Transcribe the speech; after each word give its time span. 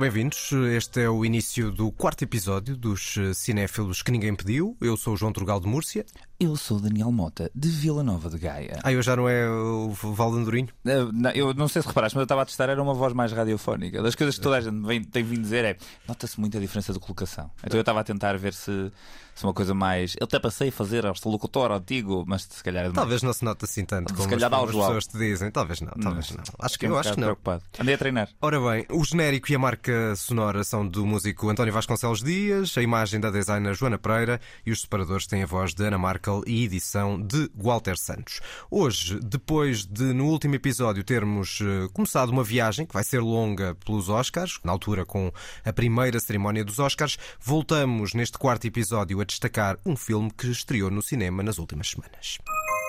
Bem-vindos. 0.00 0.50
Este 0.52 1.02
é 1.02 1.10
o 1.10 1.26
início 1.26 1.70
do 1.70 1.92
quarto 1.92 2.22
episódio 2.22 2.74
dos 2.74 3.18
eh, 3.18 3.34
Cinéfilos 3.34 4.00
que 4.00 4.10
ninguém 4.10 4.34
pediu. 4.34 4.74
Eu 4.80 4.96
sou 4.96 5.12
o 5.12 5.16
João 5.16 5.30
Trugal 5.30 5.60
de 5.60 5.68
Múrcia. 5.68 6.06
Eu 6.40 6.56
sou 6.56 6.78
o 6.78 6.80
Daniel 6.80 7.12
Mota, 7.12 7.50
de 7.54 7.68
Vila 7.68 8.02
Nova 8.02 8.30
de 8.30 8.38
Gaia. 8.38 8.78
Ah, 8.82 8.90
eu 8.90 9.02
já 9.02 9.14
não 9.14 9.28
é 9.28 9.46
o 9.46 9.90
Valdandorinho? 9.90 10.68
Uh, 10.86 11.12
não, 11.12 11.30
eu 11.32 11.52
não 11.52 11.68
sei 11.68 11.82
se 11.82 11.88
reparaste, 11.88 12.16
mas 12.16 12.22
eu 12.22 12.24
estava 12.24 12.40
a 12.40 12.46
testar, 12.46 12.70
era 12.70 12.82
uma 12.82 12.94
voz 12.94 13.12
mais 13.12 13.30
radiofónica. 13.30 14.02
Das 14.02 14.14
coisas 14.14 14.36
que 14.36 14.40
toda 14.40 14.56
a 14.56 14.60
gente 14.62 14.80
vem, 14.86 15.04
tem 15.04 15.22
vindo 15.22 15.42
dizer 15.42 15.66
é 15.66 15.76
nota-se 16.08 16.40
muita 16.40 16.58
diferença 16.58 16.94
de 16.94 16.98
colocação. 16.98 17.50
Então 17.62 17.76
eu 17.76 17.82
estava 17.82 18.00
a 18.00 18.04
tentar 18.04 18.38
ver 18.38 18.54
se, 18.54 18.90
se 19.40 19.46
uma 19.46 19.54
coisa 19.54 19.74
mais. 19.74 20.14
Eu 20.20 20.24
até 20.24 20.38
passei 20.38 20.68
a 20.68 20.72
fazer 20.72 21.04
locutor 21.24 21.72
antigo, 21.72 22.24
mas 22.26 22.42
se 22.42 22.62
calhar. 22.62 22.86
É 22.86 22.90
talvez 22.90 23.22
não 23.22 23.32
se 23.32 23.44
note 23.44 23.64
assim 23.64 23.84
tanto 23.84 24.12
como, 24.12 24.24
se 24.24 24.28
calhar 24.28 24.52
as, 24.52 24.60
como 24.60 24.82
as 24.82 24.86
pessoas 24.86 25.06
te 25.06 25.18
dizem. 25.18 25.50
Talvez 25.50 25.80
não, 25.80 25.92
talvez 25.92 26.30
não. 26.30 26.36
não. 26.36 26.44
Acho 26.58 26.78
que, 26.78 26.86
eu 26.86 26.98
acho 26.98 27.14
que 27.14 27.20
não. 27.20 27.28
Preocupado. 27.28 27.62
Andei 27.78 27.94
a 27.94 27.98
treinar. 27.98 28.28
Ora 28.40 28.60
bem, 28.60 28.86
o 28.90 29.04
genérico 29.04 29.50
e 29.50 29.54
a 29.54 29.58
marca 29.58 30.14
sonora 30.16 30.62
são 30.62 30.86
do 30.86 31.06
músico 31.06 31.48
António 31.48 31.72
Vasconcelos 31.72 32.22
Dias, 32.22 32.76
a 32.76 32.82
imagem 32.82 33.18
da 33.18 33.30
designer 33.30 33.74
Joana 33.74 33.98
Pereira 33.98 34.40
e 34.64 34.70
os 34.70 34.82
separadores 34.82 35.26
têm 35.26 35.42
a 35.42 35.46
voz 35.46 35.74
de 35.74 35.84
Ana 35.84 35.98
Markel 35.98 36.42
e 36.46 36.64
edição 36.64 37.20
de 37.20 37.50
Walter 37.54 37.96
Santos. 37.96 38.40
Hoje, 38.70 39.18
depois 39.20 39.86
de 39.86 40.12
no 40.12 40.26
último 40.26 40.54
episódio 40.54 41.02
termos 41.02 41.60
uh, 41.60 41.88
começado 41.92 42.28
uma 42.28 42.44
viagem 42.44 42.84
que 42.84 42.92
vai 42.92 43.04
ser 43.04 43.20
longa 43.20 43.74
pelos 43.86 44.08
Oscars, 44.08 44.58
na 44.64 44.72
altura 44.72 45.04
com 45.06 45.32
a 45.64 45.72
primeira 45.72 46.20
cerimónia 46.20 46.64
dos 46.64 46.78
Oscars, 46.78 47.18
voltamos 47.40 48.12
neste 48.12 48.36
quarto 48.36 48.66
episódio 48.66 49.20
a 49.20 49.24
destacar 49.30 49.78
um 49.86 49.96
filme 49.96 50.30
que 50.30 50.48
estreou 50.48 50.90
no 50.90 51.00
cinema 51.00 51.42
nas 51.42 51.58
últimas 51.58 51.88
semanas. 51.88 52.38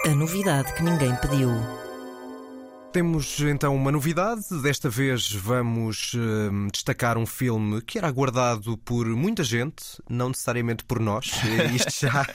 A 0.05 0.09
novidade 0.09 0.73
que 0.73 0.83
ninguém 0.83 1.15
pediu. 1.17 1.49
Temos 2.91 3.39
então 3.39 3.73
uma 3.73 3.89
novidade. 3.89 4.41
Desta 4.61 4.89
vez 4.89 5.31
vamos 5.31 6.13
uh, 6.13 6.67
destacar 6.73 7.17
um 7.17 7.25
filme 7.25 7.81
que 7.81 7.97
era 7.97 8.05
aguardado 8.05 8.77
por 8.79 9.07
muita 9.07 9.45
gente, 9.45 9.81
não 10.09 10.27
necessariamente 10.27 10.83
por 10.83 10.99
nós. 10.99 11.31
Isto 11.73 12.05
já, 12.07 12.27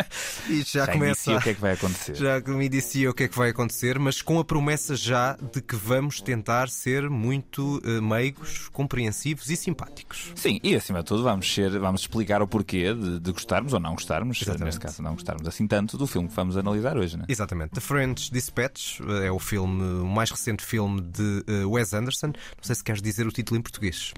isto 0.49 0.73
já, 0.73 0.87
já 0.87 0.93
começa. 0.93 1.37
o 1.37 1.43
que 1.43 1.51
é 1.51 1.55
que 1.55 1.61
vai 1.61 1.73
acontecer. 1.73 2.15
Já 2.15 2.41
me 2.41 2.65
inicia 2.65 3.11
o 3.11 3.15
que 3.15 3.25
é 3.25 3.29
que 3.29 3.37
vai 3.37 3.51
acontecer, 3.51 3.99
mas 3.99 4.23
com 4.23 4.39
a 4.39 4.45
promessa 4.45 4.97
já 4.97 5.37
de 5.53 5.61
que 5.61 5.77
vamos 5.77 6.23
tentar 6.23 6.71
ser 6.71 7.11
muito 7.11 7.83
uh, 7.85 8.01
meigos, 8.01 8.71
compreensivos 8.71 9.51
e 9.51 9.57
simpáticos. 9.57 10.33
Sim, 10.35 10.59
e 10.63 10.75
acima 10.75 11.01
de 11.01 11.05
tudo 11.05 11.23
vamos, 11.23 11.53
ser, 11.53 11.79
vamos 11.79 12.01
explicar 12.01 12.41
o 12.41 12.49
porquê 12.49 12.95
de, 12.95 13.21
de 13.21 13.33
gostarmos 13.33 13.75
ou 13.75 13.81
não 13.81 13.93
gostarmos, 13.93 14.41
Exatamente. 14.41 14.65
neste 14.65 14.81
caso 14.81 15.03
não 15.03 15.13
gostarmos 15.13 15.47
assim 15.47 15.67
tanto 15.67 15.99
do 15.99 16.07
filme 16.07 16.29
que 16.29 16.35
vamos 16.35 16.57
analisar 16.57 16.97
hoje. 16.97 17.19
Né? 17.19 17.27
Exatamente. 17.29 17.73
The 17.73 17.81
French 17.81 18.33
Dispatch 18.33 19.01
eh, 19.01 19.27
é 19.27 19.31
o 19.31 19.39
filme 19.39 19.83
mais 20.09 20.31
recente 20.31 20.46
recente 20.47 20.65
filme 20.65 21.01
de 21.01 21.45
uh, 21.49 21.71
Wes 21.71 21.93
Anderson. 21.93 22.29
Não 22.29 22.63
sei 22.63 22.75
se 22.75 22.85
queres 22.85 23.03
dizer 23.03 23.27
o 23.27 23.33
título 23.33 23.59
em 23.59 23.63
português. 23.63 24.13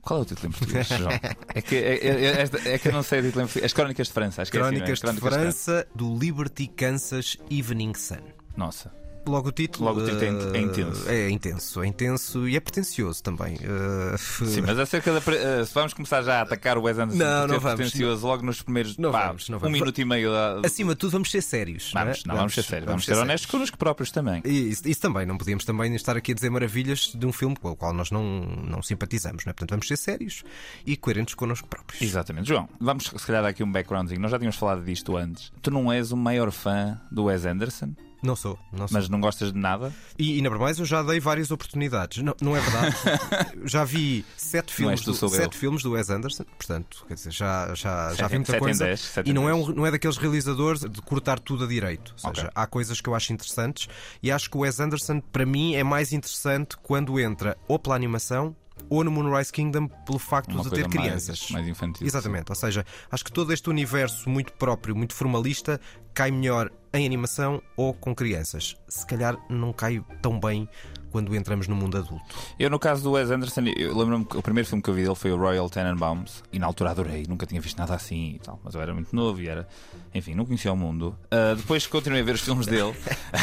Qual 0.00 0.20
é 0.20 0.22
o 0.22 0.24
título 0.24 0.48
em 0.48 0.52
português, 0.52 0.86
João? 0.88 1.10
é, 1.54 1.62
que, 1.62 1.76
é, 1.76 2.06
é, 2.06 2.72
é, 2.72 2.78
que 2.78 2.88
eu 2.88 2.92
não 2.92 3.02
sei 3.02 3.20
o 3.20 3.22
título 3.24 3.42
em 3.42 3.46
português. 3.46 3.64
As 3.64 3.72
Crónicas 3.72 4.06
de 4.06 4.12
França. 4.12 4.42
Acho 4.42 4.52
Crónicas, 4.52 4.88
é 4.88 4.92
assim, 4.92 5.02
Crónicas 5.02 5.30
de 5.30 5.38
França, 5.38 5.88
do 5.94 6.16
Liberty 6.18 6.68
Kansas 6.68 7.36
Evening 7.50 7.94
Sun. 7.94 8.22
Nossa 8.56 9.05
logo 9.30 9.48
o 9.48 9.52
título. 9.52 9.86
Logo 9.86 10.00
o 10.00 10.04
título 10.04 10.24
é, 10.24 10.60
intenso. 10.60 11.08
É 11.08 11.30
intenso, 11.30 11.82
é 11.82 11.86
intenso 11.86 12.48
e 12.48 12.56
é 12.56 12.60
pretencioso 12.60 13.22
também. 13.22 13.56
Uh, 13.56 14.18
Sim, 14.18 14.62
mas 14.62 14.78
acerca 14.78 15.12
da. 15.12 15.18
Uh, 15.18 15.66
se 15.66 15.74
vamos 15.74 15.94
começar 15.94 16.22
já 16.22 16.38
a 16.38 16.42
atacar 16.42 16.78
o 16.78 16.82
Wes 16.82 16.98
Anderson 16.98 17.22
não, 17.22 17.46
não 17.46 17.60
vamos, 17.60 17.80
pretencioso 17.80 18.22
não. 18.22 18.30
logo 18.30 18.44
nos 18.44 18.62
primeiros 18.62 18.96
não 18.96 19.12
pá, 19.12 19.28
vamos, 19.28 19.48
não 19.48 19.58
vamos. 19.58 19.76
um 19.76 19.80
minuto 19.80 20.00
e 20.00 20.04
meio. 20.04 20.30
Da... 20.30 20.60
Acima 20.64 20.94
de 20.94 20.98
tudo, 20.98 21.12
vamos 21.12 21.30
ser 21.30 21.42
sérios. 21.42 21.90
Vamos, 21.92 22.24
não, 22.24 22.34
é? 22.34 22.38
vamos, 22.38 22.54
ser 22.54 22.62
sérios. 22.62 22.86
Vamos, 22.86 23.04
vamos 23.04 23.04
ser, 23.04 23.14
ser 23.14 23.20
honestos 23.20 23.50
connosco 23.50 23.78
próprios 23.78 24.10
também. 24.10 24.42
E, 24.44 24.70
isso, 24.70 24.88
isso, 24.88 25.00
também, 25.00 25.26
não 25.26 25.36
podíamos 25.38 25.64
também 25.64 25.94
estar 25.94 26.16
aqui 26.16 26.32
a 26.32 26.34
dizer 26.34 26.50
maravilhas 26.50 27.12
de 27.14 27.26
um 27.26 27.32
filme 27.32 27.56
com 27.56 27.70
o 27.70 27.76
qual 27.76 27.92
nós 27.92 28.10
não, 28.10 28.22
não 28.22 28.82
simpatizamos, 28.82 29.44
não 29.44 29.50
é? 29.50 29.52
Portanto, 29.52 29.70
vamos 29.70 29.88
ser 29.88 29.96
sérios 29.96 30.44
e 30.84 30.96
coerentes 30.96 31.34
connosco 31.34 31.68
próprios. 31.68 32.02
Exatamente. 32.02 32.48
João, 32.48 32.68
vamos 32.80 33.04
se 33.04 33.26
calhar 33.26 33.42
dar 33.42 33.48
aqui 33.48 33.62
um 33.62 33.70
backgroundzinho. 33.70 34.20
Nós 34.20 34.30
já 34.30 34.38
tínhamos 34.38 34.56
falado 34.56 34.84
disto 34.84 35.16
antes. 35.16 35.52
Tu 35.62 35.70
não 35.70 35.92
és 35.92 36.12
o 36.12 36.16
maior 36.16 36.50
fã 36.50 37.00
do 37.10 37.24
Wes 37.24 37.44
Anderson? 37.44 37.94
Não 38.22 38.34
sou, 38.34 38.58
não 38.72 38.88
sou. 38.88 38.98
Mas 38.98 39.08
não 39.08 39.20
gostas 39.20 39.52
de 39.52 39.58
nada? 39.58 39.92
E, 40.18 40.38
e 40.38 40.42
na 40.42 40.48
verdade 40.48 40.80
eu 40.80 40.86
já 40.86 41.02
dei 41.02 41.20
várias 41.20 41.50
oportunidades. 41.50 42.22
Não, 42.22 42.34
não 42.40 42.56
é 42.56 42.60
verdade. 42.60 42.96
já 43.64 43.84
vi 43.84 44.24
sete 44.36 44.72
filmes, 44.72 45.02
do, 45.02 45.14
sete 45.14 45.56
filmes 45.56 45.82
do 45.82 45.92
Wes 45.92 46.10
Anderson, 46.10 46.44
portanto, 46.44 47.04
quer 47.06 47.14
dizer, 47.14 47.32
já, 47.32 47.74
já, 47.74 48.14
já 48.14 48.26
vi 48.26 48.36
muita 48.36 48.58
coisa. 48.58 48.84
10, 48.84 49.12
e 49.24 49.32
não 49.32 49.48
é, 49.48 49.54
um, 49.54 49.68
não 49.68 49.86
é 49.86 49.90
daqueles 49.90 50.16
realizadores 50.16 50.80
de 50.80 51.02
cortar 51.02 51.38
tudo 51.38 51.64
a 51.64 51.66
direito. 51.66 52.14
Ou 52.22 52.34
seja, 52.34 52.46
okay. 52.48 52.50
há 52.54 52.66
coisas 52.66 53.00
que 53.00 53.08
eu 53.08 53.14
acho 53.14 53.32
interessantes 53.32 53.88
e 54.22 54.30
acho 54.30 54.50
que 54.50 54.56
o 54.56 54.60
Wes 54.60 54.80
Anderson, 54.80 55.20
para 55.20 55.46
mim, 55.46 55.74
é 55.74 55.84
mais 55.84 56.12
interessante 56.12 56.76
quando 56.82 57.18
entra 57.20 57.56
ou 57.68 57.78
pela 57.78 57.94
animação 57.94 58.56
ou 58.88 59.02
no 59.02 59.10
Moonrise 59.10 59.52
Kingdom 59.52 59.88
pelo 59.88 60.18
facto 60.18 60.52
Uma 60.52 60.64
de 60.64 60.70
ter 60.70 60.88
crianças. 60.88 61.40
Mais, 61.40 61.50
mais 61.50 61.68
infantil. 61.68 62.06
Exatamente. 62.06 62.46
Sim. 62.46 62.52
Ou 62.52 62.54
seja, 62.54 62.86
acho 63.10 63.24
que 63.24 63.32
todo 63.32 63.52
este 63.52 63.68
universo 63.68 64.28
muito 64.28 64.52
próprio, 64.52 64.94
muito 64.94 65.14
formalista, 65.14 65.80
cai 66.14 66.30
melhor 66.30 66.70
em 66.98 67.06
animação 67.06 67.62
ou 67.76 67.92
com 67.94 68.14
crianças. 68.14 68.76
Se 68.88 69.06
calhar 69.06 69.36
não 69.48 69.72
cai 69.72 70.02
tão 70.20 70.38
bem 70.38 70.68
quando 71.16 71.34
entramos 71.34 71.66
no 71.66 71.74
mundo 71.74 71.96
adulto. 71.96 72.36
Eu, 72.58 72.68
no 72.68 72.78
caso 72.78 73.02
do 73.02 73.12
Wes 73.12 73.30
Anderson, 73.30 73.62
eu 73.74 73.96
lembro-me 73.96 74.26
que 74.26 74.36
o 74.36 74.42
primeiro 74.42 74.68
filme 74.68 74.82
que 74.82 74.90
eu 74.90 74.92
vi 74.92 75.02
dele 75.02 75.14
foi 75.14 75.32
o 75.32 75.36
Royal 75.38 75.70
Tenenbaums 75.70 76.42
e 76.52 76.58
na 76.58 76.66
altura 76.66 76.90
adorei, 76.90 77.24
nunca 77.26 77.46
tinha 77.46 77.58
visto 77.58 77.78
nada 77.78 77.94
assim 77.94 78.34
e 78.34 78.38
tal, 78.38 78.60
mas 78.62 78.74
eu 78.74 78.82
era 78.82 78.92
muito 78.92 79.16
novo 79.16 79.40
e 79.40 79.48
era, 79.48 79.66
enfim, 80.14 80.34
não 80.34 80.44
conhecia 80.44 80.70
o 80.70 80.76
mundo. 80.76 81.16
Uh, 81.26 81.56
depois 81.56 81.86
continuei 81.86 82.20
a 82.20 82.24
ver 82.24 82.34
os 82.34 82.42
filmes 82.42 82.66
dele. 82.66 82.94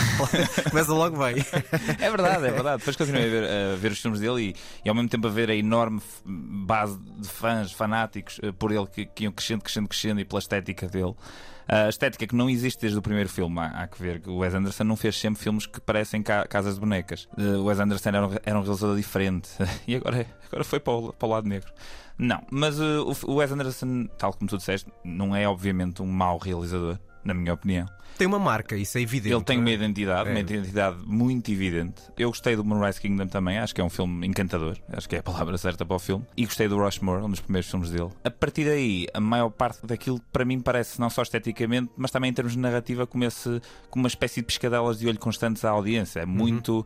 Começa 0.69 0.93
logo 0.93 1.17
bem. 1.17 1.43
é 1.99 2.09
verdade, 2.11 2.45
é 2.45 2.51
verdade. 2.51 2.77
Depois 2.77 2.95
continuei 2.95 3.25
a 3.25 3.29
ver, 3.29 3.43
a 3.43 3.75
ver 3.75 3.91
os 3.91 3.99
filmes 3.99 4.19
dele 4.19 4.49
e, 4.49 4.55
e, 4.85 4.89
ao 4.89 4.93
mesmo 4.93 5.09
tempo 5.09 5.25
a 5.25 5.31
ver 5.31 5.49
a 5.49 5.55
enorme 5.55 5.99
base 6.23 6.99
de 7.17 7.27
fãs, 7.27 7.71
fanáticos 7.71 8.37
uh, 8.37 8.53
por 8.53 8.71
ele 8.71 8.85
que, 8.85 9.07
que 9.07 9.23
iam 9.23 9.31
crescendo, 9.31 9.63
crescendo, 9.63 9.87
crescendo 9.87 10.19
e 10.19 10.25
pela 10.25 10.39
estética 10.39 10.87
dele 10.87 11.15
a 11.68 11.90
estética 11.90 12.28
que 12.28 12.35
não 12.35 12.50
existe 12.50 12.81
desde 12.81 12.97
o 12.97 13.01
primeiro 13.01 13.29
filme. 13.29 13.59
Há, 13.59 13.84
há 13.84 13.88
que 13.88 14.01
ver 14.01 14.22
o 14.28 14.38
Wes 14.38 14.53
Anderson 14.53 14.84
não 14.84 14.96
fez 14.96 15.19
sempre 15.19 15.41
filmes 15.41 15.66
que 15.66 15.79
parecem 15.81 16.22
ca 16.22 16.46
casas 16.47 16.75
de 16.75 16.79
bonecas. 16.79 17.28
O 17.38 17.66
Wes 17.66 17.79
Anderson 17.79 18.09
era 18.09 18.28
um, 18.28 18.31
era 18.44 18.59
um 18.59 18.62
realizador 18.62 18.96
diferente 18.96 19.50
e 19.88 19.96
agora, 19.96 20.25
agora 20.47 20.63
foi 20.63 20.79
para 20.79 20.94
o, 20.94 21.13
para 21.13 21.28
o 21.28 21.31
lado 21.31 21.47
negro. 21.47 21.72
Não, 22.18 22.44
mas 22.51 22.79
uh, 22.79 23.12
o 23.25 23.35
Wes 23.35 23.51
Anderson, 23.51 24.07
tal 24.18 24.34
como 24.34 24.47
tu 24.47 24.57
disseste, 24.57 24.91
não 25.03 25.35
é 25.35 25.47
obviamente 25.47 26.01
um 26.01 26.06
mau 26.06 26.38
realizador, 26.38 27.00
na 27.24 27.34
minha 27.34 27.53
opinião 27.53 27.88
tem 28.18 28.28
uma 28.28 28.40
marca, 28.40 28.75
isso 28.75 28.97
é 28.97 29.01
evidente. 29.01 29.34
Ele 29.34 29.44
tem 29.44 29.57
uma 29.57 29.69
é? 29.69 29.74
identidade, 29.74 30.29
é. 30.29 30.31
uma 30.31 30.40
identidade 30.40 30.97
muito 31.06 31.51
evidente. 31.51 32.01
Eu 32.18 32.29
gostei 32.29 32.56
do 32.56 32.63
Moonrise 32.63 33.00
Kingdom 33.00 33.28
também, 33.28 33.57
acho 33.57 33.74
que 33.74 33.81
é 33.81 33.84
um 33.84 33.90
filme 33.90 34.28
encantador, 34.28 34.78
acho 34.90 35.07
que 35.07 35.16
é 35.16 35.19
a 35.19 35.24
palavra 35.24 35.57
certa 35.57 35.85
para 35.85 35.96
o 35.96 36.00
filme. 36.00 36.25
E 36.35 36.46
gostei 36.46 36.68
do 36.68 36.78
Rushmore, 36.78 37.24
um 37.24 37.29
dos 37.29 37.40
primeiros 37.40 37.69
filmes 37.69 37.90
dele. 37.90 38.09
A 38.24 38.31
partir 38.31 38.66
daí, 38.66 39.07
a 39.13 39.19
maior 39.19 39.50
parte 39.50 39.85
daquilo 39.85 40.19
para 40.31 40.46
mim 40.46 40.59
parece 40.59 41.00
não 41.00 41.09
só 41.09 41.22
esteticamente, 41.22 41.91
mas 41.97 42.12
também 42.12 42.31
em 42.31 42.34
termos 42.34 42.53
de 42.53 42.59
narrativa, 42.59 43.06
como, 43.06 43.24
esse, 43.24 43.62
como 43.90 44.03
uma 44.03 44.07
espécie 44.07 44.41
de 44.41 44.47
pescadelas 44.47 45.00
de 45.00 45.07
olho 45.07 45.19
constantes 45.19 45.63
à 45.66 45.69
audiência. 45.69 46.22
É 46.22 46.25
muito. 46.25 46.77
Uhum 46.77 46.86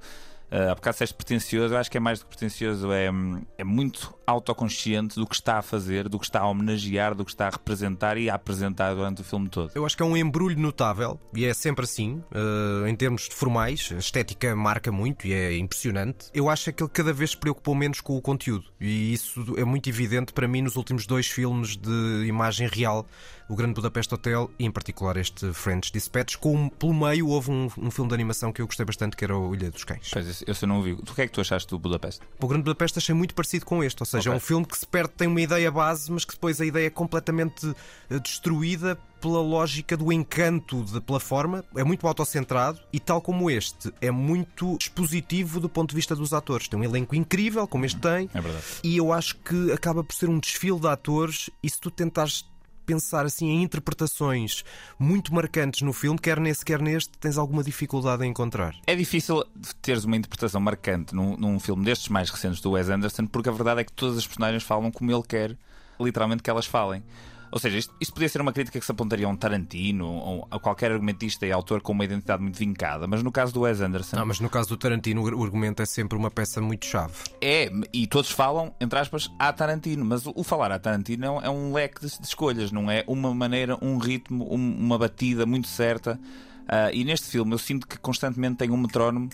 Uh, 0.50 0.72
há 0.72 0.76
bocado 0.76 0.94
disseste 0.94 1.14
pretencioso, 1.14 1.76
acho 1.76 1.92
que 1.92 1.98
é 1.98 2.00
mais 2.00 2.20
do 2.20 2.24
que 2.24 2.30
pretencioso, 2.30 2.90
é, 2.94 3.10
é 3.58 3.64
muito 3.66 4.17
autoconsciente 4.28 5.16
do 5.16 5.26
que 5.26 5.36
está 5.36 5.58
a 5.58 5.62
fazer, 5.62 6.10
do 6.10 6.20
que 6.20 6.26
está 6.26 6.42
a 6.42 6.48
homenagear, 6.48 7.16
do 7.16 7.24
que 7.24 7.32
está 7.32 7.48
a 7.48 7.50
representar 7.50 8.18
e 8.18 8.30
a 8.30 8.36
apresentar 8.36 8.94
durante 8.94 9.22
o 9.22 9.24
filme 9.24 9.48
todo. 9.48 9.72
Eu 9.74 9.86
acho 9.86 9.96
que 9.96 10.04
é 10.04 10.06
um 10.06 10.18
embrulho 10.18 10.60
notável 10.60 11.18
e 11.34 11.46
é 11.46 11.54
sempre 11.54 11.86
assim, 11.86 12.22
uh, 12.32 12.86
em 12.86 12.96
termos 12.96 13.28
formais, 13.32 13.90
a 13.96 14.00
estética 14.00 14.54
marca 14.54 14.92
muito 14.92 15.26
e 15.26 15.34
é 15.34 15.58
impressionante. 15.58 16.30
Eu 16.34 16.50
acho 16.50 16.74
que 16.74 16.84
ele 16.84 16.92
cada 16.94 17.14
vez 17.14 17.32
se 17.32 17.38
preocupou 17.38 17.74
menos 17.74 18.02
com 18.02 18.18
o 18.18 18.22
conteúdo 18.22 18.66
e 18.82 19.14
isso 19.14 19.56
é 19.58 19.64
muito 19.64 19.88
evidente 19.90 20.34
para 20.34 20.48
mim 20.48 20.62
nos 20.62 20.76
últimos 20.76 21.08
dois 21.08 21.28
filmes 21.28 21.78
de 21.78 22.26
imagem 22.28 22.68
real 22.68 23.08
o 23.50 23.56
Grande 23.56 23.76
Budapeste 23.76 24.14
Hotel 24.14 24.52
e, 24.60 24.66
em 24.66 24.72
particular, 24.72 25.16
este 25.18 25.54
French 25.54 25.92
Dispatch. 25.92 26.36
Com, 26.38 26.70
pelo 26.70 26.94
meio, 26.94 27.28
houve 27.28 27.50
um, 27.50 27.70
um 27.78 27.90
filme 27.90 28.10
de 28.10 28.14
animação 28.14 28.52
que 28.52 28.62
eu 28.62 28.66
gostei 28.66 28.86
bastante, 28.86 29.16
que 29.16 29.24
era 29.24 29.38
o 29.38 29.56
Ilha 29.56 29.72
dos 29.72 29.84
Cães. 29.84 30.10
Pois, 30.12 30.44
eu 30.46 30.68
não 30.68 30.78
ouvi. 30.78 30.94
O 30.94 31.16
que 31.16 31.22
é 31.22 31.28
que 31.28 31.34
tu 31.34 31.42
achaste 31.42 31.70
do 31.70 31.80
Budapeste? 31.80 32.22
O 32.42 32.48
Grande 32.48 32.64
Budapeste 32.64 33.00
achei 33.00 33.16
muito 33.16 33.34
parecido 33.34 33.66
com 33.66 33.84
este, 33.84 34.02
ou 34.02 34.06
seja, 34.06 34.17
okay. 34.22 34.32
é 34.32 34.36
um 34.36 34.40
filme 34.40 34.66
que 34.66 34.78
se 34.78 34.86
perde, 34.86 35.10
tem 35.16 35.28
uma 35.28 35.42
ideia 35.42 35.72
base, 35.72 36.12
mas 36.12 36.26
que 36.26 36.34
depois 36.34 36.60
a 36.60 36.66
ideia 36.66 36.88
é 36.88 36.90
completamente 36.90 37.74
eh, 38.10 38.20
destruída 38.20 38.98
pela 39.20 39.42
lógica 39.42 39.98
do 39.98 40.12
encanto 40.12 40.84
de, 40.84 41.02
pela 41.02 41.20
forma, 41.20 41.64
é 41.76 41.84
muito 41.84 42.08
autocentrado 42.08 42.80
e, 42.94 43.00
tal 43.00 43.22
como 43.22 43.50
este, 43.50 43.92
é 44.00 44.12
muito 44.12 44.78
expositivo 44.80 45.60
do 45.60 45.68
ponto 45.68 45.90
de 45.90 45.96
vista 45.96 46.16
dos 46.16 46.34
atores. 46.34 46.68
Tem 46.68 46.80
um 46.80 46.84
elenco 46.84 47.16
incrível, 47.16 47.68
como 47.68 47.86
este 47.86 48.00
tem, 48.00 48.30
é 48.34 48.42
verdade. 48.42 48.64
e 48.84 48.98
eu 48.98 49.12
acho 49.12 49.36
que 49.38 49.72
acaba 49.72 50.04
por 50.04 50.14
ser 50.14 50.30
um 50.30 50.40
desfile 50.40 50.80
de 50.80 50.88
atores. 50.88 51.50
E 51.64 51.70
se 51.70 51.80
tu 51.80 51.90
tentares 51.90 52.46
pensar 52.88 53.26
assim 53.26 53.50
em 53.50 53.64
interpretações 53.64 54.64
muito 54.98 55.36
marcantes 55.36 55.82
no 55.82 55.92
filme, 55.92 56.18
quer 56.18 56.40
nesse, 56.40 56.64
quer 56.64 56.82
neste, 56.82 57.12
tens 57.20 57.38
alguma 57.38 57.62
dificuldade 57.62 58.26
em 58.26 58.30
encontrar. 58.30 58.74
É 58.88 58.96
difícil 58.96 59.44
teres 59.82 60.06
uma 60.06 60.16
interpretação 60.16 60.62
marcante 60.62 61.14
num, 61.14 61.36
num 61.36 61.60
filme 61.60 61.84
destes 61.84 62.08
mais 62.08 62.30
recentes 62.30 62.62
do 62.62 62.72
Wes 62.72 62.90
Anderson, 62.90 63.28
porque 63.28 63.50
a 63.50 63.52
verdade 63.52 63.82
é 63.82 63.84
que 63.84 63.92
todas 63.92 64.18
as 64.18 64.26
personagens 64.26 64.64
falam 64.64 64.90
como 64.90 65.12
ele 65.12 65.24
quer, 65.28 65.58
literalmente, 66.00 66.42
que 66.42 66.50
elas 66.50 66.66
falem. 66.66 67.04
Ou 67.52 67.60
seja, 67.60 67.78
isto, 67.78 67.94
isto 68.00 68.14
podia 68.14 68.30
ser 68.30 68.42
uma 68.42 68.52
crítica 68.52 68.80
que 68.80 68.86
se 68.86 68.92
apontaria 68.92 69.26
a 69.26 69.30
um 69.30 69.36
Tarantino 69.36 70.08
ou 70.08 70.48
a 70.52 70.60
qualquer 70.60 70.92
argumentista 70.92 71.46
e 71.46 71.52
autor 71.52 71.82
com 71.82 71.92
uma 71.92 72.06
identidade 72.06 72.42
muito 72.42 72.58
vincada, 72.58 73.08
mas 73.08 73.24
no 73.24 73.32
caso 73.32 73.54
do 73.54 73.62
Wes 73.62 73.82
Anderson. 73.82 74.18
Não, 74.18 74.26
mas 74.26 74.40
no 74.40 74.50
caso 74.50 74.70
do 74.70 74.78
Tarantino, 74.78 75.24
o 75.24 75.44
argumento 75.44 75.82
é 75.82 75.86
sempre 75.86 76.18
uma 76.18 76.30
peça 76.30 76.62
muito 76.62 76.86
chave. 76.86 77.14
É, 77.42 77.72
e 77.94 78.08
todos 78.08 78.32
falam, 78.32 78.74
entre 78.80 79.00
aspas, 79.00 79.32
a 79.40 79.52
Tarantino, 79.54 80.04
mas 80.04 80.26
o, 80.26 80.34
o 80.36 80.44
falar 80.44 80.72
a 80.72 80.80
Tarantino 80.80 81.26
é 81.26 81.50
um, 81.50 81.72
é 81.72 81.74
leque 81.74 82.02
de, 82.02 82.20
de, 82.20 82.28
escolhas, 82.28 82.72
não 82.72 82.90
é 82.90 83.04
uma 83.08 83.34
maneira, 83.34 83.78
um 83.82 83.98
ritmo, 83.98 84.48
um, 84.54 84.78
uma 84.78 84.98
batida 84.98 85.46
muito 85.46 85.68
certa. 85.68 86.20
Uh, 86.64 86.92
e 86.92 87.06
neste 87.06 87.28
filme 87.28 87.54
eu 87.54 87.58
sinto 87.58 87.88
que 87.88 87.98
constantemente 87.98 88.58
tem 88.58 88.70
um 88.70 88.78
metrónomo 88.78 89.30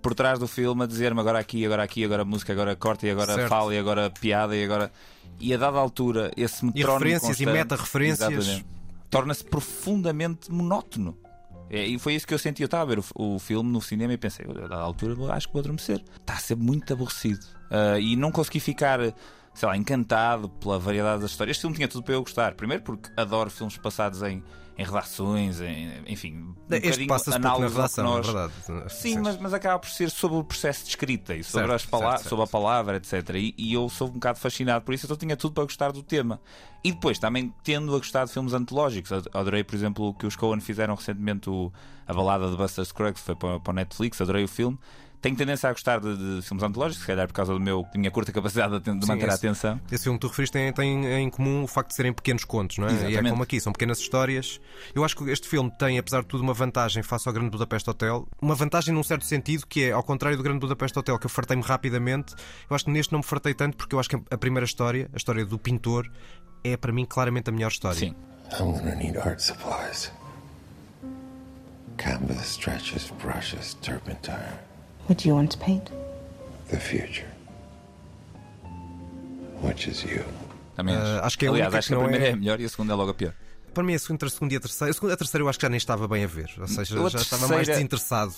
por 0.00 0.14
trás 0.14 0.38
do 0.38 0.48
filme 0.48 0.84
a 0.84 0.86
dizer-me 0.86 1.20
agora 1.20 1.38
aqui, 1.38 1.64
agora 1.64 1.82
aqui, 1.82 2.04
agora 2.04 2.24
música, 2.24 2.52
agora 2.52 2.74
corte, 2.76 3.06
e 3.06 3.10
agora 3.10 3.34
certo. 3.34 3.48
fala, 3.48 3.74
e 3.74 3.78
agora 3.78 4.10
piada, 4.10 4.56
e 4.56 4.64
agora. 4.64 4.90
E 5.38 5.54
a 5.54 5.56
dada 5.56 5.78
altura, 5.78 6.30
esse 6.36 6.64
metrónomo. 6.64 7.06
E 7.06 7.12
referências 7.12 7.40
e 7.40 7.46
meta-referências. 7.46 8.64
Torna-se 9.08 9.44
profundamente 9.44 10.50
monótono. 10.52 11.16
É, 11.70 11.86
e 11.86 11.98
foi 11.98 12.14
isso 12.14 12.26
que 12.26 12.34
eu 12.34 12.38
senti. 12.38 12.62
Eu 12.62 12.66
estava 12.66 12.82
a 12.82 12.86
ver 12.86 12.98
o, 12.98 13.04
o, 13.14 13.38
filme 13.38 13.70
no 13.70 13.80
cinema 13.80 14.12
e 14.12 14.18
pensei, 14.18 14.44
a 14.44 14.52
dada 14.52 14.76
altura 14.76 15.14
acho 15.32 15.46
que 15.46 15.52
vou 15.52 15.60
adormecer. 15.60 16.02
Está 16.20 16.34
a 16.34 16.38
ser 16.38 16.56
muito 16.56 16.92
aborrecido. 16.92 17.44
Uh, 17.70 17.98
e 18.00 18.16
não 18.16 18.32
consegui 18.32 18.58
ficar 18.58 18.98
sei 19.54 19.68
lá, 19.68 19.76
encantado 19.76 20.48
pela 20.48 20.78
variedade 20.78 21.22
das 21.22 21.32
histórias. 21.32 21.56
Este 21.56 21.62
filme 21.62 21.76
tinha 21.76 21.88
tudo 21.88 22.02
para 22.02 22.14
eu 22.14 22.22
gostar. 22.22 22.54
Primeiro 22.54 22.82
porque 22.82 23.10
adoro 23.16 23.50
filmes 23.50 23.76
passados 23.76 24.22
em, 24.22 24.42
em 24.78 24.84
redações, 24.84 25.60
em, 25.60 26.02
enfim, 26.06 26.36
um 26.36 26.54
este 26.70 27.06
passa-se 27.06 27.38
na 27.38 27.54
redação, 27.54 28.04
nós... 28.04 28.28
é 28.28 28.32
verdade. 28.32 28.94
Sim, 28.94 29.18
mas, 29.18 29.36
mas 29.38 29.52
acaba 29.52 29.78
por 29.78 29.90
ser 29.90 30.08
sobre 30.08 30.38
o 30.38 30.44
processo 30.44 30.84
de 30.84 30.90
escrita 30.90 31.34
e 31.34 31.42
sobre, 31.42 31.68
certo, 31.68 31.74
as 31.74 31.86
pala 31.86 32.16
certo, 32.16 32.28
sobre 32.28 32.44
a 32.44 32.48
palavra, 32.48 32.96
etc. 32.96 33.34
E, 33.34 33.54
e, 33.58 33.74
eu 33.74 33.88
sou 33.88 34.08
um 34.08 34.12
bocado 34.12 34.38
fascinado 34.38 34.84
por 34.84 34.94
isso, 34.94 35.06
então 35.06 35.16
tinha 35.16 35.36
tudo 35.36 35.52
para 35.52 35.64
gostar 35.64 35.92
do 35.92 36.02
tema. 36.02 36.40
E 36.82 36.92
depois 36.92 37.18
também 37.18 37.52
tendo 37.62 37.94
a 37.94 37.98
gostar 37.98 38.24
de 38.24 38.32
filmes 38.32 38.54
antológicos. 38.54 39.12
Adorei, 39.34 39.62
por 39.64 39.74
exemplo, 39.74 40.08
o 40.08 40.14
que 40.14 40.26
os 40.26 40.36
Coen 40.36 40.60
fizeram 40.60 40.94
recentemente, 40.94 41.50
o, 41.50 41.72
a 42.06 42.14
balada 42.14 42.48
de 42.48 42.56
Buster 42.56 42.84
Scruggs, 42.84 43.22
foi 43.22 43.34
para, 43.34 43.60
para 43.60 43.70
o 43.70 43.74
Netflix, 43.74 44.20
adorei 44.20 44.44
o 44.44 44.48
filme. 44.48 44.78
Tenho 45.20 45.36
tendência 45.36 45.68
a 45.68 45.72
gostar 45.72 46.00
de, 46.00 46.16
de 46.16 46.42
filmes 46.42 46.62
antológicos, 46.62 47.02
se 47.02 47.06
calhar 47.06 47.26
por 47.26 47.34
causa 47.34 47.52
do 47.52 47.60
meu, 47.60 47.82
da 47.92 47.98
minha 47.98 48.10
curta 48.10 48.32
capacidade 48.32 48.78
de, 48.80 48.98
de 48.98 49.06
manter 49.06 49.24
esse, 49.24 49.32
a 49.32 49.34
atenção. 49.34 49.80
Esse 49.92 50.04
filme 50.04 50.18
que 50.18 50.26
tu 50.26 50.28
referiste 50.28 50.52
tem, 50.54 50.72
tem, 50.72 51.06
em 51.06 51.28
comum 51.28 51.64
o 51.64 51.66
facto 51.66 51.90
de 51.90 51.94
serem 51.96 52.12
pequenos 52.12 52.44
contos, 52.44 52.78
não 52.78 52.86
é? 52.86 52.90
Exatamente. 52.90 53.24
E 53.24 53.26
é 53.26 53.30
como 53.30 53.42
aqui, 53.42 53.60
são 53.60 53.72
pequenas 53.72 53.98
histórias. 53.98 54.60
Eu 54.94 55.04
acho 55.04 55.14
que 55.16 55.30
este 55.30 55.46
filme 55.46 55.70
tem, 55.78 55.98
apesar 55.98 56.22
de 56.22 56.26
tudo, 56.26 56.42
uma 56.42 56.54
vantagem 56.54 57.02
face 57.02 57.28
ao 57.28 57.34
Grande 57.34 57.50
Budapeste 57.50 57.90
Hotel. 57.90 58.26
Uma 58.40 58.54
vantagem 58.54 58.94
num 58.94 59.02
certo 59.02 59.26
sentido, 59.26 59.66
que 59.66 59.84
é, 59.84 59.92
ao 59.92 60.02
contrário 60.02 60.38
do 60.38 60.42
Grande 60.42 60.60
Budapeste 60.60 60.98
Hotel, 60.98 61.18
que 61.18 61.26
eu 61.26 61.30
fartei-me 61.30 61.62
rapidamente, 61.62 62.34
eu 62.68 62.74
acho 62.74 62.86
que 62.86 62.90
neste 62.90 63.12
não 63.12 63.18
me 63.18 63.24
fartei 63.24 63.52
tanto, 63.52 63.76
porque 63.76 63.94
eu 63.94 64.00
acho 64.00 64.08
que 64.08 64.16
a 64.30 64.38
primeira 64.38 64.64
história, 64.64 65.10
a 65.12 65.16
história 65.18 65.44
do 65.44 65.58
pintor, 65.58 66.10
é 66.64 66.78
para 66.78 66.92
mim 66.92 67.04
claramente 67.04 67.50
a 67.50 67.52
melhor 67.52 67.70
história. 67.70 67.98
Sim. 67.98 68.14
I'm 68.58 68.72
gonna 68.72 68.94
need 68.94 69.18
art 69.18 69.38
supplies. 69.38 70.10
Canvas, 71.98 72.52
stretches, 72.52 73.12
brushes, 73.22 73.74
turpentine. 73.74 74.69
What 75.10 75.24
do 75.24 75.28
you 75.28 75.34
want 75.34 75.50
to 75.50 75.58
paint? 75.58 75.90
The 76.68 76.78
future. 76.78 77.26
Which 79.60 79.90
is 79.90 80.04
you. 80.04 80.24
Também 80.76 80.94
uh, 80.94 81.24
acho 81.24 81.36
que 81.36 81.46
é 81.46 81.48
a 81.48 81.50
Aliás, 81.50 81.74
acho 81.74 81.88
que, 81.88 81.94
a 81.94 81.98
primeira 81.98 82.26
é... 82.26 82.28
é 82.28 82.36
melhor 82.36 82.60
e 82.60 82.64
a 82.64 82.68
segunda 82.68 82.92
é 82.92 82.96
logo 82.96 83.10
a 83.10 83.14
pior. 83.14 83.34
Para 83.74 83.82
mim, 83.82 83.94
a 83.94 83.98
segunda, 83.98 84.24
a 84.26 84.30
segunda 84.30 84.54
e 84.54 84.56
a 84.56 84.60
terceira. 84.60 84.88
A, 84.88 84.94
segunda, 84.94 85.14
a 85.14 85.16
terceira 85.16 85.42
eu 85.42 85.48
acho 85.48 85.58
que 85.58 85.64
já 85.64 85.68
nem 85.68 85.78
estava 85.78 86.06
bem 86.06 86.22
a 86.22 86.28
ver. 86.28 86.48
Ou 86.60 86.68
seja, 86.68 86.94
já 86.94 87.02
terceira... 87.02 87.22
estava 87.22 87.48
mais 87.48 87.66
desinteressado. 87.66 88.34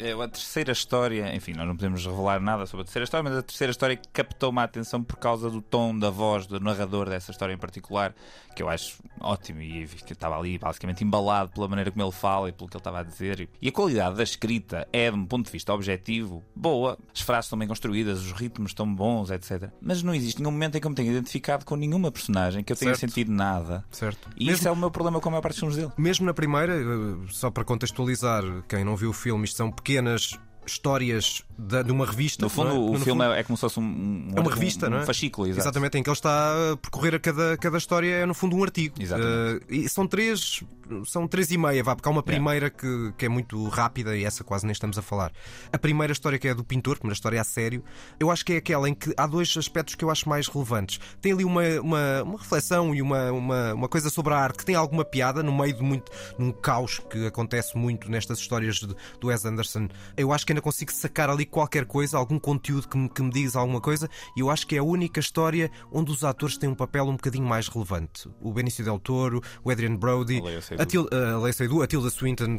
É, 0.00 0.12
a 0.12 0.28
terceira 0.28 0.72
história, 0.72 1.32
enfim, 1.32 1.52
nós 1.52 1.64
não 1.64 1.76
podemos 1.76 2.04
revelar 2.04 2.40
nada 2.40 2.66
sobre 2.66 2.82
a 2.82 2.84
terceira 2.84 3.04
história, 3.04 3.22
mas 3.22 3.38
a 3.38 3.42
terceira 3.42 3.70
história 3.70 4.00
captou-me 4.12 4.58
a 4.58 4.64
atenção 4.64 5.04
por 5.04 5.16
causa 5.18 5.48
do 5.48 5.62
tom 5.62 5.96
da 5.96 6.10
voz 6.10 6.44
do 6.46 6.58
narrador 6.58 7.08
dessa 7.08 7.30
história 7.30 7.54
em 7.54 7.56
particular, 7.56 8.12
que 8.56 8.62
eu 8.62 8.68
acho 8.70 8.96
ótimo 9.20 9.60
e 9.60 9.86
que 9.86 10.14
estava 10.14 10.36
ali 10.38 10.58
basicamente 10.58 11.04
embalado 11.04 11.52
pela 11.52 11.68
maneira 11.68 11.90
como 11.90 12.02
ele 12.02 12.10
fala 12.10 12.48
e 12.48 12.52
pelo 12.52 12.68
que 12.68 12.76
ele 12.76 12.80
estava 12.80 13.00
a 13.00 13.02
dizer. 13.02 13.48
E 13.60 13.68
a 13.68 13.72
qualidade 13.72 14.16
da 14.16 14.22
escrita 14.22 14.88
é, 14.92 15.10
de 15.10 15.16
um 15.16 15.26
ponto 15.26 15.46
de 15.46 15.52
vista 15.52 15.74
objetivo, 15.74 16.42
boa. 16.54 16.98
As 17.14 17.20
frases 17.20 17.46
estão 17.46 17.58
bem 17.58 17.68
construídas, 17.68 18.24
os 18.24 18.32
ritmos 18.32 18.70
estão 18.70 18.92
bons, 18.92 19.30
etc. 19.30 19.70
Mas 19.80 20.02
não 20.02 20.14
existe 20.14 20.40
nenhum 20.40 20.52
momento 20.52 20.76
em 20.76 20.80
que 20.80 20.86
eu 20.86 20.90
me 20.90 20.96
tenha 20.96 21.10
identificado 21.10 21.66
com 21.66 21.76
nenhuma 21.76 22.10
personagem, 22.10 22.64
que 22.64 22.72
eu 22.72 22.76
tenha 22.76 22.94
certo. 22.94 23.10
sentido 23.10 23.30
nada. 23.30 23.84
Certo. 23.90 24.30
E 24.36 24.46
mesmo, 24.46 24.58
isso 24.58 24.68
é 24.68 24.70
o 24.70 24.76
meu 24.76 24.90
problema 24.90 25.20
com 25.20 25.28
a 25.28 25.32
maior 25.32 25.42
parte 25.42 25.54
dos 25.54 25.60
filmes 25.60 25.76
dele. 25.76 25.92
Mesmo 25.98 26.24
na 26.24 26.32
primeira, 26.32 26.74
eh, 26.74 27.26
só 27.28 27.50
para 27.50 27.62
contextualizar, 27.62 28.42
quem 28.66 28.84
não 28.84 28.96
viu 28.96 29.10
o 29.10 29.12
filme, 29.12 29.44
isto 29.44 29.58
são 29.58 29.70
pequenas 29.70 30.38
histórias 30.66 31.42
de, 31.58 31.84
de, 31.84 31.92
uma 31.92 32.04
revista. 32.04 32.44
No 32.44 32.48
fundo, 32.48 32.70
é? 32.70 32.72
o 32.72 32.92
no 32.92 33.00
filme 33.00 33.22
fundo, 33.22 33.34
é 33.34 33.42
como 33.42 33.56
se 33.56 33.60
fosse 33.60 33.80
um, 33.80 33.82
um, 33.82 34.32
é 34.34 34.40
uma 34.40 34.52
revista, 34.52 34.86
um, 34.86 34.90
não 34.90 34.98
é? 34.98 35.06
fascículo, 35.06 35.46
exato. 35.46 35.62
exatamente, 35.62 35.98
em 35.98 36.02
que 36.02 36.08
ele 36.10 36.16
está 36.16 36.52
a 36.72 36.76
percorrer 36.76 37.14
a 37.14 37.18
cada, 37.18 37.56
cada 37.56 37.78
história, 37.78 38.10
é 38.10 38.26
no 38.26 38.34
fundo 38.34 38.56
um 38.56 38.62
artigo. 38.62 39.00
Exatamente. 39.00 39.64
Uh, 39.64 39.74
e 39.74 39.88
são 39.88 40.06
três, 40.06 40.62
são 41.04 41.26
três 41.26 41.50
e 41.50 41.56
meia, 41.56 41.82
vá, 41.82 41.94
porque 41.94 42.08
há 42.08 42.12
uma 42.12 42.22
primeira 42.22 42.68
que, 42.68 43.12
que 43.16 43.26
é 43.26 43.28
muito 43.28 43.68
rápida 43.68 44.16
e 44.16 44.24
essa 44.24 44.44
quase 44.44 44.66
nem 44.66 44.72
estamos 44.72 44.98
a 44.98 45.02
falar. 45.02 45.32
A 45.72 45.78
primeira 45.78 46.12
história 46.12 46.38
que 46.38 46.48
é 46.48 46.50
a 46.50 46.54
do 46.54 46.64
pintor, 46.64 46.94
a 46.94 46.98
primeira 46.98 47.14
história 47.14 47.40
a 47.40 47.44
sério, 47.44 47.82
eu 48.18 48.30
acho 48.30 48.44
que 48.44 48.54
é 48.54 48.56
aquela 48.56 48.88
em 48.88 48.94
que 48.94 49.14
há 49.16 49.26
dois 49.26 49.54
aspectos 49.56 49.94
que 49.94 50.04
eu 50.04 50.10
acho 50.10 50.28
mais 50.28 50.48
relevantes. 50.48 51.00
Tem 51.20 51.32
ali 51.32 51.44
uma, 51.44 51.62
uma, 51.80 52.22
uma 52.22 52.38
reflexão 52.38 52.94
e 52.94 53.00
uma, 53.00 53.30
uma, 53.30 53.74
uma 53.74 53.88
coisa 53.88 54.10
sobre 54.10 54.34
a 54.34 54.38
arte 54.38 54.58
que 54.58 54.64
tem 54.64 54.74
alguma 54.74 55.04
piada 55.04 55.42
no 55.42 55.56
meio 55.56 55.74
de 55.74 55.82
muito 55.82 56.10
num 56.38 56.52
caos 56.52 56.98
que 56.98 57.26
acontece 57.26 57.76
muito 57.76 58.10
nestas 58.10 58.38
histórias 58.38 58.76
de, 58.76 58.94
do 59.20 59.28
Wes 59.28 59.44
Anderson. 59.44 59.88
Eu 60.16 60.32
acho 60.32 60.44
que 60.44 60.55
ainda 60.56 60.62
consigo 60.62 60.92
sacar 60.92 61.28
ali 61.28 61.44
qualquer 61.44 61.84
coisa, 61.84 62.16
algum 62.16 62.38
conteúdo 62.38 62.88
que 62.88 62.96
me, 62.96 63.08
que 63.08 63.22
me 63.22 63.30
diz 63.30 63.54
alguma 63.54 63.80
coisa, 63.80 64.08
e 64.36 64.40
eu 64.40 64.50
acho 64.50 64.66
que 64.66 64.74
é 64.74 64.78
a 64.78 64.82
única 64.82 65.20
história 65.20 65.70
onde 65.92 66.10
os 66.10 66.24
atores 66.24 66.56
têm 66.56 66.68
um 66.68 66.74
papel 66.74 67.04
um 67.04 67.12
bocadinho 67.12 67.44
mais 67.44 67.68
relevante. 67.68 68.28
O 68.40 68.52
Benício 68.52 68.84
Del 68.84 68.98
Toro, 68.98 69.42
o 69.62 69.70
Adrian 69.70 69.96
Brody, 69.96 70.40
a, 70.40 71.34
a 71.34 71.38
Leia 71.38 71.52
Seydoux, 71.52 71.82
a 71.82 71.86
Tilda 71.86 72.10
Swinton. 72.10 72.56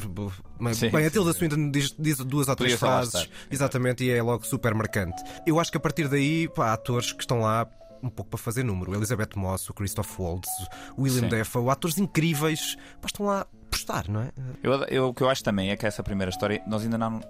Sim, 0.74 0.90
bem, 0.90 1.06
a 1.06 1.10
Tilda 1.10 1.34
sim, 1.34 1.40
Swinton 1.40 1.72
diz, 1.72 1.96
diz 1.98 2.18
duas 2.20 2.48
ou 2.48 2.56
três 2.56 2.80
frases, 2.80 3.30
exatamente, 3.50 4.04
e 4.04 4.12
é 4.12 4.22
logo 4.22 4.46
super 4.46 4.74
marcante. 4.74 5.22
Eu 5.46 5.60
acho 5.60 5.72
que 5.72 5.78
a 5.78 5.82
partir 5.82 6.08
daí, 6.08 6.48
pá, 6.48 6.68
há 6.68 6.74
atores 6.74 7.12
que 7.12 7.22
estão 7.22 7.40
lá 7.40 7.68
um 8.02 8.10
pouco 8.10 8.30
para 8.30 8.38
fazer 8.38 8.64
número. 8.64 8.94
Elizabeth 8.94 9.36
Moss, 9.36 9.70
o 9.70 9.74
Christoph 9.74 10.20
Waltz, 10.20 10.50
o 10.96 11.02
William 11.02 11.28
Defoe, 11.28 11.70
atores 11.70 11.98
incríveis, 11.98 12.76
pá, 13.02 13.08
estão 13.08 13.26
lá 13.26 13.48
por 13.70 13.78
estar, 13.78 14.08
não 14.08 14.22
é? 14.22 14.32
Eu, 14.62 14.74
eu, 14.84 15.08
o 15.10 15.14
que 15.14 15.24
eu 15.24 15.30
acho 15.30 15.44
também 15.44 15.72
é 15.72 15.78
que 15.78 15.86
essa 15.86 16.04
primeira 16.04 16.30
história, 16.30 16.62
nós 16.68 16.84
ainda 16.84 16.98
não 16.98 17.22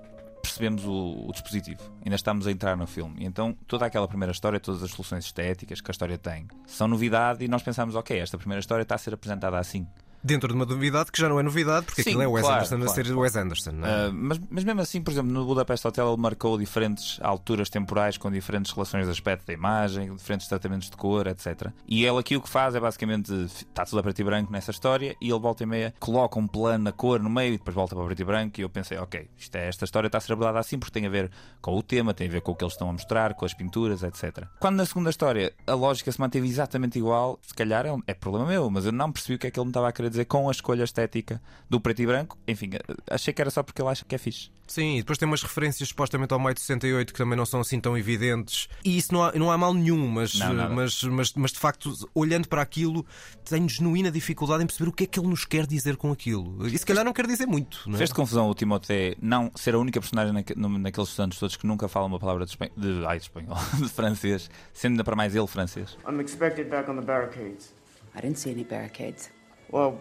percebemos 0.57 0.83
o, 0.85 1.27
o, 1.27 1.31
dispositivo, 1.31 1.81
ainda 2.03 2.15
estamos 2.15 2.47
a 2.47 2.51
entrar 2.51 2.75
no 2.75 2.87
filme. 2.87 3.15
E 3.19 3.25
então 3.25 3.53
toda 3.67 3.85
aquela 3.85 4.07
primeira 4.07 4.31
história, 4.31 4.59
todas 4.59 4.81
as 4.81 4.89
soluções 4.91 5.25
estéticas 5.25 5.79
que 5.79 5.89
a 5.89 5.93
história 5.93 6.17
tem, 6.17 6.47
são 6.65 6.87
novidade 6.87 7.45
e 7.45 7.47
nós 7.47 7.61
pensamos, 7.61 7.95
ok, 7.95 8.19
esta 8.19 8.37
primeira 8.37 8.59
história 8.59 8.81
está 8.81 8.95
a 8.95 8.97
ser 8.97 9.13
apresentada 9.13 9.57
assim 9.57 9.87
dentro 10.27 10.49
de 10.49 10.53
uma 10.53 10.65
novidade 10.65 11.11
que 11.11 11.19
já 11.19 11.29
não 11.29 11.39
é 11.39 11.43
novidade, 11.43 11.85
porque 11.85 12.03
Sim, 12.03 12.09
aquilo 12.09 12.21
é 12.21 12.27
o 12.27 12.31
Wes 12.31 12.43
claro, 12.43 12.57
Anderson 12.57 12.75
claro, 12.75 12.91
a 12.91 12.93
ser 12.93 13.03
claro. 13.05 13.19
Wes 13.21 13.35
Anderson. 13.35 13.71
É? 13.71 13.73
Uh, 14.09 14.13
mas, 14.13 14.41
mas 14.49 14.63
mesmo 14.63 14.81
assim, 14.81 15.01
por 15.01 15.11
exemplo, 15.11 15.31
no 15.31 15.45
Budapest 15.45 15.85
Hotel 15.85 16.09
ele 16.09 16.21
marcou 16.21 16.57
diferentes 16.57 17.17
alturas 17.21 17.69
temporais 17.69 18.17
com 18.17 18.29
diferentes 18.29 18.71
relações 18.73 19.05
de 19.05 19.11
aspecto 19.11 19.47
da 19.47 19.53
imagem, 19.53 20.13
diferentes 20.13 20.47
tratamentos 20.47 20.89
de 20.89 20.97
cor, 20.97 21.27
etc. 21.27 21.71
E 21.87 22.05
ele 22.05 22.19
aqui 22.19 22.35
o 22.35 22.41
que 22.41 22.49
faz 22.49 22.75
é 22.75 22.79
basicamente 22.79 23.33
está 23.33 23.85
tudo 23.85 23.99
a 23.99 24.03
preto 24.03 24.19
e 24.19 24.23
branco 24.23 24.51
nessa 24.51 24.71
história 24.71 25.15
e 25.21 25.29
ele 25.29 25.39
volta 25.39 25.63
e 25.63 25.65
meia 25.65 25.93
coloca 25.99 26.37
um 26.37 26.45
plano 26.45 26.83
na 26.83 26.91
cor 26.91 27.21
no 27.21 27.29
meio 27.29 27.53
e 27.53 27.57
depois 27.57 27.73
volta 27.73 27.95
para 27.95 28.05
preto 28.05 28.19
e 28.19 28.25
branco 28.25 28.59
e 28.59 28.63
eu 28.63 28.69
pensei, 28.69 28.97
ok, 28.97 29.29
isto 29.37 29.55
é, 29.55 29.67
esta 29.69 29.85
história 29.85 30.07
está 30.07 30.17
a 30.17 30.21
ser 30.21 30.33
abordada 30.33 30.59
assim 30.59 30.77
porque 30.77 30.91
tem 30.91 31.07
a 31.07 31.09
ver 31.09 31.31
com 31.61 31.75
o 31.75 31.81
tema, 31.81 32.13
tem 32.13 32.27
a 32.27 32.31
ver 32.31 32.41
com 32.41 32.51
o 32.51 32.55
que 32.55 32.63
eles 32.63 32.73
estão 32.73 32.89
a 32.89 32.93
mostrar, 32.93 33.33
com 33.33 33.45
as 33.45 33.53
pinturas, 33.53 34.03
etc. 34.03 34.45
Quando 34.59 34.75
na 34.75 34.85
segunda 34.85 35.09
história 35.09 35.53
a 35.65 35.73
lógica 35.73 36.11
se 36.11 36.19
manteve 36.19 36.47
exatamente 36.47 36.97
igual, 36.97 37.39
se 37.41 37.53
calhar 37.53 37.85
é, 37.85 37.95
é 38.07 38.13
problema 38.13 38.45
meu, 38.45 38.69
mas 38.69 38.85
eu 38.85 38.91
não 38.91 39.11
percebi 39.11 39.35
o 39.35 39.39
que 39.39 39.47
é 39.47 39.51
que 39.51 39.59
ele 39.59 39.65
me 39.65 39.69
estava 39.69 39.87
a 39.87 39.91
querer 39.91 40.09
dizer 40.09 40.16
com 40.25 40.49
a 40.49 40.51
escolha 40.51 40.83
estética 40.83 41.41
do 41.69 41.79
preto 41.79 42.01
e 42.01 42.05
branco. 42.05 42.37
Enfim, 42.47 42.71
achei 43.09 43.33
que 43.33 43.41
era 43.41 43.49
só 43.49 43.63
porque 43.63 43.81
ele 43.81 43.89
acha 43.89 44.05
que 44.05 44.15
é 44.15 44.17
fixe. 44.17 44.49
Sim, 44.67 44.97
e 44.97 44.97
depois 44.97 45.17
tem 45.17 45.25
umas 45.25 45.41
referências 45.41 45.87
supostamente 45.87 46.33
ao 46.33 46.39
maio 46.39 46.53
de 46.53 46.59
68 46.59 47.13
que 47.13 47.17
também 47.17 47.37
não 47.37 47.45
são 47.45 47.61
assim 47.61 47.79
tão 47.79 47.97
evidentes. 47.97 48.67
E 48.83 48.97
isso 48.97 49.13
não 49.13 49.23
há, 49.23 49.31
não 49.31 49.49
há 49.49 49.57
mal 49.57 49.73
nenhum, 49.73 50.07
mas, 50.07 50.33
não, 50.35 50.75
mas, 50.75 51.03
mas, 51.03 51.33
mas 51.33 51.51
de 51.51 51.59
facto, 51.59 51.93
olhando 52.13 52.49
para 52.49 52.61
aquilo, 52.61 53.05
tenho 53.45 53.67
genuína 53.69 54.11
dificuldade 54.11 54.63
em 54.63 54.67
perceber 54.67 54.89
o 54.89 54.93
que 54.93 55.05
é 55.05 55.07
que 55.07 55.19
ele 55.19 55.29
nos 55.29 55.45
quer 55.45 55.65
dizer 55.65 55.95
com 55.95 56.11
aquilo. 56.11 56.67
E 56.67 56.77
se 56.77 56.85
calhar 56.85 57.05
não 57.05 57.13
quer 57.13 57.25
dizer 57.25 57.45
muito. 57.45 57.83
Não 57.87 57.95
é? 57.95 57.97
Fez 57.97 58.11
confusão 58.11 58.49
o 58.49 58.53
Timothée 58.53 59.17
não 59.21 59.49
ser 59.55 59.73
a 59.73 59.79
única 59.79 60.01
personagem 60.01 60.33
naqueles 60.33 61.09
estudantes 61.09 61.39
todos 61.39 61.55
que 61.55 61.65
nunca 61.65 61.87
falam 61.87 62.09
uma 62.09 62.19
palavra 62.19 62.45
de, 62.45 62.51
espanhol, 62.51 62.73
de, 62.75 63.05
ai, 63.05 63.17
de 63.17 63.23
espanhol, 63.23 63.57
de 63.79 63.89
francês, 63.89 64.49
sendo 64.73 64.93
ainda 64.93 65.03
para 65.03 65.15
mais 65.15 65.33
ele 65.33 65.47
francês. 65.47 65.97
I'm 66.05 66.19
expected 66.19 66.69
back 66.69 66.89
on 66.89 66.95
the 66.95 67.05
barricades. 67.05 67.73
I 68.15 68.21
didn't 68.21 68.39
see 68.39 68.51
any 68.51 68.63
barricades. 68.63 69.29
Well, 69.71 69.99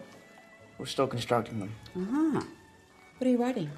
We're 0.79 0.89
still 0.89 1.07
constructing 1.07 1.59
them. 1.59 1.71
Uh-huh. 1.95 2.41
What 3.17 3.23
are 3.23 3.29
you 3.29 3.41
writing? 3.41 3.69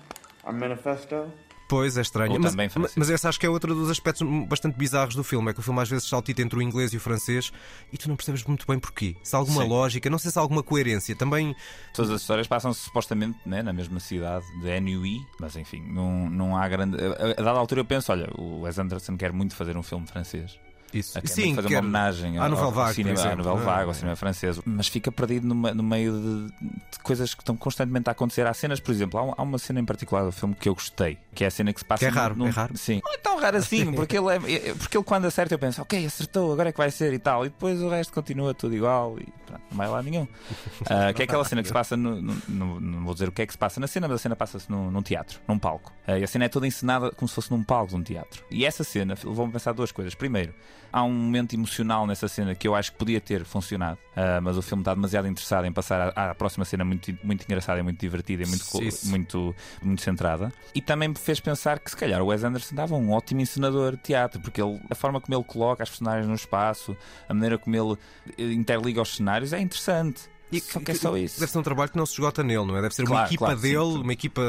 Our 0.44 0.54
manifesto. 0.54 1.32
Pois, 1.70 1.98
é 1.98 2.02
estranho. 2.02 2.40
mas, 2.40 2.56
mas 2.96 3.10
esse 3.12 3.28
acho 3.28 3.40
que 3.40 3.46
é 3.46 3.50
outro 3.50 3.76
dos 3.76 3.92
aspectos 3.92 4.28
bastante 4.48 4.76
bizarros 4.76 5.14
do 5.16 5.24
filme. 5.24 5.52
É 5.52 5.54
que 5.54 5.60
o 5.60 5.64
filme 5.64 5.80
às 5.80 5.88
vezes 5.88 6.10
saltita 6.10 6.42
entre 6.42 6.58
o 6.58 6.62
inglês 6.64 6.94
e 6.94 6.98
o 6.98 7.00
francês 7.00 7.54
e 7.94 7.98
tu 7.98 8.10
não 8.10 8.16
percebes 8.16 8.44
muito 8.44 8.66
bem 8.66 8.80
porquê. 8.80 9.16
Se 9.24 9.36
há 9.36 9.40
alguma 9.40 9.62
Sim. 9.62 9.70
lógica, 9.70 10.10
não 10.10 10.18
sei 10.18 10.32
se 10.32 10.40
há 10.40 10.42
alguma 10.42 10.64
coerência. 10.64 11.16
Também. 11.16 11.56
Todas 11.94 12.10
as 12.10 12.22
histórias 12.22 12.48
passam-se 12.48 12.82
supostamente 12.82 13.38
né, 13.46 13.62
na 13.62 13.72
mesma 13.72 14.00
cidade 14.00 14.46
de 14.62 14.80
NUI, 14.80 15.20
mas 15.40 15.56
enfim, 15.56 15.82
não, 15.88 16.28
não 16.28 16.58
há 16.58 16.68
grande. 16.68 16.98
A, 16.98 17.40
a 17.40 17.44
dada 17.44 17.60
altura 17.60 17.82
eu 17.82 17.86
penso: 17.86 18.12
olha, 18.12 18.28
o 18.36 18.62
Wes 18.62 18.80
Anderson 18.80 19.16
quer 19.16 19.32
muito 19.32 19.56
fazer 19.56 19.78
um 19.78 19.84
filme 19.84 20.08
francês. 20.08 20.60
Isso. 20.94 21.18
a 21.18 21.22
Sim, 21.28 21.56
fazer 21.56 21.68
uma 21.68 21.80
homenagem 21.80 22.38
à 22.38 22.44
ao, 22.44 22.50
Nouvelle 22.50 22.72
Vague, 22.72 22.96
cinema, 22.96 23.20
exemplo, 23.20 23.38
Nouvelle 23.44 23.62
é? 23.62 23.66
Vague, 23.66 23.88
ao 23.88 23.94
cinema 23.94 24.16
francês, 24.16 24.60
mas 24.66 24.88
fica 24.88 25.12
perdido 25.12 25.48
numa- 25.48 25.74
no 25.74 25.84
meio 25.84 26.14
de, 26.20 26.48
de 26.92 27.00
coisas 27.04 27.34
que 27.34 27.42
estão 27.42 27.56
constantemente 27.56 28.10
a 28.10 28.12
acontecer. 28.12 28.46
Há 28.48 28.54
cenas, 28.54 28.80
por 28.80 28.92
exemplo, 28.92 29.20
há, 29.20 29.24
um- 29.24 29.34
há 29.38 29.42
uma 29.44 29.58
cena 29.58 29.80
em 29.80 29.86
particular 29.86 30.24
do 30.26 30.32
filme 30.32 30.56
que 30.56 30.68
eu 30.70 30.74
gostei, 30.74 31.18
que 31.34 31.44
é 31.44 31.48
a 31.48 31.52
cena 31.52 31.72
que 31.74 31.80
se 31.80 31.86
passa 31.86 32.00
Que 32.00 32.06
é 32.06 32.10
raro, 32.10 32.36
num- 32.36 32.48
é 32.48 32.50
raro. 32.50 32.76
Sim. 32.78 33.02
Não 33.04 33.14
é 33.14 33.18
tão 33.18 33.40
raro 33.40 33.58
assim, 33.58 33.92
porque 33.94 34.18
ele, 34.18 34.28
é, 34.28 34.36
é- 34.70 34.74
porque 34.74 34.98
ele 34.98 35.04
quando 35.04 35.26
acerta 35.26 35.54
eu 35.54 35.60
penso, 35.60 35.82
ok, 35.82 36.06
acertou, 36.06 36.52
agora 36.54 36.70
é 36.70 36.72
que 36.72 36.78
vai 36.78 36.92
ser 36.92 37.14
e 37.14 37.20
tal, 37.20 37.46
e 37.46 37.50
depois 37.50 37.82
o 37.82 37.90
resto 37.90 38.14
continua 38.14 38.54
tudo 38.54 38.76
igual 38.76 39.18
e 39.20 39.26
pronto, 39.46 39.62
não 39.72 39.78
vai 39.78 39.88
lá 39.88 40.02
nenhum. 40.04 40.28
Ah, 40.90 41.14
que 41.14 41.22
é 41.22 41.26
aquela 41.26 41.44
cena 41.46 41.62
que 41.62 41.68
se 41.68 41.74
passa, 41.74 41.96
no, 41.96 42.22
no- 42.22 42.42
no- 42.48 42.80
não 42.80 43.04
vou 43.06 43.14
dizer 43.14 43.28
o 43.30 43.32
que 43.32 43.42
é 43.42 43.46
que 43.46 43.52
se 43.54 43.58
passa 43.58 43.80
na 43.80 43.88
cena, 43.88 44.08
mas 44.08 44.16
a 44.16 44.20
cena 44.20 44.36
passa-se 44.36 44.70
num, 44.72 44.90
num 44.90 45.02
teatro, 45.02 45.40
num 45.48 45.60
palco. 45.60 45.94
Ah, 46.08 46.18
e 46.18 46.24
a 46.24 46.28
cena 46.28 46.46
é 46.46 46.50
toda 46.50 46.66
encenada 46.66 47.12
como 47.12 47.28
se 47.28 47.36
fosse 47.36 47.52
num 47.52 47.64
palco 47.64 47.90
de 47.90 47.96
um 47.96 48.02
teatro. 48.04 48.44
E 48.50 48.66
essa 48.66 48.84
cena 48.84 49.16
levou-me 49.24 49.50
a 49.52 49.54
pensar 49.54 49.72
duas 49.74 49.92
coisas. 49.92 50.16
Primeiro, 50.16 50.54
há 50.92 51.04
um 51.04 51.12
momento 51.12 51.54
emocional 51.54 52.06
nessa 52.08 52.28
cena 52.28 52.56
que 52.56 52.68
eu 52.68 52.76
acho 52.76 52.92
que 52.92 52.98
podia 52.98 53.22
ter 53.22 53.46
funcionado, 53.46 53.98
ah, 54.16 54.40
mas 54.42 54.58
o 54.58 54.62
filme 54.62 54.82
está 54.82 54.94
demasiado 54.94 55.28
interessado 55.28 55.66
em 55.66 55.72
passar 55.72 56.14
à, 56.16 56.32
à 56.32 56.36
próxima 56.36 56.66
cena 56.66 56.84
muito, 56.84 57.18
muito 57.24 57.44
engraçada 57.44 57.82
muito 57.84 58.00
divertida 58.00 58.44
e 58.44 58.48
muito, 58.48 58.66
muito, 59.06 59.56
muito 59.82 60.02
centrada. 60.02 60.52
E 60.74 60.82
também 60.82 61.10
me 61.10 61.16
fez 61.16 61.40
pensar 61.40 61.80
que 61.80 61.90
se 61.90 61.98
calhar 61.98 62.22
o 62.22 62.28
Wes 62.28 62.44
Anderson 62.44 62.76
dava 62.76 62.96
um 62.96 63.12
ótimo 63.12 63.42
encenador 63.42 63.96
de 63.96 64.04
teatro, 64.04 64.40
porque 64.42 64.62
ele, 64.62 64.80
a 64.90 64.96
forma 64.96 65.22
como 65.22 65.36
ele 65.36 65.44
coloca 65.44 65.84
as 65.84 65.90
personagens 65.90 66.28
no 66.28 66.36
espaço, 66.36 66.96
a 67.28 67.34
maneira 67.34 67.58
como 67.58 67.76
ele 67.76 67.98
eh, 68.38 68.54
interliga 68.54 69.02
os 69.02 69.16
cenários 69.16 69.54
é 69.54 69.60
interessante. 69.60 70.30
E 70.52 70.60
só 70.60 70.80
que 70.80 70.92
é 70.92 70.96
só 70.96 71.16
isso. 71.16 71.40
Deve 71.40 71.52
ser 71.52 71.58
um 71.60 71.64
trabalho 71.64 71.92
que 71.92 71.98
não 71.98 72.06
se 72.06 72.14
esgota 72.14 72.44
nele, 72.44 72.66
não 72.66 72.76
é? 72.78 72.82
Deve 72.82 72.96
ser 72.96 73.04
uma 73.04 73.10
Claro, 73.10 73.28
equipa 73.28 73.46
claro, 73.46 73.60
dele, 73.60 73.76
sim. 73.94 74.02
uma 74.02 74.14
equipa 74.14 74.42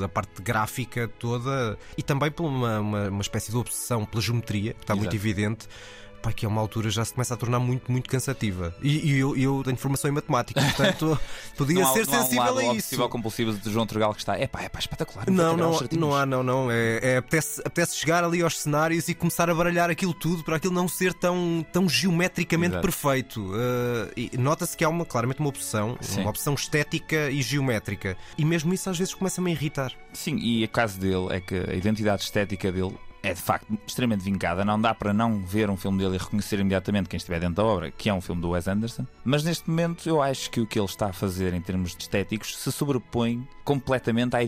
da 0.00 0.08
parte 0.08 0.40
gráfica 0.42 1.08
toda 1.18 1.76
e 1.96 2.02
também 2.02 2.30
por 2.30 2.46
uma, 2.46 2.78
uma, 2.80 3.08
uma 3.08 3.20
espécie 3.22 3.50
de 3.50 3.56
obsessão 3.56 4.04
pela 4.04 4.22
geometria, 4.22 4.74
que 4.74 4.82
está 4.82 4.94
muito 4.94 5.14
Exato. 5.14 5.16
evidente. 5.16 5.68
Pá, 6.20 6.32
que 6.32 6.44
a 6.44 6.48
uma 6.48 6.60
altura 6.60 6.90
já 6.90 7.04
se 7.04 7.12
começa 7.12 7.34
a 7.34 7.36
tornar 7.36 7.58
muito, 7.58 7.90
muito 7.90 8.08
cansativa. 8.08 8.74
E, 8.82 9.12
e 9.12 9.18
eu, 9.18 9.36
eu 9.36 9.62
tenho 9.64 9.76
formação 9.76 10.10
em 10.10 10.14
matemática, 10.14 10.60
portanto 10.74 11.18
podia 11.56 11.84
há, 11.84 11.92
ser 11.92 12.06
não 12.06 12.14
há 12.14 12.16
um 12.16 12.22
sensível 12.22 12.44
lado 12.44 12.58
a 12.58 12.62
isso. 12.62 12.72
obsessivo 12.72 13.08
compulsivo 13.08 13.52
de 13.52 13.70
João 13.70 13.86
Turgal 13.86 14.12
que 14.12 14.20
está, 14.20 14.36
é 14.36 14.46
pá, 14.46 14.62
é 14.62 14.68
pá, 14.68 14.78
espetacular. 14.78 15.30
Não, 15.30 15.56
não, 15.56 15.70
os 15.70 15.78
certinhos." 15.78 16.00
não 16.00 16.14
há, 16.14 16.26
não, 16.26 16.42
não. 16.42 16.70
É, 16.70 17.00
é, 17.02 17.16
apetece, 17.18 17.60
apetece 17.64 17.96
chegar 17.96 18.24
ali 18.24 18.42
aos 18.42 18.58
cenários 18.58 19.08
e 19.08 19.14
começar 19.14 19.48
a 19.48 19.54
baralhar 19.54 19.90
aquilo 19.90 20.14
tudo 20.14 20.42
para 20.42 20.56
aquilo 20.56 20.74
não 20.74 20.88
ser 20.88 21.14
tão, 21.14 21.64
tão 21.72 21.88
geometricamente 21.88 22.72
Exato. 22.74 22.82
perfeito. 22.82 23.52
Uh, 23.52 24.38
Nota-se 24.38 24.76
que 24.76 24.84
há 24.84 24.88
uma, 24.88 25.04
claramente 25.04 25.40
uma 25.40 25.48
obsessão, 25.48 25.96
Sim. 26.00 26.20
uma 26.20 26.30
opção 26.30 26.54
estética 26.54 27.30
e 27.30 27.42
geométrica. 27.42 28.16
E 28.36 28.44
mesmo 28.44 28.72
isso 28.74 28.90
às 28.90 28.98
vezes 28.98 29.14
começa-me 29.14 29.50
a 29.50 29.54
irritar. 29.54 29.92
Sim, 30.12 30.36
e 30.36 30.64
o 30.64 30.68
caso 30.68 30.98
dele 30.98 31.28
é 31.30 31.40
que 31.40 31.54
a 31.54 31.74
identidade 31.74 32.22
estética 32.22 32.72
dele 32.72 32.94
é 33.22 33.34
de 33.34 33.40
facto 33.40 33.66
extremamente 33.86 34.22
vincada. 34.24 34.64
Não 34.64 34.80
dá 34.80 34.94
para 34.94 35.12
não 35.12 35.40
ver 35.44 35.68
um 35.70 35.76
filme 35.76 35.98
dele 35.98 36.14
e 36.14 36.18
reconhecer 36.18 36.58
imediatamente 36.60 37.08
quem 37.08 37.16
estiver 37.16 37.40
dentro 37.40 37.56
da 37.56 37.64
obra, 37.64 37.90
que 37.90 38.08
é 38.08 38.14
um 38.14 38.20
filme 38.20 38.40
do 38.40 38.50
Wes 38.50 38.68
Anderson. 38.68 39.06
Mas 39.24 39.42
neste 39.42 39.68
momento 39.68 40.08
eu 40.08 40.22
acho 40.22 40.50
que 40.50 40.60
o 40.60 40.66
que 40.66 40.78
ele 40.78 40.86
está 40.86 41.06
a 41.06 41.12
fazer 41.12 41.52
em 41.52 41.60
termos 41.60 41.96
estéticos 41.98 42.56
se 42.56 42.70
sobrepõe 42.70 43.46
completamente 43.64 44.34
à, 44.36 44.40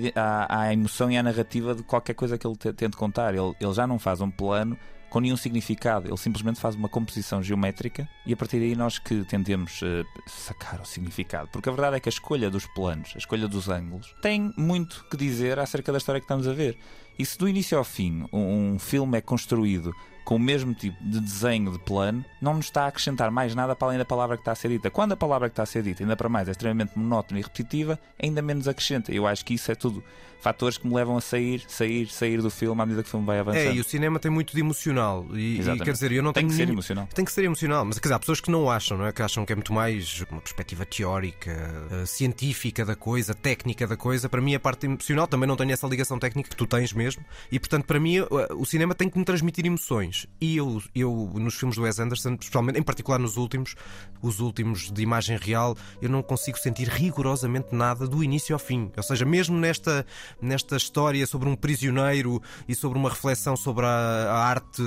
à, 0.48 0.60
à 0.62 0.72
emoção 0.72 1.10
e 1.10 1.16
à 1.16 1.22
narrativa 1.22 1.74
de 1.74 1.82
qualquer 1.82 2.14
coisa 2.14 2.38
que 2.38 2.46
ele 2.46 2.56
te- 2.56 2.72
tente 2.72 2.96
contar. 2.96 3.34
Ele, 3.34 3.54
ele 3.60 3.72
já 3.74 3.86
não 3.86 3.98
faz 3.98 4.20
um 4.20 4.30
plano 4.30 4.76
com 5.10 5.18
nenhum 5.18 5.36
significado. 5.36 6.06
Ele 6.08 6.16
simplesmente 6.16 6.60
faz 6.60 6.76
uma 6.76 6.88
composição 6.88 7.42
geométrica 7.42 8.08
e 8.24 8.32
a 8.32 8.36
partir 8.36 8.60
daí 8.60 8.76
nós 8.76 8.98
que 9.00 9.24
tentemos 9.24 9.80
eh, 9.82 10.04
sacar 10.26 10.80
o 10.80 10.84
significado. 10.86 11.48
Porque 11.52 11.68
a 11.68 11.72
verdade 11.72 11.96
é 11.96 12.00
que 12.00 12.08
a 12.08 12.12
escolha 12.12 12.48
dos 12.48 12.64
planos, 12.66 13.10
a 13.16 13.18
escolha 13.18 13.48
dos 13.48 13.68
ângulos, 13.68 14.14
tem 14.22 14.54
muito 14.56 15.04
que 15.10 15.16
dizer 15.16 15.58
acerca 15.58 15.90
da 15.90 15.98
história 15.98 16.20
que 16.20 16.24
estamos 16.26 16.46
a 16.46 16.52
ver. 16.52 16.78
E 17.20 17.26
se 17.26 17.36
do 17.36 17.46
início 17.46 17.76
ao 17.76 17.84
fim 17.84 18.24
um, 18.32 18.72
um 18.72 18.78
filme 18.78 19.18
é 19.18 19.20
construído 19.20 19.94
com 20.24 20.36
o 20.36 20.38
mesmo 20.38 20.72
tipo 20.72 20.96
de 21.04 21.20
desenho 21.20 21.70
de 21.70 21.78
plano, 21.78 22.24
não 22.40 22.54
nos 22.54 22.64
está 22.64 22.84
a 22.84 22.86
acrescentar 22.86 23.30
mais 23.30 23.54
nada 23.54 23.76
para 23.76 23.88
além 23.88 23.98
da 23.98 24.06
palavra 24.06 24.38
que 24.38 24.40
está 24.40 24.52
a 24.52 24.54
ser 24.54 24.70
dita. 24.70 24.90
Quando 24.90 25.12
a 25.12 25.16
palavra 25.18 25.50
que 25.50 25.52
está 25.52 25.62
a 25.62 25.66
ser 25.66 25.82
dita, 25.82 26.02
ainda 26.02 26.16
para 26.16 26.30
mais, 26.30 26.48
é 26.48 26.52
extremamente 26.52 26.98
monótona 26.98 27.38
e 27.38 27.42
repetitiva, 27.42 28.00
ainda 28.18 28.40
menos 28.40 28.66
acrescenta. 28.66 29.12
Eu 29.12 29.26
acho 29.26 29.44
que 29.44 29.52
isso 29.52 29.70
é 29.70 29.74
tudo 29.74 30.02
fatores 30.40 30.78
que 30.78 30.86
me 30.86 30.94
levam 30.94 31.16
a 31.16 31.20
sair, 31.20 31.62
sair, 31.68 32.08
sair 32.08 32.40
do 32.42 32.50
filme 32.50 32.80
à 32.80 32.86
medida 32.86 33.02
que 33.02 33.08
o 33.08 33.10
filme 33.10 33.26
vai 33.26 33.38
avançando. 33.38 33.62
É, 33.68 33.74
e 33.74 33.80
o 33.80 33.84
cinema 33.84 34.18
tem 34.18 34.30
muito 34.30 34.54
de 34.54 34.60
emocional. 34.60 35.26
E, 35.32 35.60
e, 35.60 35.78
quer 35.80 35.92
dizer, 35.92 36.12
eu 36.12 36.22
não 36.22 36.32
Tem 36.32 36.42
tenho 36.42 36.50
que 36.50 36.54
ser 36.56 36.62
nenhum- 36.66 36.72
emocional. 36.74 37.08
Tem 37.14 37.24
que 37.24 37.32
ser 37.32 37.44
emocional, 37.44 37.84
mas 37.84 37.98
quer 37.98 38.02
dizer, 38.08 38.14
há 38.14 38.18
pessoas 38.18 38.40
que 38.40 38.50
não 38.50 38.70
acham, 38.70 38.96
não 38.98 39.06
é? 39.06 39.12
Que 39.12 39.22
acham 39.22 39.44
que 39.44 39.52
é 39.52 39.56
muito 39.56 39.72
mais 39.72 40.24
uma 40.30 40.40
perspectiva 40.40 40.84
teórica, 40.86 41.50
eh, 41.90 42.06
científica 42.06 42.84
da 42.84 42.96
coisa, 42.96 43.34
técnica 43.34 43.86
da 43.86 43.96
coisa. 43.96 44.28
Para 44.28 44.40
mim, 44.40 44.54
a 44.54 44.60
parte 44.60 44.86
emocional 44.86 45.26
também 45.26 45.46
não 45.46 45.56
tenho 45.56 45.72
essa 45.72 45.86
ligação 45.86 46.18
técnica 46.18 46.48
que 46.50 46.56
tu 46.56 46.66
tens 46.66 46.92
mesmo. 46.92 47.24
E 47.50 47.58
portanto, 47.58 47.84
para 47.84 48.00
mim, 48.00 48.18
eh, 48.18 48.26
o 48.56 48.64
cinema 48.64 48.94
tem 48.94 49.08
que 49.08 49.18
me 49.18 49.24
transmitir 49.24 49.66
emoções. 49.66 50.26
E 50.40 50.56
eu, 50.56 50.82
eu 50.94 51.30
nos 51.34 51.54
filmes 51.54 51.76
do 51.76 51.82
Wes 51.82 51.98
Anderson, 51.98 52.30
especialmente, 52.40 52.78
em 52.78 52.82
particular 52.82 53.18
nos 53.18 53.36
últimos, 53.36 53.74
os 54.22 54.40
últimos 54.40 54.90
de 54.90 55.02
imagem 55.02 55.36
real, 55.36 55.76
eu 56.00 56.08
não 56.08 56.22
consigo 56.22 56.58
sentir 56.58 56.88
rigorosamente 56.88 57.74
nada 57.74 58.06
do 58.06 58.22
início 58.24 58.54
ao 58.54 58.58
fim. 58.58 58.90
Ou 58.96 59.02
seja, 59.02 59.24
mesmo 59.24 59.56
nesta, 59.58 60.06
nesta 60.40 60.76
história 60.76 61.26
sobre 61.26 61.48
um 61.48 61.56
prisioneiro 61.56 62.42
e 62.68 62.74
sobre 62.74 62.98
uma 62.98 63.08
reflexão 63.08 63.56
sobre 63.56 63.86
a, 63.86 63.88
a 63.88 64.44
arte 64.44 64.82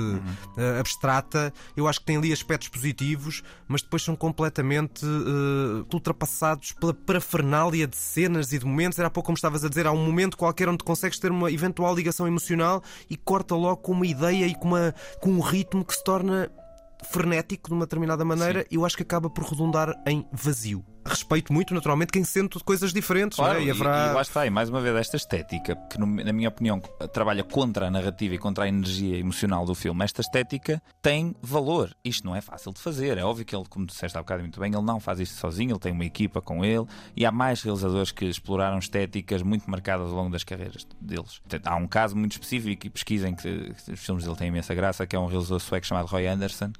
eh, 0.56 0.78
abstrata, 0.78 1.52
eu 1.76 1.88
acho 1.88 2.00
que 2.00 2.06
tem 2.06 2.16
ali 2.16 2.32
aspectos 2.32 2.68
positivos, 2.68 3.42
mas 3.66 3.82
depois 3.82 4.02
são 4.02 4.16
completamente 4.16 5.04
eh, 5.04 5.84
ultrapassados 5.92 6.72
pela 6.72 6.94
parafernália 6.94 7.86
de 7.86 7.96
cenas 7.96 8.52
e 8.52 8.58
de 8.58 8.64
momentos. 8.64 8.98
Era 8.98 9.08
há 9.08 9.10
pouco 9.10 9.26
como 9.26 9.36
estavas 9.36 9.64
a 9.64 9.68
dizer, 9.68 9.86
há 9.86 9.92
um 9.92 10.04
momento 10.04 10.36
qualquer 10.36 10.68
onde 10.68 10.84
consegues 10.84 11.18
ter 11.18 11.30
uma 11.30 11.50
eventual 11.50 11.94
ligação 11.94 12.26
emocional 12.26 12.82
e 13.08 13.16
corta 13.16 13.54
logo 13.54 13.78
com 13.78 13.92
uma 13.92 14.06
ideia 14.06 14.46
e 14.46 14.54
com, 14.54 14.68
uma, 14.68 14.94
com 15.20 15.30
um 15.30 15.40
ritmo 15.40 15.84
que 15.84 15.94
se 15.94 16.04
torna 16.04 16.50
frenético 17.10 17.68
de 17.68 17.74
uma 17.74 17.84
determinada 17.84 18.24
maneira 18.24 18.66
e 18.70 18.76
eu 18.76 18.84
acho 18.84 18.96
que 18.96 19.02
acaba 19.02 19.28
por 19.28 19.44
redundar 19.44 19.94
em 20.06 20.26
vazio. 20.32 20.84
Respeito 21.06 21.52
muito, 21.52 21.74
naturalmente, 21.74 22.10
quem 22.12 22.24
sente 22.24 22.58
coisas 22.60 22.92
diferentes, 22.92 23.36
não 23.38 23.44
Claro, 23.44 23.60
é? 23.60 23.64
e, 23.64 23.70
haverá... 23.70 24.08
e 24.10 24.14
lá 24.14 24.22
está, 24.22 24.46
e 24.46 24.50
mais 24.50 24.70
uma 24.70 24.80
vez, 24.80 24.96
esta 24.96 25.16
estética, 25.16 25.76
que 25.90 25.98
na 25.98 26.32
minha 26.32 26.48
opinião 26.48 26.80
trabalha 27.12 27.44
contra 27.44 27.86
a 27.88 27.90
narrativa 27.90 28.34
e 28.34 28.38
contra 28.38 28.64
a 28.64 28.68
energia 28.68 29.18
emocional 29.18 29.66
do 29.66 29.74
filme, 29.74 30.02
esta 30.02 30.22
estética 30.22 30.82
tem 31.02 31.36
valor. 31.42 31.94
Isto 32.04 32.26
não 32.26 32.34
é 32.34 32.40
fácil 32.40 32.72
de 32.72 32.80
fazer. 32.80 33.18
É 33.18 33.24
óbvio 33.24 33.44
que 33.44 33.54
ele, 33.54 33.64
como 33.68 33.84
disseste 33.84 34.16
há 34.16 34.22
bocado 34.22 34.42
muito 34.42 34.58
bem, 34.58 34.72
ele 34.72 34.82
não 34.82 34.98
faz 34.98 35.20
isto 35.20 35.34
sozinho, 35.36 35.72
ele 35.72 35.78
tem 35.78 35.92
uma 35.92 36.04
equipa 36.04 36.40
com 36.40 36.64
ele 36.64 36.86
e 37.14 37.26
há 37.26 37.30
mais 37.30 37.62
realizadores 37.62 38.10
que 38.10 38.24
exploraram 38.24 38.78
estéticas 38.78 39.42
muito 39.42 39.70
marcadas 39.70 40.08
ao 40.08 40.14
longo 40.14 40.30
das 40.30 40.42
carreiras 40.42 40.86
deles. 41.00 41.40
Há 41.64 41.76
um 41.76 41.86
caso 41.86 42.16
muito 42.16 42.32
específico 42.32 42.86
e 42.86 42.90
pesquisem 42.90 43.34
que 43.34 43.72
os 43.92 44.00
filmes 44.00 44.24
dele 44.24 44.36
têm 44.36 44.48
imensa 44.48 44.74
graça, 44.74 45.06
que 45.06 45.14
é 45.14 45.18
um 45.18 45.26
realizador 45.26 45.60
sueco 45.60 45.86
chamado 45.86 46.06
Roy 46.06 46.26
Anderson 46.26 46.72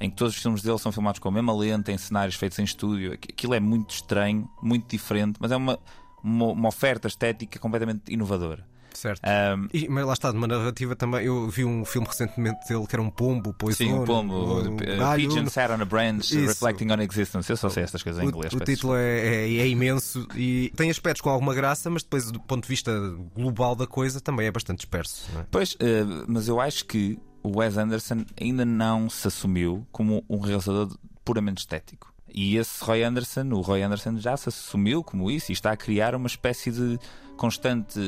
em 0.00 0.08
que 0.10 0.16
todos 0.16 0.34
os 0.34 0.40
filmes 0.42 0.62
dele 0.62 0.78
são 0.78 0.90
filmados 0.90 1.18
com 1.18 1.28
a 1.28 1.32
mesma 1.32 1.54
lente, 1.54 1.92
em 1.92 1.98
cenários 1.98 2.34
feitos 2.36 2.58
em 2.58 2.64
estúdio. 2.64 3.12
Aqu- 3.12 3.28
Aquilo 3.32 3.54
é 3.54 3.60
muito 3.60 3.90
estranho, 3.94 4.48
muito 4.62 4.88
diferente, 4.90 5.36
mas 5.40 5.52
é 5.52 5.56
uma, 5.56 5.78
uma, 6.24 6.46
uma 6.46 6.68
oferta 6.68 7.06
estética 7.06 7.58
completamente 7.58 8.12
inovadora. 8.12 8.66
Certo. 8.92 9.20
Ahm, 9.24 9.68
E, 9.72 9.88
mas 9.88 10.04
lá 10.04 10.12
está, 10.12 10.30
de 10.32 10.36
uma 10.36 10.48
narrativa 10.48 10.96
também. 10.96 11.24
Eu 11.24 11.48
vi 11.48 11.64
um 11.64 11.84
filme 11.84 12.06
recentemente 12.08 12.66
dele 12.68 12.84
que 12.86 12.94
era 12.94 13.00
um 13.00 13.08
pombo, 13.08 13.54
pois 13.56 13.76
sim, 13.76 13.92
o 13.94 14.04
pombo, 14.04 14.34
um 14.34 14.74
uh, 14.74 14.98
galho. 14.98 15.28
Pigeon 15.28 15.46
sat 15.46 15.70
on 15.70 15.80
a 15.80 15.84
branch, 15.84 16.32
Isso. 16.34 16.40
reflecting 16.48 16.90
on 16.90 17.00
existence. 17.00 17.48
Eu 17.50 17.56
só 17.56 17.68
sei 17.68 17.84
estas 17.84 18.02
coisas 18.02 18.20
em 18.20 18.26
O, 18.26 18.28
inglês. 18.30 18.52
o 18.52 18.58
peço 18.58 18.72
título 18.72 18.96
é, 18.96 19.46
é- 19.46 19.56
é 19.58 19.68
imenso 19.68 20.26
e 20.34 20.72
tem 20.76 20.90
aspectos 20.90 21.20
com 21.22 21.30
alguma 21.30 21.54
graça, 21.54 21.88
mas 21.88 22.02
depois, 22.02 22.30
do 22.32 22.40
ponto 22.40 22.64
de 22.64 22.68
vista 22.68 22.92
global 23.34 23.76
da 23.76 23.86
coisa, 23.86 24.20
também 24.20 24.46
é 24.48 24.50
bastante 24.50 24.78
disperso. 24.78 25.30
é? 25.38 25.46
Pois, 25.50 25.76
eh, 25.78 26.02
mas 26.26 26.48
eu 26.48 26.60
acho 26.60 26.84
que 26.84 27.16
o 27.42 27.58
Wes 27.58 27.76
Anderson 27.78 28.24
ainda 28.40 28.64
não 28.64 29.08
se 29.10 29.28
assumiu 29.28 29.86
como 29.92 30.24
um 30.28 30.38
realizador 30.40 30.96
puramente 31.24 31.58
estético. 31.58 32.12
E 32.32 32.56
esse 32.56 32.82
Roy 32.84 33.02
Anderson, 33.02 33.48
o 33.52 33.60
Roy 33.60 33.82
Anderson 33.82 34.16
já 34.18 34.36
se 34.36 34.48
assumiu 34.48 35.02
como 35.02 35.30
isso 35.30 35.50
e 35.50 35.54
está 35.54 35.72
a 35.72 35.76
criar 35.76 36.14
uma 36.14 36.28
espécie 36.28 36.70
de 36.70 36.98
constante, 37.36 37.98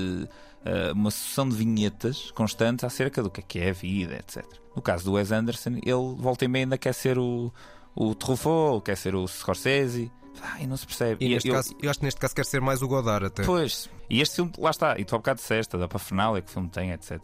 eh, 0.65 0.93
uma 0.93 1.11
sucessão 1.11 1.49
de 1.49 1.57
vinhetas 1.57 2.31
constante 2.33 2.87
acerca 2.87 3.23
do 3.23 3.31
que 3.31 3.41
é 3.41 3.43
que 3.43 3.59
é 3.59 3.71
a 3.71 3.73
vida, 3.73 4.15
etc. 4.17 4.45
No 4.77 4.81
caso 4.83 5.05
do 5.05 5.13
Wes 5.13 5.33
Anderson, 5.33 5.71
ele 5.85 6.15
volta 6.19 6.45
e 6.45 6.49
meia 6.49 6.65
ainda 6.65 6.79
quer 6.79 6.93
ser 6.95 7.19
o, 7.19 7.53
o 7.95 8.15
Truffaut, 8.15 8.85
quer 8.85 8.97
ser 8.97 9.15
o 9.15 9.27
Scorsese. 9.27 10.11
Ai, 10.41 10.67
não 10.67 10.77
se 10.77 10.87
percebe. 10.87 11.25
E, 11.25 11.35
E 11.35 11.49
eu- 11.49 11.55
caso, 11.55 11.75
eu 11.83 11.91
acho 11.91 11.99
que 11.99 12.05
neste 12.05 12.21
caso 12.21 12.35
quer 12.35 12.45
ser 12.47 12.61
mais 12.61 12.81
o 12.83 12.87
Godard 12.89 13.27
até. 13.27 13.43
Pois, 13.45 13.89
e 14.09 14.21
este 14.21 14.37
filme, 14.37 14.53
lá 14.59 14.71
está, 14.71 14.99
e 14.99 15.05
tu 15.05 15.15
há 15.15 15.19
bocado 15.19 15.41
disseste, 15.41 15.77
da 15.77 15.89
Parafernália 15.89 16.41
que 16.43 16.49
o 16.49 16.53
filme 16.53 16.69
tem, 16.69 16.91
etc. 16.93 17.19